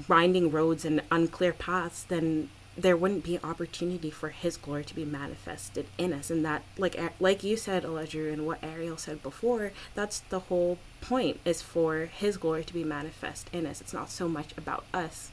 winding 0.06 0.50
roads 0.50 0.84
and 0.84 1.02
unclear 1.10 1.52
paths, 1.52 2.02
then 2.04 2.48
there 2.76 2.96
wouldn't 2.96 3.24
be 3.24 3.40
opportunity 3.42 4.10
for 4.10 4.28
his 4.28 4.56
glory 4.56 4.84
to 4.84 4.94
be 4.94 5.04
manifested 5.04 5.86
in 5.98 6.12
us. 6.12 6.30
And 6.30 6.44
that 6.44 6.62
like 6.76 6.96
like 7.18 7.42
you 7.42 7.56
said 7.56 7.82
Aledru 7.82 8.32
and 8.32 8.46
what 8.46 8.62
Ariel 8.62 8.96
said 8.96 9.22
before 9.22 9.72
that's 9.94 10.20
the 10.20 10.38
whole 10.40 10.78
point 11.00 11.40
is 11.44 11.60
for 11.60 12.06
his 12.06 12.36
glory 12.36 12.64
to 12.64 12.72
be 12.72 12.84
manifest 12.84 13.50
in 13.52 13.66
us. 13.66 13.80
It's 13.80 13.92
not 13.92 14.10
so 14.10 14.28
much 14.28 14.56
about 14.56 14.84
us. 14.94 15.30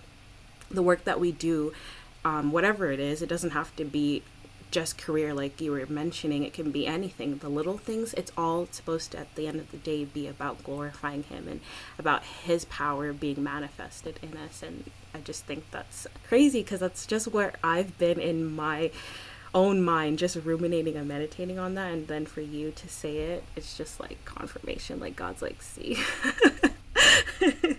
The 0.72 0.82
work 0.82 1.04
that 1.04 1.20
we 1.20 1.32
do 1.32 1.72
um, 2.24 2.52
whatever 2.52 2.92
it 2.92 3.00
is 3.00 3.22
it 3.22 3.30
doesn't 3.30 3.52
have 3.52 3.76
to 3.76 3.86
be 3.86 4.24
just 4.76 4.98
career 4.98 5.34
like 5.34 5.62
you 5.62 5.72
were 5.72 5.86
mentioning 5.86 6.44
it 6.44 6.52
can 6.52 6.70
be 6.70 6.86
anything. 6.86 7.38
The 7.38 7.48
little 7.48 7.78
things 7.78 8.14
it's 8.16 8.34
all 8.38 8.68
supposed 8.72 9.12
to 9.14 9.20
at 9.20 9.34
the 9.36 9.48
end 9.48 9.62
of 9.62 9.72
the 9.72 9.78
day 9.78 10.04
be 10.04 10.28
about 10.28 10.66
glorifying 10.66 11.24
him 11.24 11.48
and 11.48 11.62
about 11.98 12.26
his 12.26 12.66
power 12.66 13.14
being 13.14 13.42
manifested 13.42 14.20
in 14.22 14.36
us. 14.36 14.62
And 14.62 14.92
i 15.14 15.20
just 15.20 15.46
think 15.46 15.64
that's 15.72 16.08
crazy 16.28 16.62
because 16.62 16.82
that's 16.82 17.06
just 17.06 17.30
where 17.30 17.54
i've 17.64 17.98
been 17.98 18.20
in 18.20 18.54
my 18.54 18.92
own 19.54 19.82
mind 19.82 20.20
just 20.20 20.36
ruminating 20.44 20.98
and 20.98 21.08
meditating 21.08 21.58
on 21.58 21.76
that. 21.76 21.94
And 21.94 22.10
then 22.10 22.26
for 22.26 22.42
you 22.42 22.72
to 22.72 22.90
say 22.90 23.16
it 23.20 23.46
it's 23.56 23.78
just 23.78 24.02
like 24.02 24.26
confirmation 24.26 25.00
like 25.00 25.16
god's 25.16 25.42
like 25.42 25.62
see? 25.62 25.98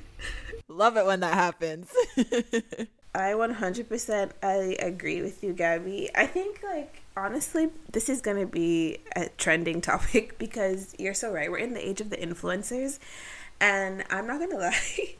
Love 0.66 0.96
it 0.96 1.04
when 1.04 1.20
that 1.20 1.34
happens 1.34 1.92
I 3.16 3.32
100% 3.32 4.30
I 4.42 4.76
agree 4.78 5.22
with 5.22 5.42
you, 5.42 5.54
Gabby. 5.54 6.10
I 6.14 6.26
think 6.26 6.62
like 6.62 7.02
honestly, 7.16 7.70
this 7.90 8.10
is 8.10 8.20
going 8.20 8.38
to 8.38 8.46
be 8.46 8.98
a 9.16 9.30
trending 9.38 9.80
topic 9.90 10.38
because 10.38 10.94
you're 10.98 11.14
so 11.14 11.32
right. 11.32 11.50
We're 11.50 11.58
in 11.58 11.72
the 11.72 11.86
age 11.86 12.00
of 12.02 12.10
the 12.10 12.16
influencers, 12.16 12.98
and 13.60 14.04
I'm 14.10 14.26
not 14.26 14.38
going 14.38 14.50
to 14.58 14.58
lie. 14.58 15.14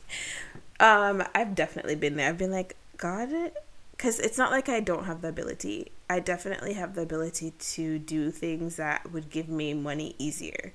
um, 0.78 1.24
I've 1.34 1.54
definitely 1.54 1.94
been 1.94 2.16
there. 2.16 2.28
I've 2.28 2.38
been 2.38 2.52
like, 2.52 2.76
God, 2.98 3.30
because 3.92 4.20
it's 4.20 4.36
not 4.36 4.50
like 4.50 4.68
I 4.68 4.80
don't 4.80 5.04
have 5.04 5.22
the 5.22 5.28
ability. 5.28 5.90
I 6.10 6.20
definitely 6.20 6.74
have 6.74 6.94
the 6.94 7.02
ability 7.02 7.54
to 7.58 7.98
do 7.98 8.30
things 8.30 8.76
that 8.76 9.10
would 9.10 9.30
give 9.30 9.48
me 9.48 9.72
money 9.72 10.14
easier. 10.18 10.74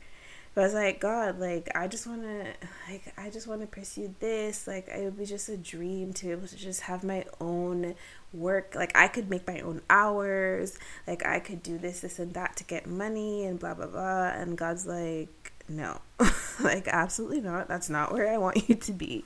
But 0.54 0.62
I 0.62 0.64
was 0.66 0.74
like, 0.74 1.00
God, 1.00 1.40
like 1.40 1.70
I 1.76 1.88
just 1.88 2.06
want 2.06 2.24
to, 2.24 2.46
like 2.90 3.14
I 3.18 3.30
just 3.30 3.48
want 3.48 3.62
to 3.62 3.68
pursue 3.68 4.14
this. 4.20 4.68
Like 4.68 4.90
it 4.90 5.04
would 5.04 5.18
be 5.18 5.26
just 5.26 5.48
a 5.48 5.56
dream 5.56 6.12
to 6.14 6.26
be 6.26 6.32
able 6.32 6.48
to 6.48 6.58
just 6.58 6.82
have 6.82 7.04
my 7.04 7.26
own 7.40 7.96
work. 8.34 8.76
Like 8.76 8.92
I 8.96 9.08
could 9.08 9.30
make 9.30 9.48
my 9.48 9.62
own 9.62 9.82
hours. 9.90 10.78
Like 11.08 11.26
I 11.26 11.40
could 11.40 11.64
do 11.64 11.78
this, 11.78 12.02
this, 12.02 12.20
and 12.20 12.34
that 12.34 12.58
to 12.58 12.66
get 12.66 12.86
money 12.86 13.46
and 13.46 13.60
blah 13.60 13.76
blah 13.76 13.88
blah. 13.88 14.30
And 14.30 14.58
God's 14.58 14.86
like, 14.86 15.54
no, 15.70 16.02
like 16.60 16.88
absolutely 16.88 17.40
not. 17.40 17.70
That's 17.70 17.90
not 17.90 18.12
where 18.12 18.32
I 18.32 18.38
want 18.38 18.68
you 18.70 18.76
to 18.76 18.92
be. 18.92 19.24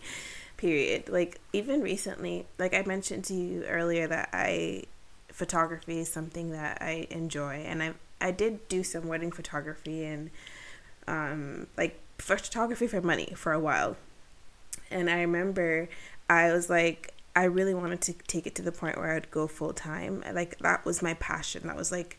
Period. 0.57 1.09
Like 1.09 1.39
even 1.53 1.81
recently, 1.81 2.45
like 2.59 2.75
I 2.75 2.83
mentioned 2.83 3.25
to 3.25 3.33
you 3.33 3.63
earlier 3.63 4.07
that 4.07 4.29
I 4.31 4.83
photography 5.29 5.99
is 5.99 6.07
something 6.07 6.51
that 6.51 6.77
I 6.81 7.07
enjoy, 7.09 7.63
and 7.65 7.81
I 7.81 7.93
I 8.21 8.29
did 8.29 8.67
do 8.69 8.83
some 8.83 9.07
wedding 9.07 9.31
photography 9.31 10.05
and 10.05 10.29
um, 11.07 11.67
like 11.77 11.99
photography 12.17 12.87
for 12.87 13.01
money 13.01 13.33
for 13.35 13.53
a 13.53 13.59
while. 13.59 13.97
And 14.91 15.09
I 15.09 15.21
remember 15.21 15.89
I 16.29 16.51
was 16.51 16.69
like, 16.69 17.13
I 17.35 17.45
really 17.45 17.73
wanted 17.73 18.01
to 18.01 18.13
take 18.13 18.47
it 18.47 18.55
to 18.55 18.61
the 18.61 18.71
point 18.71 18.97
where 18.97 19.11
I'd 19.11 19.29
go 19.31 19.47
full 19.47 19.73
time. 19.73 20.23
Like 20.33 20.57
that 20.59 20.85
was 20.85 21.01
my 21.01 21.15
passion. 21.15 21.67
That 21.67 21.75
was 21.75 21.91
like 21.91 22.17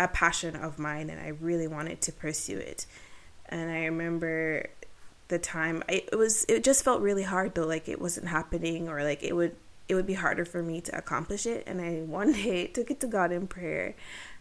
a 0.00 0.08
passion 0.08 0.56
of 0.56 0.78
mine, 0.78 1.10
and 1.10 1.20
I 1.20 1.28
really 1.28 1.68
wanted 1.68 2.00
to 2.02 2.12
pursue 2.12 2.58
it. 2.58 2.86
And 3.46 3.70
I 3.70 3.84
remember 3.84 4.68
the 5.32 5.38
time 5.38 5.82
I, 5.88 6.04
it 6.12 6.18
was 6.18 6.44
it 6.46 6.62
just 6.62 6.84
felt 6.84 7.00
really 7.00 7.22
hard 7.22 7.54
though 7.54 7.66
like 7.66 7.88
it 7.88 7.98
wasn't 7.98 8.28
happening 8.28 8.86
or 8.86 9.02
like 9.02 9.22
it 9.22 9.34
would 9.34 9.56
it 9.88 9.94
would 9.94 10.04
be 10.04 10.12
harder 10.12 10.44
for 10.44 10.62
me 10.62 10.82
to 10.82 10.96
accomplish 10.96 11.46
it 11.46 11.64
and 11.66 11.80
i 11.80 12.00
one 12.06 12.32
day 12.32 12.66
took 12.66 12.90
it 12.90 13.00
to 13.00 13.06
god 13.06 13.32
in 13.32 13.46
prayer 13.46 13.94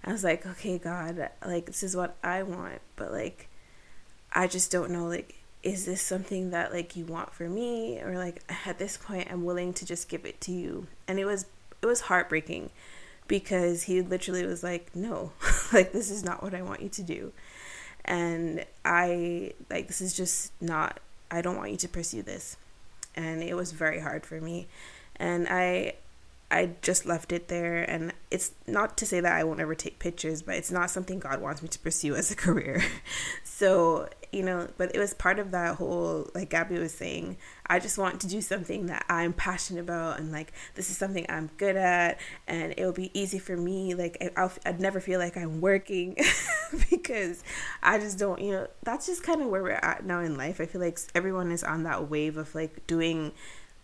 i 0.04 0.12
was 0.12 0.22
like 0.22 0.46
okay 0.46 0.78
god 0.78 1.30
like 1.46 1.66
this 1.66 1.82
is 1.82 1.96
what 1.96 2.18
i 2.22 2.44
want 2.44 2.82
but 2.98 3.10
like 3.10 3.48
I 4.34 4.48
just 4.48 4.72
don't 4.72 4.92
know 4.92 5.08
like 5.08 5.36
is 5.64 5.86
this 5.86 6.02
something 6.02 6.50
that 6.52 6.74
like 6.74 6.96
you 6.96 7.06
want 7.06 7.34
for 7.34 7.48
me 7.48 8.00
or 8.02 8.18
like 8.18 8.42
at 8.66 8.80
this 8.80 8.98
point 8.98 9.28
I'm 9.32 9.46
willing 9.46 9.74
to 9.74 9.86
just 9.86 10.10
give 10.10 10.26
it 10.26 10.42
to 10.42 10.52
you. 10.52 10.88
And 11.08 11.20
it 11.20 11.26
was 11.26 11.46
it 11.82 11.86
was 11.86 12.02
heartbreaking 12.02 12.70
because 13.28 13.84
he 13.84 14.02
literally 14.02 14.46
was 14.46 14.64
like, 14.64 14.96
"No. 14.96 15.32
like 15.74 15.92
this 15.92 16.12
is 16.12 16.24
not 16.24 16.44
what 16.44 16.54
I 16.54 16.62
want 16.62 16.82
you 16.82 16.90
to 16.90 17.04
do." 17.04 17.32
And 18.06 18.66
I 18.84 19.54
like 19.70 19.88
this 19.88 20.02
is 20.02 20.16
just 20.16 20.52
not 20.62 21.00
I 21.30 21.42
don't 21.42 21.58
want 21.58 21.72
you 21.72 21.78
to 21.78 21.88
pursue 21.88 22.24
this. 22.24 22.58
And 23.16 23.44
it 23.44 23.56
was 23.56 23.72
very 23.72 24.00
hard 24.00 24.26
for 24.26 24.42
me. 24.42 24.68
And 25.18 25.48
I 25.50 25.96
I 26.52 26.72
just 26.82 27.06
left 27.06 27.32
it 27.32 27.48
there. 27.48 27.90
And 27.90 28.14
it's 28.30 28.52
not 28.68 28.98
to 28.98 29.06
say 29.06 29.22
that 29.22 29.32
I 29.32 29.44
won't 29.46 29.62
ever 29.62 29.74
take 29.74 30.00
pictures, 30.00 30.42
but 30.42 30.56
it's 30.56 30.72
not 30.72 30.90
something 30.92 31.18
God 31.18 31.42
wants 31.42 31.62
me 31.62 31.70
to 31.70 31.80
pursue 31.80 32.14
as 32.22 32.30
a 32.30 32.36
career. 32.36 32.84
so, 33.44 34.10
you 34.34 34.44
know, 34.44 34.68
but 34.78 34.94
it 34.94 35.00
was 35.00 35.14
part 35.14 35.40
of 35.40 35.52
that 35.52 35.76
whole, 35.76 36.30
like 36.36 36.50
Gabby 36.50 36.78
was 36.78 36.94
saying, 36.94 37.38
I 37.68 37.80
just 37.80 37.98
want 37.98 38.20
to 38.22 38.28
do 38.28 38.42
something 38.42 38.88
that 38.88 39.06
I'm 39.08 39.32
passionate 39.32 39.80
about 39.80 40.20
and 40.20 40.32
like 40.32 40.52
this 40.76 40.90
is 40.90 40.98
something 40.98 41.26
I'm 41.30 41.50
good 41.58 41.78
at 41.78 42.20
and 42.48 42.74
it 42.78 42.84
will 42.84 42.92
be 42.92 43.18
easy 43.18 43.40
for 43.40 43.56
me. 43.56 43.94
Like 43.94 44.34
I'll, 44.36 44.52
I'd 44.66 44.82
never 44.82 45.00
feel 45.00 45.20
like 45.20 45.38
I'm 45.38 45.62
working 45.62 46.18
because 46.90 47.44
I 47.82 47.98
just 47.98 48.20
don't, 48.20 48.42
you 48.42 48.52
know, 48.52 48.68
that's 48.84 49.06
just 49.06 49.24
kind 49.24 49.42
of 49.42 49.48
where 49.48 49.64
we're 49.64 49.72
at 49.72 50.06
now 50.06 50.20
in 50.20 50.38
life. 50.38 50.60
I 50.60 50.66
feel 50.66 50.82
like 50.82 51.00
everyone 51.16 51.50
is 51.50 51.64
on 51.64 51.84
that 51.84 52.10
wave 52.10 52.36
of 52.36 52.54
like 52.54 52.86
doing, 52.88 53.32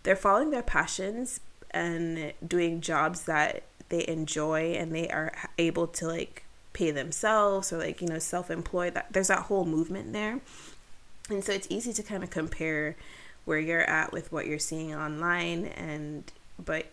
they're 0.04 0.18
following 0.18 0.52
their 0.52 0.64
passions 0.64 1.40
and 1.72 2.34
doing 2.46 2.82
jobs 2.82 3.24
that 3.24 3.64
they 3.90 4.08
enjoy 4.08 4.74
and 4.74 4.94
they 4.94 5.08
are 5.10 5.34
able 5.58 5.88
to 5.88 6.08
like 6.08 6.44
pay 6.74 6.92
themselves 6.92 7.72
or 7.74 7.78
like 7.78 8.02
you 8.02 8.08
know 8.08 8.20
self-employed 8.20 8.94
that 8.94 9.08
there's 9.12 9.30
that 9.30 9.44
whole 9.44 9.66
movement 9.66 10.14
there. 10.14 10.40
And 11.30 11.44
so 11.44 11.52
it's 11.52 11.68
easy 11.70 11.92
to 11.94 12.04
kind 12.04 12.24
of 12.24 12.30
compare 12.30 12.96
where 13.46 13.60
you're 13.60 13.90
at 13.90 14.12
with 14.12 14.32
what 14.32 14.46
you're 14.46 14.60
seeing 14.60 14.94
online 14.94 15.66
and 15.66 16.32
but 16.64 16.86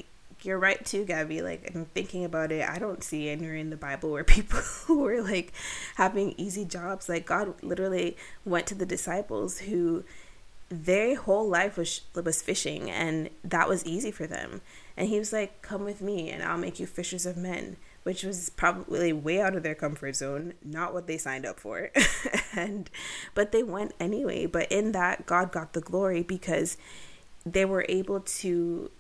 you're 0.43 0.59
right 0.59 0.85
too 0.85 1.05
gabby 1.05 1.43
like 1.43 1.71
i'm 1.75 1.87
thinking 1.87 2.25
about 2.25 2.53
it 2.53 2.69
i 2.69 2.79
don't 2.79 3.03
see 3.03 3.29
anywhere 3.29 3.57
in 3.57 3.71
the 3.71 3.77
bible 3.77 4.11
where 4.11 4.25
people 4.25 4.61
were 4.89 5.21
like 5.21 5.53
having 5.97 6.33
easy 6.37 6.65
jobs 6.65 7.09
like 7.09 7.27
god 7.27 7.55
literally 7.63 8.17
went 8.45 8.67
to 8.67 8.75
the 8.75 8.87
disciples 8.87 9.59
who 9.61 10.05
their 10.83 11.17
whole 11.17 11.49
life 11.49 11.77
was 11.77 12.01
was 12.15 12.43
fishing 12.43 12.91
and 12.91 13.31
that 13.43 13.69
was 13.69 13.85
easy 13.85 14.11
for 14.11 14.27
them. 14.27 14.61
And 14.97 15.09
he 15.09 15.19
was 15.19 15.33
like 15.33 15.63
come 15.63 15.85
with 15.85 16.01
me 16.01 16.31
and 16.31 16.43
i'll 16.43 16.59
make 16.59 16.81
you 16.81 16.87
fishers 16.87 17.27
of 17.27 17.37
men 17.37 17.77
which 18.03 18.23
was 18.23 18.51
probably 18.51 19.13
way 19.13 19.41
out 19.41 19.57
of 19.57 19.63
their 19.63 19.75
comfort 19.75 20.15
zone 20.15 20.53
not 20.63 20.93
what 20.93 21.07
they 21.07 21.19
signed 21.19 21.47
up 21.47 21.61
for. 21.61 21.91
And 22.57 22.89
but 23.35 23.51
they 23.51 23.65
went 23.65 23.95
anyway. 23.99 24.47
But 24.47 24.71
in 24.71 24.93
that 24.93 25.27
god 25.27 25.51
got 25.53 25.73
the 25.73 25.81
glory 25.81 26.23
because 26.23 26.77
they 27.45 27.65
were 27.65 27.85
able 27.89 28.21
to 28.21 28.91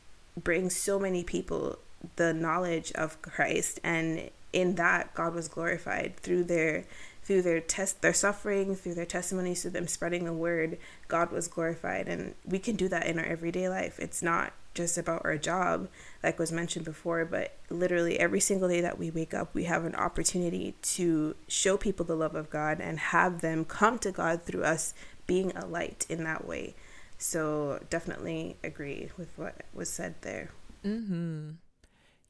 bring 0.42 0.70
so 0.70 0.98
many 0.98 1.22
people 1.22 1.78
the 2.16 2.34
knowledge 2.34 2.90
of 2.92 3.20
christ. 3.22 3.80
And 3.84 4.30
in 4.52 4.74
that 4.74 5.14
god 5.14 5.34
was 5.34 5.48
glorified 5.48 6.16
through 6.16 6.44
their 6.44 6.84
through 7.24 7.42
their 7.42 7.60
test 7.60 8.02
their 8.02 8.12
suffering 8.12 8.76
through 8.76 8.94
their 8.94 9.06
testimonies 9.06 9.62
through 9.62 9.70
them 9.70 9.88
spreading 9.88 10.24
the 10.24 10.32
word 10.32 10.78
god 11.08 11.32
was 11.32 11.48
glorified. 11.48 12.08
And 12.08 12.34
we 12.44 12.58
can 12.58 12.76
do 12.76 12.88
that 12.88 13.06
in 13.06 13.18
our 13.18 13.24
everyday 13.24 13.68
life. 13.68 13.98
It's 13.98 14.22
not 14.22 14.52
just 14.74 14.98
about 14.98 15.24
our 15.24 15.38
job 15.38 15.88
like 16.22 16.36
was 16.36 16.50
mentioned 16.50 16.84
before 16.84 17.24
but 17.24 17.56
literally 17.70 18.18
every 18.18 18.40
single 18.40 18.68
day 18.68 18.80
that 18.80 18.98
we 18.98 19.08
wake 19.08 19.32
up 19.32 19.54
we 19.54 19.64
have 19.64 19.84
an 19.84 19.94
opportunity 19.94 20.74
to 20.82 21.36
show 21.46 21.76
people 21.76 22.04
the 22.04 22.16
love 22.16 22.34
of 22.34 22.50
god 22.50 22.80
and 22.80 22.98
have 22.98 23.40
them 23.40 23.64
come 23.64 24.00
to 24.00 24.10
god 24.10 24.42
through 24.42 24.64
us 24.64 24.92
being 25.28 25.56
a 25.56 25.64
light 25.64 26.04
in 26.08 26.24
that 26.24 26.46
way. 26.46 26.74
So 27.18 27.80
definitely 27.88 28.56
agree 28.62 29.10
with 29.16 29.28
what 29.36 29.62
was 29.72 29.88
said 29.88 30.16
there. 30.22 30.50
Mm-hmm. 30.84 31.52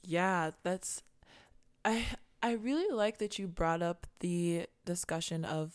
Yeah 0.03 0.51
that's 0.63 1.03
i 1.85 2.05
I 2.43 2.53
really 2.53 2.95
like 2.95 3.19
that 3.19 3.39
you 3.39 3.49
brought 3.49 3.81
up 3.81 4.07
the 4.21 4.67
discussion 4.85 5.45
of 5.45 5.73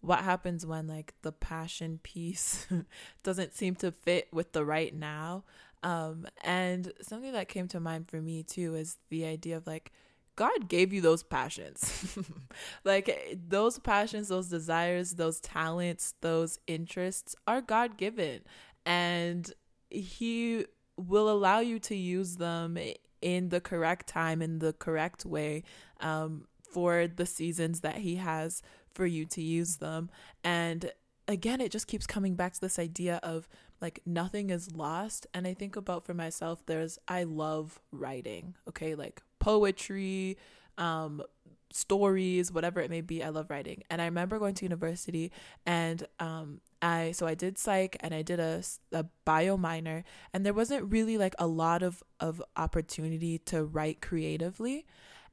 what 0.00 0.20
happens 0.20 0.64
when 0.64 0.86
like 0.86 1.14
the 1.22 1.32
passion 1.32 1.98
piece 2.02 2.66
doesn't 3.22 3.54
seem 3.54 3.74
to 3.76 3.90
fit 3.90 4.28
with 4.32 4.52
the 4.52 4.64
right 4.64 4.94
now. 4.94 5.44
Um, 5.82 6.26
and 6.42 6.92
something 7.00 7.32
that 7.32 7.48
came 7.48 7.68
to 7.68 7.80
mind 7.80 8.08
for 8.08 8.20
me 8.20 8.42
too 8.42 8.74
is 8.74 8.96
the 9.10 9.24
idea 9.24 9.56
of 9.56 9.66
like 9.66 9.92
God 10.36 10.68
gave 10.68 10.92
you 10.92 11.00
those 11.00 11.24
passions. 11.24 12.16
like 12.84 13.38
those 13.48 13.78
passions, 13.80 14.28
those 14.28 14.48
desires, 14.48 15.12
those 15.12 15.40
talents, 15.40 16.14
those 16.20 16.60
interests 16.68 17.34
are 17.46 17.60
God 17.60 17.96
given. 17.96 18.42
And 18.86 19.52
He 19.90 20.66
will 20.96 21.30
allow 21.30 21.60
you 21.60 21.78
to 21.80 21.96
use 21.96 22.36
them 22.36 22.78
in 23.20 23.48
the 23.48 23.60
correct 23.60 24.06
time, 24.06 24.42
in 24.42 24.58
the 24.58 24.72
correct 24.72 25.24
way, 25.24 25.64
um, 26.00 26.46
for 26.70 27.06
the 27.06 27.26
seasons 27.26 27.80
that 27.80 27.98
He 27.98 28.16
has 28.16 28.62
for 28.94 29.06
you 29.06 29.24
to 29.26 29.42
use 29.42 29.76
them. 29.76 30.10
And 30.42 30.92
again, 31.26 31.60
it 31.60 31.70
just 31.70 31.86
keeps 31.86 32.06
coming 32.06 32.34
back 32.34 32.54
to 32.54 32.60
this 32.60 32.78
idea 32.78 33.20
of 33.22 33.48
like 33.80 34.00
nothing 34.04 34.50
is 34.50 34.74
lost. 34.74 35.26
And 35.32 35.46
I 35.46 35.54
think 35.54 35.76
about 35.76 36.04
for 36.04 36.14
myself, 36.14 36.64
there's, 36.66 36.98
I 37.06 37.24
love 37.24 37.80
writing, 37.92 38.56
okay, 38.68 38.94
like 38.94 39.22
poetry, 39.38 40.36
um, 40.78 41.22
stories, 41.70 42.50
whatever 42.50 42.80
it 42.80 42.90
may 42.90 43.02
be. 43.02 43.22
I 43.22 43.28
love 43.28 43.50
writing. 43.50 43.82
And 43.90 44.00
I 44.00 44.06
remember 44.06 44.38
going 44.38 44.54
to 44.54 44.64
university 44.64 45.30
and 45.66 46.06
um, 46.18 46.60
I 46.80 47.12
so 47.12 47.26
I 47.26 47.34
did 47.34 47.58
psych 47.58 47.96
and 48.00 48.14
I 48.14 48.22
did 48.22 48.40
a, 48.40 48.62
a 48.92 49.04
bio 49.24 49.56
minor 49.56 50.04
and 50.32 50.46
there 50.46 50.54
wasn't 50.54 50.90
really 50.90 51.18
like 51.18 51.34
a 51.38 51.46
lot 51.46 51.82
of 51.82 52.02
of 52.20 52.42
opportunity 52.56 53.38
to 53.38 53.64
write 53.64 54.00
creatively 54.00 54.86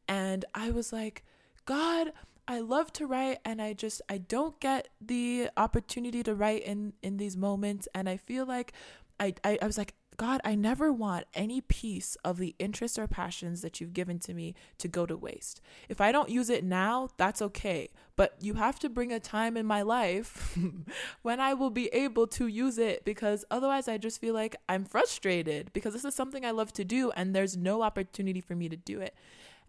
and 0.07 0.45
I 0.53 0.71
was 0.71 0.91
like 0.93 1.23
god 1.65 2.11
I 2.47 2.59
love 2.59 2.93
to 2.93 3.07
write 3.07 3.39
and 3.43 3.61
I 3.61 3.73
just 3.73 4.01
I 4.07 4.19
don't 4.19 4.59
get 4.59 4.89
the 5.01 5.49
opportunity 5.57 6.21
to 6.23 6.35
write 6.35 6.63
in 6.63 6.93
in 7.01 7.17
these 7.17 7.35
moments 7.35 7.87
and 7.93 8.07
I 8.07 8.17
feel 8.17 8.45
like 8.45 8.73
I 9.19 9.33
I, 9.43 9.57
I 9.61 9.65
was 9.65 9.77
like 9.77 9.95
God, 10.17 10.41
I 10.43 10.55
never 10.55 10.93
want 10.93 11.25
any 11.33 11.61
piece 11.61 12.15
of 12.23 12.37
the 12.37 12.55
interests 12.59 12.97
or 12.97 13.07
passions 13.07 13.61
that 13.61 13.79
you've 13.79 13.93
given 13.93 14.19
to 14.19 14.33
me 14.33 14.55
to 14.77 14.87
go 14.87 15.05
to 15.05 15.17
waste. 15.17 15.61
If 15.89 15.99
I 15.99 16.11
don't 16.11 16.29
use 16.29 16.49
it 16.49 16.63
now, 16.63 17.09
that's 17.17 17.41
okay. 17.41 17.89
But 18.15 18.35
you 18.39 18.53
have 18.53 18.79
to 18.79 18.89
bring 18.89 19.11
a 19.11 19.19
time 19.19 19.57
in 19.57 19.65
my 19.65 19.81
life 19.81 20.57
when 21.21 21.39
I 21.39 21.53
will 21.53 21.69
be 21.69 21.87
able 21.87 22.27
to 22.27 22.47
use 22.47 22.77
it 22.77 23.03
because 23.03 23.43
otherwise 23.51 23.87
I 23.87 23.97
just 23.97 24.21
feel 24.21 24.33
like 24.33 24.55
I'm 24.69 24.85
frustrated 24.85 25.71
because 25.73 25.93
this 25.93 26.05
is 26.05 26.15
something 26.15 26.45
I 26.45 26.51
love 26.51 26.71
to 26.73 26.85
do 26.85 27.11
and 27.11 27.35
there's 27.35 27.57
no 27.57 27.81
opportunity 27.81 28.41
for 28.41 28.55
me 28.55 28.69
to 28.69 28.77
do 28.77 29.01
it. 29.01 29.15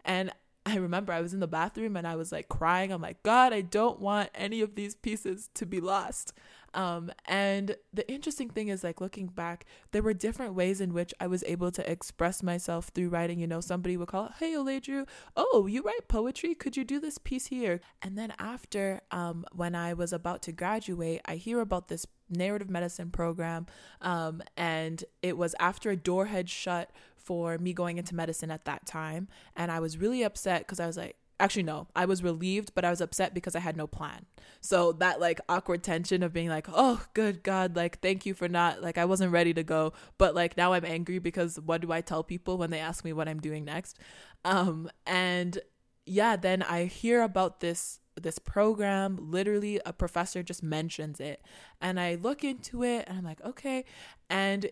And 0.05 0.31
I 0.65 0.75
remember 0.75 1.13
I 1.13 1.21
was 1.21 1.33
in 1.33 1.39
the 1.39 1.47
bathroom 1.47 1.95
and 1.95 2.05
I 2.05 2.15
was 2.15 2.31
like 2.33 2.49
crying. 2.49 2.91
I'm 2.91 3.01
like, 3.01 3.23
God, 3.23 3.53
I 3.53 3.61
don't 3.61 4.01
want 4.01 4.29
any 4.35 4.61
of 4.61 4.75
these 4.75 4.95
pieces 4.95 5.49
to 5.53 5.65
be 5.65 5.79
lost. 5.79 6.33
Um, 6.73 7.09
and 7.25 7.75
the 7.93 8.07
interesting 8.11 8.49
thing 8.49 8.67
is, 8.67 8.83
like, 8.83 9.01
looking 9.01 9.27
back, 9.27 9.65
there 9.91 10.03
were 10.03 10.13
different 10.13 10.53
ways 10.53 10.81
in 10.81 10.93
which 10.93 11.13
I 11.19 11.25
was 11.25 11.43
able 11.47 11.71
to 11.71 11.91
express 11.91 12.43
myself 12.43 12.89
through 12.93 13.09
writing. 13.09 13.39
You 13.39 13.47
know, 13.47 13.61
somebody 13.61 13.97
would 13.97 14.09
call, 14.09 14.33
Hey, 14.39 14.53
Oledru, 14.53 15.07
oh, 15.35 15.67
you 15.67 15.81
write 15.81 16.07
poetry? 16.07 16.53
Could 16.53 16.77
you 16.77 16.83
do 16.83 16.99
this 16.99 17.17
piece 17.17 17.47
here? 17.47 17.79
And 18.01 18.17
then 18.17 18.33
after, 18.37 19.01
um, 19.09 19.45
when 19.53 19.73
I 19.73 19.93
was 19.93 20.13
about 20.13 20.41
to 20.43 20.51
graduate, 20.51 21.21
I 21.25 21.35
hear 21.35 21.61
about 21.61 21.87
this 21.87 22.05
narrative 22.29 22.69
medicine 22.69 23.11
program. 23.11 23.65
Um, 24.01 24.41
and 24.55 25.03
it 25.21 25.37
was 25.37 25.55
after 25.59 25.89
a 25.89 25.97
door 25.97 26.25
had 26.25 26.49
shut 26.49 26.91
for 27.15 27.57
me 27.57 27.73
going 27.73 27.97
into 27.97 28.15
medicine 28.15 28.51
at 28.51 28.65
that 28.65 28.85
time. 28.85 29.27
And 29.55 29.71
I 29.71 29.79
was 29.79 29.97
really 29.97 30.23
upset 30.23 30.61
because 30.61 30.79
I 30.79 30.87
was 30.87 30.97
like, 30.97 31.15
actually, 31.39 31.63
no, 31.63 31.87
I 31.95 32.05
was 32.05 32.23
relieved, 32.23 32.71
but 32.73 32.85
I 32.85 32.89
was 32.89 33.01
upset 33.01 33.33
because 33.33 33.55
I 33.55 33.59
had 33.59 33.77
no 33.77 33.85
plan. 33.85 34.25
So 34.61 34.91
that 34.93 35.19
like 35.19 35.39
awkward 35.47 35.83
tension 35.83 36.23
of 36.23 36.33
being 36.33 36.49
like, 36.49 36.67
oh, 36.71 37.05
good 37.13 37.43
God, 37.43 37.75
like, 37.75 37.99
thank 37.99 38.25
you 38.25 38.33
for 38.33 38.47
not, 38.47 38.81
like, 38.81 38.97
I 38.97 39.05
wasn't 39.05 39.31
ready 39.31 39.53
to 39.53 39.63
go. 39.63 39.93
But 40.17 40.35
like 40.35 40.57
now 40.57 40.73
I'm 40.73 40.85
angry 40.85 41.19
because 41.19 41.59
what 41.59 41.81
do 41.81 41.91
I 41.91 42.01
tell 42.01 42.23
people 42.23 42.57
when 42.57 42.71
they 42.71 42.79
ask 42.79 43.03
me 43.03 43.13
what 43.13 43.27
I'm 43.27 43.39
doing 43.39 43.65
next? 43.65 43.99
Um, 44.45 44.89
and 45.05 45.59
yeah, 46.05 46.37
then 46.37 46.63
I 46.63 46.85
hear 46.85 47.21
about 47.21 47.59
this 47.59 47.99
this 48.21 48.39
program 48.39 49.17
literally 49.19 49.79
a 49.85 49.93
professor 49.93 50.43
just 50.43 50.63
mentions 50.63 51.19
it 51.19 51.41
and 51.79 51.99
i 51.99 52.15
look 52.15 52.43
into 52.43 52.83
it 52.83 53.05
and 53.07 53.17
i'm 53.17 53.23
like 53.23 53.43
okay 53.43 53.83
and 54.29 54.69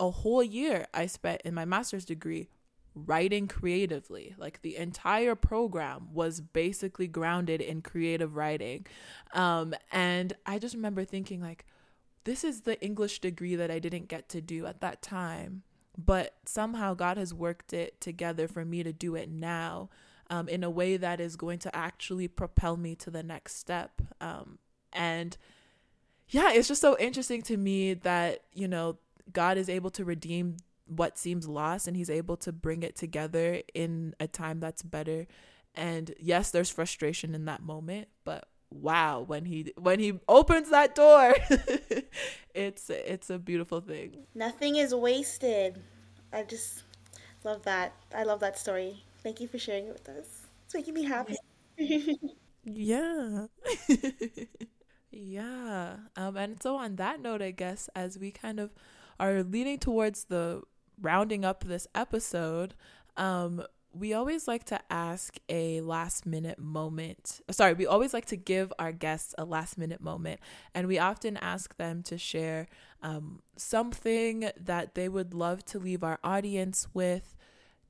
a 0.00 0.10
whole 0.10 0.42
year 0.42 0.86
I 0.92 1.06
spent 1.06 1.42
in 1.44 1.54
my 1.54 1.64
master's 1.64 2.04
degree 2.04 2.48
writing 2.94 3.48
creatively. 3.48 4.34
Like 4.38 4.62
the 4.62 4.76
entire 4.76 5.34
program 5.34 6.08
was 6.12 6.40
basically 6.40 7.08
grounded 7.08 7.60
in 7.60 7.82
creative 7.82 8.36
writing. 8.36 8.86
Um, 9.32 9.74
and 9.90 10.32
I 10.46 10.58
just 10.58 10.74
remember 10.74 11.04
thinking, 11.04 11.40
like, 11.40 11.66
this 12.24 12.44
is 12.44 12.62
the 12.62 12.80
English 12.82 13.20
degree 13.20 13.56
that 13.56 13.70
I 13.70 13.78
didn't 13.78 14.08
get 14.08 14.28
to 14.30 14.40
do 14.40 14.66
at 14.66 14.80
that 14.80 15.02
time. 15.02 15.62
But 15.96 16.34
somehow 16.44 16.94
God 16.94 17.16
has 17.18 17.34
worked 17.34 17.72
it 17.72 18.00
together 18.00 18.48
for 18.48 18.64
me 18.64 18.82
to 18.82 18.92
do 18.92 19.14
it 19.14 19.28
now 19.28 19.90
um, 20.30 20.48
in 20.48 20.64
a 20.64 20.70
way 20.70 20.96
that 20.96 21.20
is 21.20 21.36
going 21.36 21.58
to 21.60 21.74
actually 21.74 22.28
propel 22.28 22.76
me 22.76 22.94
to 22.96 23.10
the 23.10 23.22
next 23.22 23.56
step. 23.56 24.00
Um, 24.20 24.58
and 24.92 25.36
yeah, 26.28 26.52
it's 26.52 26.68
just 26.68 26.80
so 26.80 26.96
interesting 26.98 27.42
to 27.42 27.56
me 27.56 27.94
that, 27.94 28.40
you 28.52 28.68
know, 28.68 28.98
God 29.32 29.56
is 29.56 29.68
able 29.68 29.90
to 29.90 30.04
redeem 30.04 30.56
what 30.86 31.18
seems 31.18 31.48
lost 31.48 31.86
and 31.88 31.96
he's 31.96 32.10
able 32.10 32.36
to 32.38 32.52
bring 32.52 32.82
it 32.82 32.96
together 32.96 33.62
in 33.74 34.14
a 34.20 34.26
time 34.26 34.60
that's 34.60 34.82
better. 34.82 35.26
And 35.74 36.14
yes, 36.20 36.50
there's 36.50 36.70
frustration 36.70 37.34
in 37.34 37.46
that 37.46 37.62
moment, 37.62 38.08
but 38.24 38.48
wow, 38.70 39.20
when 39.20 39.44
he 39.44 39.72
when 39.76 39.98
he 39.98 40.20
opens 40.28 40.70
that 40.70 40.94
door, 40.94 41.34
it's 42.54 42.90
it's 42.90 43.30
a 43.30 43.38
beautiful 43.38 43.80
thing. 43.80 44.24
Nothing 44.34 44.76
is 44.76 44.94
wasted. 44.94 45.80
I 46.32 46.42
just 46.42 46.84
Love 47.44 47.62
that. 47.64 47.92
I 48.14 48.22
love 48.22 48.40
that 48.40 48.58
story. 48.58 49.04
Thank 49.24 49.40
you 49.40 49.48
for 49.48 49.58
sharing 49.58 49.86
it 49.86 49.92
with 49.94 50.08
us. 50.08 50.46
It's 50.66 50.74
making 50.74 50.94
me 50.94 51.04
happy. 51.04 51.36
Yeah. 52.64 53.46
yeah. 55.10 55.96
Um, 56.16 56.36
and 56.36 56.62
so 56.62 56.76
on 56.76 56.96
that 56.96 57.20
note, 57.20 57.42
I 57.42 57.50
guess 57.52 57.88
as 57.94 58.18
we 58.18 58.30
kind 58.30 58.60
of 58.60 58.74
are 59.20 59.42
leaning 59.42 59.78
towards 59.78 60.24
the 60.24 60.62
rounding 61.00 61.44
up 61.44 61.64
this 61.64 61.86
episode, 61.94 62.74
um, 63.16 63.62
we 63.92 64.12
always 64.12 64.48
like 64.48 64.64
to 64.64 64.80
ask 64.90 65.38
a 65.48 65.80
last 65.82 66.26
minute 66.26 66.58
moment. 66.58 67.40
Sorry, 67.50 67.74
we 67.74 67.86
always 67.86 68.12
like 68.14 68.26
to 68.26 68.36
give 68.36 68.72
our 68.78 68.92
guests 68.92 69.34
a 69.38 69.44
last 69.44 69.78
minute 69.78 70.00
moment, 70.00 70.40
and 70.74 70.88
we 70.88 70.98
often 70.98 71.36
ask 71.36 71.76
them 71.76 72.02
to 72.04 72.18
share 72.18 72.66
um, 73.02 73.40
something 73.56 74.50
that 74.60 74.96
they 74.96 75.08
would 75.08 75.32
love 75.32 75.64
to 75.66 75.78
leave 75.78 76.02
our 76.02 76.18
audience 76.24 76.88
with 76.92 77.36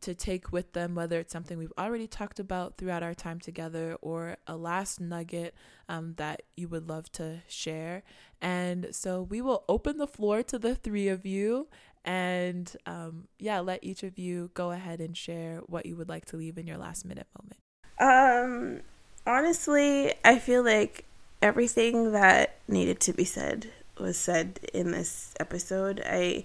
to 0.05 0.15
take 0.15 0.53
with 0.53 0.73
them, 0.73 0.95
whether 0.95 1.19
it's 1.19 1.33
something 1.33 1.59
we've 1.59 1.73
already 1.79 2.07
talked 2.07 2.39
about 2.39 2.77
throughout 2.77 3.03
our 3.03 3.15
time 3.15 3.41
together 3.41 3.97
or 4.01 4.37
a 4.47 4.57
last 4.57 5.01
nugget 5.01 5.55
um, 5.89 6.15
that 6.17 6.43
you 6.57 6.69
would 6.69 6.89
love 6.89 7.11
to 7.13 7.43
share. 7.49 8.03
And 8.41 8.89
so 8.93 9.23
we 9.23 9.41
will 9.41 9.65
open 9.69 9.99
the 9.99 10.07
floor 10.07 10.43
to 10.45 10.59
the 10.59 10.75
three 10.75 11.09
of 11.09 11.25
you 11.25 11.69
and 12.05 12.71
um, 12.85 13.29
yeah, 13.39 13.61
let 13.61 13.83
each 13.83 14.03
of 14.03 14.19
you 14.19 14.51
go 14.53 14.73
ahead 14.73 15.01
and 15.01 15.17
share 15.17 15.61
what 15.67 15.87
you 15.87 15.97
would 15.97 16.09
like 16.09 16.27
to 16.27 16.37
leave 16.37 16.59
in 16.59 16.67
your 16.67 16.77
last 16.77 17.07
minute 17.07 17.27
moment. 17.39 17.61
Um, 17.99 18.81
honestly, 19.27 20.13
I 20.23 20.39
feel 20.39 20.63
like 20.63 21.07
everything 21.41 22.13
that 22.13 22.57
needed 22.69 23.01
to 23.01 23.15
be 23.15 23.25
said 23.25 23.71
was 23.99 24.19
said 24.19 24.61
in 24.75 24.91
this 24.91 25.35
episode. 25.41 26.03
I 26.05 26.45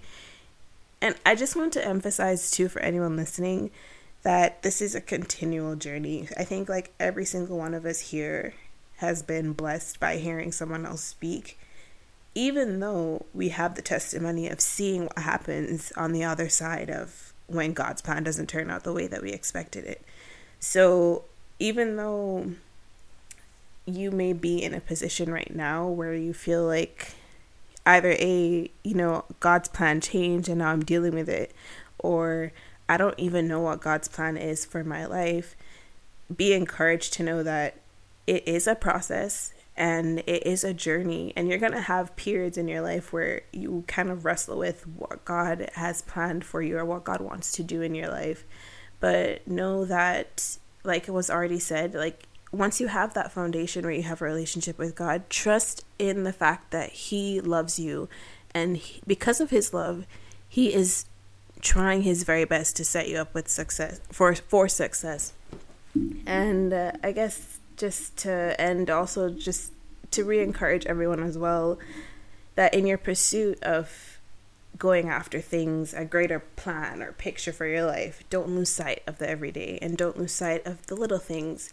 and 1.00 1.14
I 1.24 1.34
just 1.34 1.56
want 1.56 1.72
to 1.74 1.86
emphasize 1.86 2.50
too 2.50 2.68
for 2.68 2.80
anyone 2.80 3.16
listening 3.16 3.70
that 4.22 4.62
this 4.62 4.82
is 4.82 4.94
a 4.94 5.00
continual 5.00 5.76
journey. 5.76 6.28
I 6.36 6.44
think 6.44 6.68
like 6.68 6.92
every 7.00 7.24
single 7.24 7.58
one 7.58 7.74
of 7.74 7.86
us 7.86 8.00
here 8.00 8.54
has 8.96 9.22
been 9.22 9.54
blessed 9.54 9.98
by 9.98 10.16
hearing 10.18 10.52
someone 10.52 10.84
else 10.84 11.02
speak. 11.02 11.58
Even 12.34 12.80
though 12.80 13.24
we 13.32 13.48
have 13.48 13.74
the 13.74 13.82
testimony 13.82 14.48
of 14.48 14.60
seeing 14.60 15.04
what 15.04 15.18
happens 15.18 15.90
on 15.96 16.12
the 16.12 16.22
other 16.22 16.48
side 16.48 16.90
of 16.90 17.32
when 17.46 17.72
God's 17.72 18.02
plan 18.02 18.22
doesn't 18.22 18.48
turn 18.48 18.70
out 18.70 18.84
the 18.84 18.92
way 18.92 19.06
that 19.06 19.22
we 19.22 19.32
expected 19.32 19.84
it. 19.84 20.02
So, 20.60 21.24
even 21.58 21.96
though 21.96 22.52
you 23.86 24.10
may 24.10 24.32
be 24.32 24.62
in 24.62 24.74
a 24.74 24.80
position 24.80 25.32
right 25.32 25.54
now 25.54 25.88
where 25.88 26.14
you 26.14 26.32
feel 26.32 26.64
like 26.64 27.14
either 27.86 28.12
a 28.12 28.70
you 28.84 28.94
know 28.94 29.24
god's 29.40 29.68
plan 29.68 30.00
changed 30.00 30.48
and 30.48 30.58
now 30.58 30.68
i'm 30.70 30.84
dealing 30.84 31.14
with 31.14 31.28
it 31.28 31.52
or 31.98 32.52
i 32.88 32.96
don't 32.96 33.18
even 33.18 33.48
know 33.48 33.60
what 33.60 33.80
god's 33.80 34.08
plan 34.08 34.36
is 34.36 34.64
for 34.64 34.84
my 34.84 35.06
life 35.06 35.56
be 36.34 36.52
encouraged 36.52 37.12
to 37.12 37.22
know 37.22 37.42
that 37.42 37.74
it 38.26 38.46
is 38.46 38.66
a 38.66 38.74
process 38.74 39.52
and 39.80 40.18
it 40.26 40.46
is 40.46 40.62
a 40.62 40.74
journey 40.74 41.32
and 41.34 41.48
you're 41.48 41.58
going 41.58 41.72
to 41.72 41.80
have 41.80 42.14
periods 42.14 42.58
in 42.58 42.68
your 42.68 42.82
life 42.82 43.14
where 43.14 43.40
you 43.50 43.82
kind 43.86 44.10
of 44.10 44.26
wrestle 44.26 44.58
with 44.58 44.86
what 44.86 45.24
god 45.24 45.70
has 45.74 46.02
planned 46.02 46.44
for 46.44 46.60
you 46.60 46.76
or 46.76 46.84
what 46.84 47.02
god 47.02 47.20
wants 47.20 47.50
to 47.52 47.62
do 47.62 47.80
in 47.80 47.94
your 47.94 48.08
life. 48.08 48.44
But 49.00 49.48
know 49.48 49.86
that 49.86 50.58
like 50.84 51.08
it 51.08 51.12
was 51.12 51.30
already 51.30 51.58
said 51.58 51.94
like 51.94 52.24
once 52.52 52.80
you 52.80 52.88
have 52.88 53.14
that 53.14 53.32
foundation 53.32 53.82
where 53.82 53.92
you 53.92 54.02
have 54.02 54.20
a 54.20 54.24
relationship 54.24 54.78
with 54.78 54.94
God, 54.94 55.30
trust 55.30 55.84
in 55.98 56.24
the 56.24 56.32
fact 56.32 56.70
that 56.72 56.90
He 56.90 57.40
loves 57.40 57.78
you. 57.78 58.08
And 58.52 58.76
he, 58.76 59.00
because 59.06 59.40
of 59.40 59.50
His 59.50 59.72
love, 59.72 60.06
He 60.48 60.74
is 60.74 61.04
trying 61.60 62.02
His 62.02 62.24
very 62.24 62.44
best 62.44 62.76
to 62.76 62.84
set 62.84 63.08
you 63.08 63.18
up 63.18 63.34
with 63.34 63.48
success 63.48 64.00
for 64.10 64.34
for 64.34 64.68
success. 64.68 65.32
And 66.26 66.72
uh, 66.72 66.92
I 67.02 67.12
guess 67.12 67.58
just 67.76 68.16
to 68.18 68.60
end, 68.60 68.90
also 68.90 69.30
just 69.30 69.72
to 70.12 70.24
re 70.24 70.40
encourage 70.40 70.86
everyone 70.86 71.22
as 71.22 71.38
well 71.38 71.78
that 72.56 72.74
in 72.74 72.86
your 72.86 72.98
pursuit 72.98 73.62
of 73.62 74.18
going 74.76 75.08
after 75.08 75.40
things, 75.40 75.94
a 75.94 76.04
greater 76.04 76.40
plan 76.40 77.02
or 77.02 77.12
picture 77.12 77.52
for 77.52 77.66
your 77.66 77.84
life, 77.84 78.24
don't 78.30 78.48
lose 78.48 78.70
sight 78.70 79.02
of 79.06 79.18
the 79.18 79.28
everyday 79.28 79.78
and 79.80 79.96
don't 79.96 80.18
lose 80.18 80.32
sight 80.32 80.66
of 80.66 80.86
the 80.86 80.94
little 80.94 81.18
things 81.18 81.70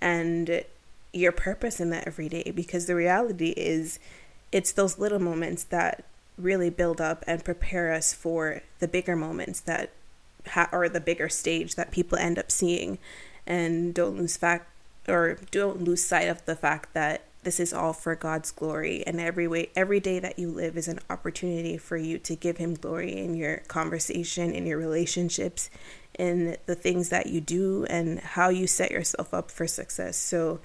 and 0.00 0.64
your 1.12 1.32
purpose 1.32 1.80
in 1.80 1.90
that 1.90 2.06
every 2.06 2.28
day 2.28 2.52
because 2.54 2.86
the 2.86 2.94
reality 2.94 3.50
is 3.56 3.98
it's 4.52 4.72
those 4.72 4.98
little 4.98 5.18
moments 5.18 5.64
that 5.64 6.04
really 6.38 6.70
build 6.70 7.00
up 7.00 7.24
and 7.26 7.44
prepare 7.44 7.92
us 7.92 8.12
for 8.12 8.62
the 8.78 8.88
bigger 8.88 9.16
moments 9.16 9.60
that 9.60 9.90
ha- 10.48 10.68
the 10.88 11.00
bigger 11.00 11.28
stage 11.28 11.74
that 11.74 11.90
people 11.90 12.18
end 12.18 12.38
up 12.38 12.50
seeing. 12.50 12.98
And 13.46 13.94
don't 13.94 14.16
lose 14.16 14.36
fact 14.36 14.68
or 15.08 15.38
don't 15.50 15.82
lose 15.82 16.04
sight 16.04 16.28
of 16.28 16.44
the 16.44 16.56
fact 16.56 16.94
that 16.94 17.24
this 17.42 17.58
is 17.58 17.72
all 17.72 17.92
for 17.92 18.14
God's 18.14 18.50
glory 18.50 19.06
and 19.06 19.20
every 19.20 19.48
way 19.48 19.70
every 19.74 20.00
day 20.00 20.18
that 20.18 20.38
you 20.38 20.50
live 20.50 20.76
is 20.76 20.88
an 20.88 21.00
opportunity 21.08 21.78
for 21.78 21.96
you 21.96 22.18
to 22.18 22.36
give 22.36 22.58
him 22.58 22.74
glory 22.74 23.16
in 23.16 23.34
your 23.34 23.58
conversation 23.68 24.52
in 24.52 24.66
your 24.66 24.78
relationships 24.78 25.70
in 26.18 26.56
the 26.66 26.74
things 26.74 27.08
that 27.08 27.26
you 27.26 27.40
do 27.40 27.86
and 27.88 28.20
how 28.20 28.50
you 28.50 28.66
set 28.66 28.90
yourself 28.90 29.32
up 29.32 29.50
for 29.50 29.66
success. 29.66 30.16
So, 30.16 30.60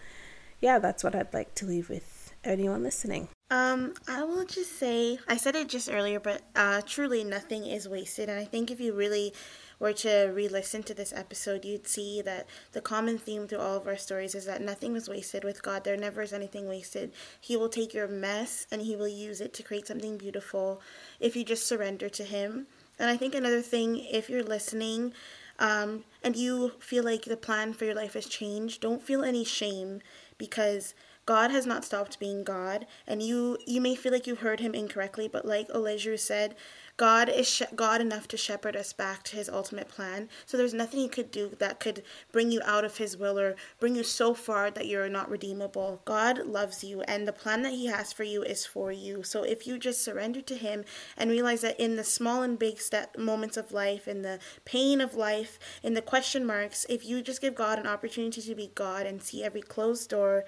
yeah, 0.60 0.80
that's 0.80 1.04
what 1.04 1.16
I'd 1.16 1.34
like 1.34 1.56
to 1.56 1.66
leave 1.66 1.90
with 1.90 2.15
anyone 2.46 2.84
listening. 2.84 3.28
Um, 3.52 3.94
I 4.08 4.24
will 4.24 4.46
just 4.46 4.80
say 4.80 5.20
I 5.28 5.38
said 5.38 5.56
it 5.56 5.70
just 5.70 5.90
earlier, 5.92 6.20
but 6.20 6.42
uh, 6.56 6.82
truly 6.86 7.24
nothing 7.24 7.66
is 7.66 7.88
wasted, 7.88 8.30
and 8.30 8.40
I 8.40 8.46
think 8.46 8.72
if 8.72 8.80
you 8.80 8.94
really 8.94 9.34
were 9.80 9.94
to 9.94 10.32
re-listen 10.34 10.84
to 10.84 10.94
this 10.94 11.14
episode, 11.14 11.66
you'd 11.66 11.88
see 11.88 12.22
that 12.22 12.48
the 12.72 12.82
common 12.82 13.18
theme 13.18 13.48
through 13.48 13.60
all 13.60 13.78
of 13.78 13.88
our 13.88 13.98
stories 13.98 14.34
is 14.34 14.46
that 14.46 14.62
nothing 14.62 14.94
was 14.94 15.10
wasted 15.10 15.44
with 15.44 15.62
God. 15.62 15.84
There 15.84 15.98
never 15.98 16.22
is 16.22 16.34
anything 16.34 16.68
wasted. 16.68 17.12
He 17.42 17.58
will 17.58 17.70
take 17.70 17.94
your 17.94 18.08
mess 18.08 18.68
and 18.72 18.82
He 18.82 18.96
will 18.96 19.08
use 19.08 19.42
it 19.42 19.54
to 19.54 19.64
create 19.64 19.88
something 19.88 20.18
beautiful 20.18 20.82
if 21.20 21.36
you 21.36 21.44
just 21.44 21.68
surrender 21.68 22.10
to 22.10 22.24
Him. 22.24 22.68
And 22.98 23.10
I 23.10 23.18
think 23.18 23.36
another 23.36 23.62
thing, 23.62 24.00
if 24.00 24.30
you're 24.30 24.44
listening 24.44 25.14
um, 25.60 26.06
and 26.24 26.36
you 26.36 26.72
feel 26.80 27.04
like 27.04 27.24
the 27.24 27.38
plan 27.38 27.74
for 27.74 27.86
your 27.86 27.96
life 27.96 28.14
has 28.14 28.26
changed, 28.26 28.82
don't 28.82 29.04
feel 29.04 29.24
any 29.24 29.44
shame 29.44 30.02
because 30.38 30.94
God 31.26 31.50
has 31.50 31.66
not 31.66 31.84
stopped 31.84 32.20
being 32.20 32.44
God, 32.44 32.86
and 33.08 33.22
you 33.22 33.58
you 33.66 33.82
may 33.82 33.96
feel 33.96 34.12
like 34.12 34.28
you 34.28 34.36
heard 34.36 34.60
Him 34.60 34.76
incorrectly, 34.76 35.28
but 35.28 35.46
like 35.46 35.68
Olejuru 35.70 36.20
said, 36.20 36.56
God 36.98 37.30
is 37.30 37.64
God 37.76 38.00
enough 38.00 38.28
to 38.30 38.38
shepherd 38.38 38.76
us 38.76 38.94
back 38.94 39.24
to 39.24 39.36
His 39.36 39.50
ultimate 39.50 39.90
plan. 39.90 40.30
So 40.46 40.56
there's 40.56 40.74
nothing 40.74 41.00
He 41.00 41.08
could 41.08 41.32
do 41.32 41.56
that 41.58 41.80
could 41.80 42.04
bring 42.32 42.52
you 42.52 42.62
out 42.64 42.86
of 42.86 42.98
His 42.98 43.18
will 43.18 43.40
or 43.40 43.56
bring 43.80 43.96
you 43.96 44.04
so 44.04 44.36
far 44.36 44.70
that 44.72 44.88
you're 44.88 45.10
not 45.10 45.30
redeemable. 45.30 46.02
God 46.06 46.46
loves 46.46 46.84
you, 46.84 47.02
and 47.02 47.28
the 47.28 47.34
plan 47.34 47.64
that 47.64 47.74
He 47.74 47.88
has 47.88 48.14
for 48.14 48.24
you 48.24 48.44
is 48.44 48.66
for 48.66 48.92
you. 48.92 49.24
So 49.24 49.44
if 49.44 49.66
you 49.66 49.80
just 49.80 50.04
surrender 50.04 50.42
to 50.42 50.56
Him 50.56 50.86
and 51.18 51.32
realize 51.32 51.62
that 51.62 51.80
in 51.80 51.96
the 51.96 52.04
small 52.04 52.44
and 52.44 52.60
big 52.60 52.80
step 52.80 53.18
moments 53.18 53.58
of 53.58 53.72
life, 53.72 54.08
in 54.08 54.22
the 54.22 54.40
pain 54.64 55.02
of 55.02 55.16
life, 55.16 55.58
in 55.82 55.96
the 55.96 56.02
question 56.02 56.46
marks, 56.46 56.86
if 56.88 57.04
you 57.04 57.24
just 57.24 57.42
give 57.42 57.56
God 57.56 57.80
an 57.80 57.88
opportunity 57.88 58.42
to 58.42 58.56
be 58.56 58.72
God 58.76 59.08
and 59.08 59.24
see 59.24 59.44
every 59.44 59.64
closed 59.64 60.10
door 60.10 60.46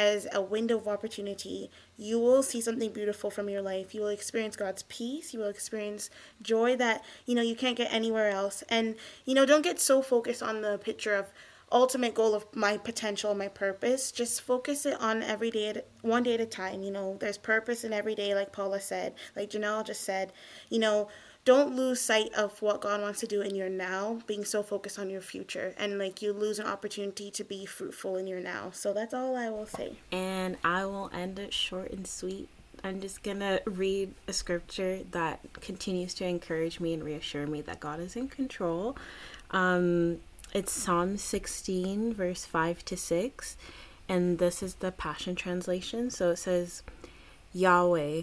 as 0.00 0.26
a 0.32 0.40
window 0.40 0.78
of 0.78 0.88
opportunity, 0.88 1.70
you 1.98 2.18
will 2.18 2.42
see 2.42 2.62
something 2.62 2.90
beautiful 2.90 3.30
from 3.30 3.50
your 3.50 3.60
life. 3.60 3.94
You 3.94 4.00
will 4.00 4.08
experience 4.08 4.56
God's 4.56 4.82
peace. 4.84 5.34
You 5.34 5.40
will 5.40 5.48
experience 5.48 6.08
joy 6.40 6.74
that, 6.76 7.04
you 7.26 7.34
know, 7.34 7.42
you 7.42 7.54
can't 7.54 7.76
get 7.76 7.92
anywhere 7.92 8.30
else. 8.30 8.64
And, 8.70 8.94
you 9.26 9.34
know, 9.34 9.44
don't 9.44 9.60
get 9.60 9.78
so 9.78 10.00
focused 10.00 10.42
on 10.42 10.62
the 10.62 10.78
picture 10.78 11.14
of 11.14 11.26
ultimate 11.70 12.14
goal 12.14 12.34
of 12.34 12.46
my 12.56 12.78
potential, 12.78 13.34
my 13.34 13.48
purpose. 13.48 14.10
Just 14.10 14.40
focus 14.40 14.86
it 14.86 14.98
on 15.02 15.22
every 15.22 15.50
day, 15.50 15.82
one 16.00 16.22
day 16.22 16.32
at 16.32 16.40
a 16.40 16.46
time. 16.46 16.82
You 16.82 16.92
know, 16.92 17.18
there's 17.20 17.36
purpose 17.36 17.84
in 17.84 17.92
every 17.92 18.14
day, 18.14 18.34
like 18.34 18.52
Paula 18.52 18.80
said, 18.80 19.12
like 19.36 19.50
Janelle 19.50 19.84
just 19.84 20.00
said. 20.00 20.32
You 20.70 20.78
know, 20.78 21.08
don't 21.50 21.74
lose 21.74 22.00
sight 22.00 22.32
of 22.34 22.62
what 22.62 22.80
God 22.80 23.00
wants 23.00 23.18
to 23.18 23.26
do 23.26 23.40
in 23.40 23.56
your 23.56 23.68
now, 23.68 24.20
being 24.28 24.44
so 24.44 24.62
focused 24.62 25.00
on 25.00 25.10
your 25.10 25.20
future. 25.20 25.74
And 25.76 25.98
like 25.98 26.22
you 26.22 26.32
lose 26.32 26.60
an 26.60 26.66
opportunity 26.66 27.28
to 27.32 27.42
be 27.42 27.66
fruitful 27.66 28.16
in 28.18 28.28
your 28.28 28.38
now. 28.38 28.70
So 28.72 28.92
that's 28.92 29.12
all 29.12 29.34
I 29.34 29.50
will 29.50 29.66
say. 29.66 29.96
And 30.12 30.58
I 30.62 30.84
will 30.84 31.10
end 31.12 31.40
it 31.40 31.52
short 31.52 31.90
and 31.90 32.06
sweet. 32.06 32.48
I'm 32.84 33.00
just 33.00 33.24
gonna 33.24 33.58
read 33.64 34.14
a 34.28 34.32
scripture 34.32 35.00
that 35.10 35.40
continues 35.60 36.14
to 36.14 36.24
encourage 36.24 36.78
me 36.78 36.94
and 36.94 37.02
reassure 37.02 37.48
me 37.48 37.62
that 37.62 37.80
God 37.80 37.98
is 37.98 38.14
in 38.14 38.28
control. 38.28 38.96
Um, 39.50 40.20
it's 40.54 40.70
Psalm 40.70 41.16
16, 41.16 42.14
verse 42.14 42.44
5 42.44 42.84
to 42.84 42.96
6. 42.96 43.56
And 44.08 44.38
this 44.38 44.62
is 44.62 44.76
the 44.76 44.92
Passion 44.92 45.34
Translation. 45.34 46.10
So 46.10 46.30
it 46.30 46.36
says, 46.36 46.84
Yahweh, 47.52 48.22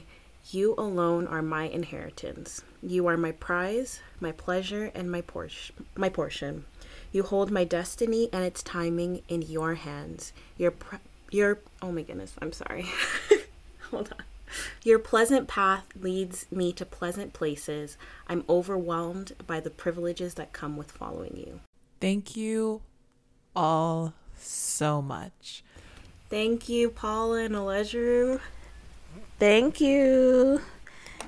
you 0.54 0.76
alone 0.78 1.28
are 1.28 1.42
my 1.42 1.64
inheritance. 1.64 2.64
You 2.82 3.08
are 3.08 3.18
my 3.18 3.32
prize, 3.32 4.02
my 4.20 4.32
pleasure, 4.32 4.92
and 4.94 5.12
my, 5.12 5.22
por- 5.22 5.50
my 5.96 6.10
portion. 6.10 6.66
You 7.12 7.24
hold 7.24 7.52
my 7.52 7.64
destiny 7.64 8.30
and 8.32 8.44
its 8.44 8.64
timing 8.64 9.22
in 9.28 9.42
your 9.42 9.76
hands. 9.76 10.34
Your, 10.58 10.72
pr- 10.72 10.96
your, 11.32 11.60
oh 11.82 11.92
my 11.92 12.04
goodness, 12.04 12.34
I'm 12.42 12.52
sorry. 12.52 12.86
Hold 13.92 14.10
on. 14.12 14.24
Your 14.84 15.00
pleasant 15.00 15.48
path 15.48 15.86
leads 16.00 16.46
me 16.52 16.72
to 16.74 16.86
pleasant 16.86 17.34
places. 17.34 17.98
I'm 18.28 18.44
overwhelmed 18.48 19.34
by 19.46 19.60
the 19.60 19.70
privileges 19.70 20.36
that 20.36 20.54
come 20.54 20.78
with 20.78 20.92
following 20.92 21.36
you. 21.36 21.60
Thank 22.00 22.36
you 22.36 22.82
all 23.56 24.14
so 24.38 25.02
much. 25.02 25.64
Thank 26.30 26.70
you, 26.70 26.90
Paula 26.90 27.44
and 27.44 27.56
Alejru. 27.56 28.40
Thank 29.40 29.80
you. 29.80 30.62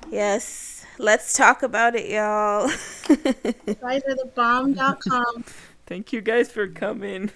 Yes, 0.09 0.85
let's 0.97 1.33
talk 1.33 1.61
about 1.61 1.95
it, 1.95 2.09
y'all. 2.09 2.67
guys 3.07 4.01
are 4.07 4.15
the 4.15 4.31
bomb.com. 4.33 5.43
Thank 5.85 6.11
you 6.11 6.21
guys 6.21 6.51
for 6.51 6.67
coming. 6.67 7.31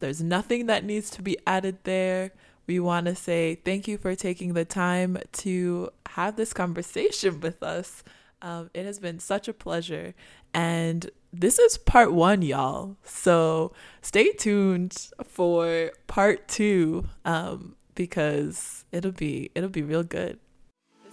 There's 0.00 0.20
nothing 0.20 0.66
that 0.66 0.84
needs 0.84 1.10
to 1.10 1.22
be 1.22 1.38
added 1.46 1.78
there. 1.84 2.32
We 2.66 2.80
want 2.80 3.06
to 3.06 3.14
say 3.14 3.56
thank 3.64 3.86
you 3.86 3.96
for 3.96 4.14
taking 4.16 4.54
the 4.54 4.64
time 4.64 5.18
to 5.32 5.90
have 6.10 6.36
this 6.36 6.52
conversation 6.52 7.40
with 7.40 7.62
us. 7.62 8.02
Um, 8.42 8.70
it 8.74 8.84
has 8.84 8.98
been 8.98 9.18
such 9.20 9.48
a 9.48 9.52
pleasure. 9.52 10.14
And 10.52 11.10
this 11.32 11.58
is 11.58 11.78
part 11.78 12.12
one, 12.12 12.42
y'all. 12.42 12.96
So 13.04 13.72
stay 14.02 14.32
tuned 14.32 15.08
for 15.24 15.92
part 16.06 16.46
two 16.48 17.06
um, 17.24 17.76
because 17.94 18.84
it'll 18.92 19.12
be 19.12 19.50
it'll 19.54 19.68
be 19.70 19.82
real 19.82 20.04
good. 20.04 20.38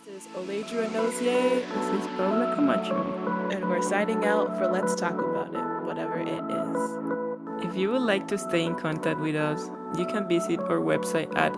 This 0.05 0.23
is 0.25 0.27
Oledra 0.35 0.87
Nozier, 0.89 1.61
This 1.73 2.01
is 2.01 2.07
Paula 2.17 2.53
Camacho. 2.55 3.49
and 3.51 3.67
we're 3.69 3.81
signing 3.81 4.25
out 4.25 4.57
for 4.57 4.67
Let's 4.67 4.93
Talk 4.95 5.13
About 5.13 5.53
It, 5.55 5.85
whatever 5.85 6.19
it 6.19 6.27
is. 6.27 7.65
If 7.65 7.77
you 7.77 7.91
would 7.91 8.01
like 8.01 8.27
to 8.27 8.37
stay 8.37 8.63
in 8.63 8.75
contact 8.75 9.19
with 9.19 9.35
us, 9.35 9.69
you 9.97 10.05
can 10.05 10.27
visit 10.27 10.59
our 10.59 10.79
website 10.79 11.35
at 11.37 11.53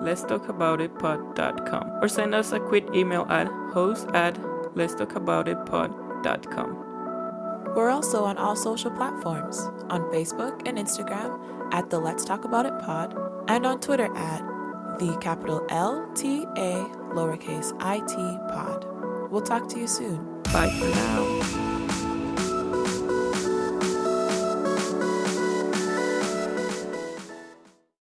www.letstalkaboutitpod.com 0.00 1.90
or 2.02 2.08
send 2.08 2.34
us 2.34 2.52
a 2.52 2.60
quick 2.60 2.86
email 2.94 3.26
at 3.28 3.48
host 3.72 4.08
at 4.14 4.34
letstalkaboutitpod.com. 4.74 6.84
We're 7.76 7.90
also 7.90 8.24
on 8.24 8.38
all 8.38 8.56
social 8.56 8.90
platforms 8.90 9.60
on 9.90 10.00
Facebook 10.10 10.62
and 10.66 10.78
Instagram 10.78 11.38
at 11.72 11.90
the 11.90 11.98
Let's 11.98 12.24
Talk 12.24 12.44
About 12.44 12.66
It 12.66 12.76
Pod 12.80 13.16
and 13.48 13.64
on 13.66 13.80
Twitter 13.80 14.12
at 14.16 14.40
the 14.98 15.16
capital 15.20 15.64
L 15.68 16.10
T 16.14 16.44
A 16.56 16.84
lowercase 17.12 17.76
I 17.78 18.00
T 18.00 18.16
pod. 18.52 18.86
We'll 19.30 19.42
talk 19.42 19.68
to 19.68 19.78
you 19.78 19.86
soon. 19.86 20.40
Bye 20.44 20.70
for 20.70 20.88
now. 20.88 21.67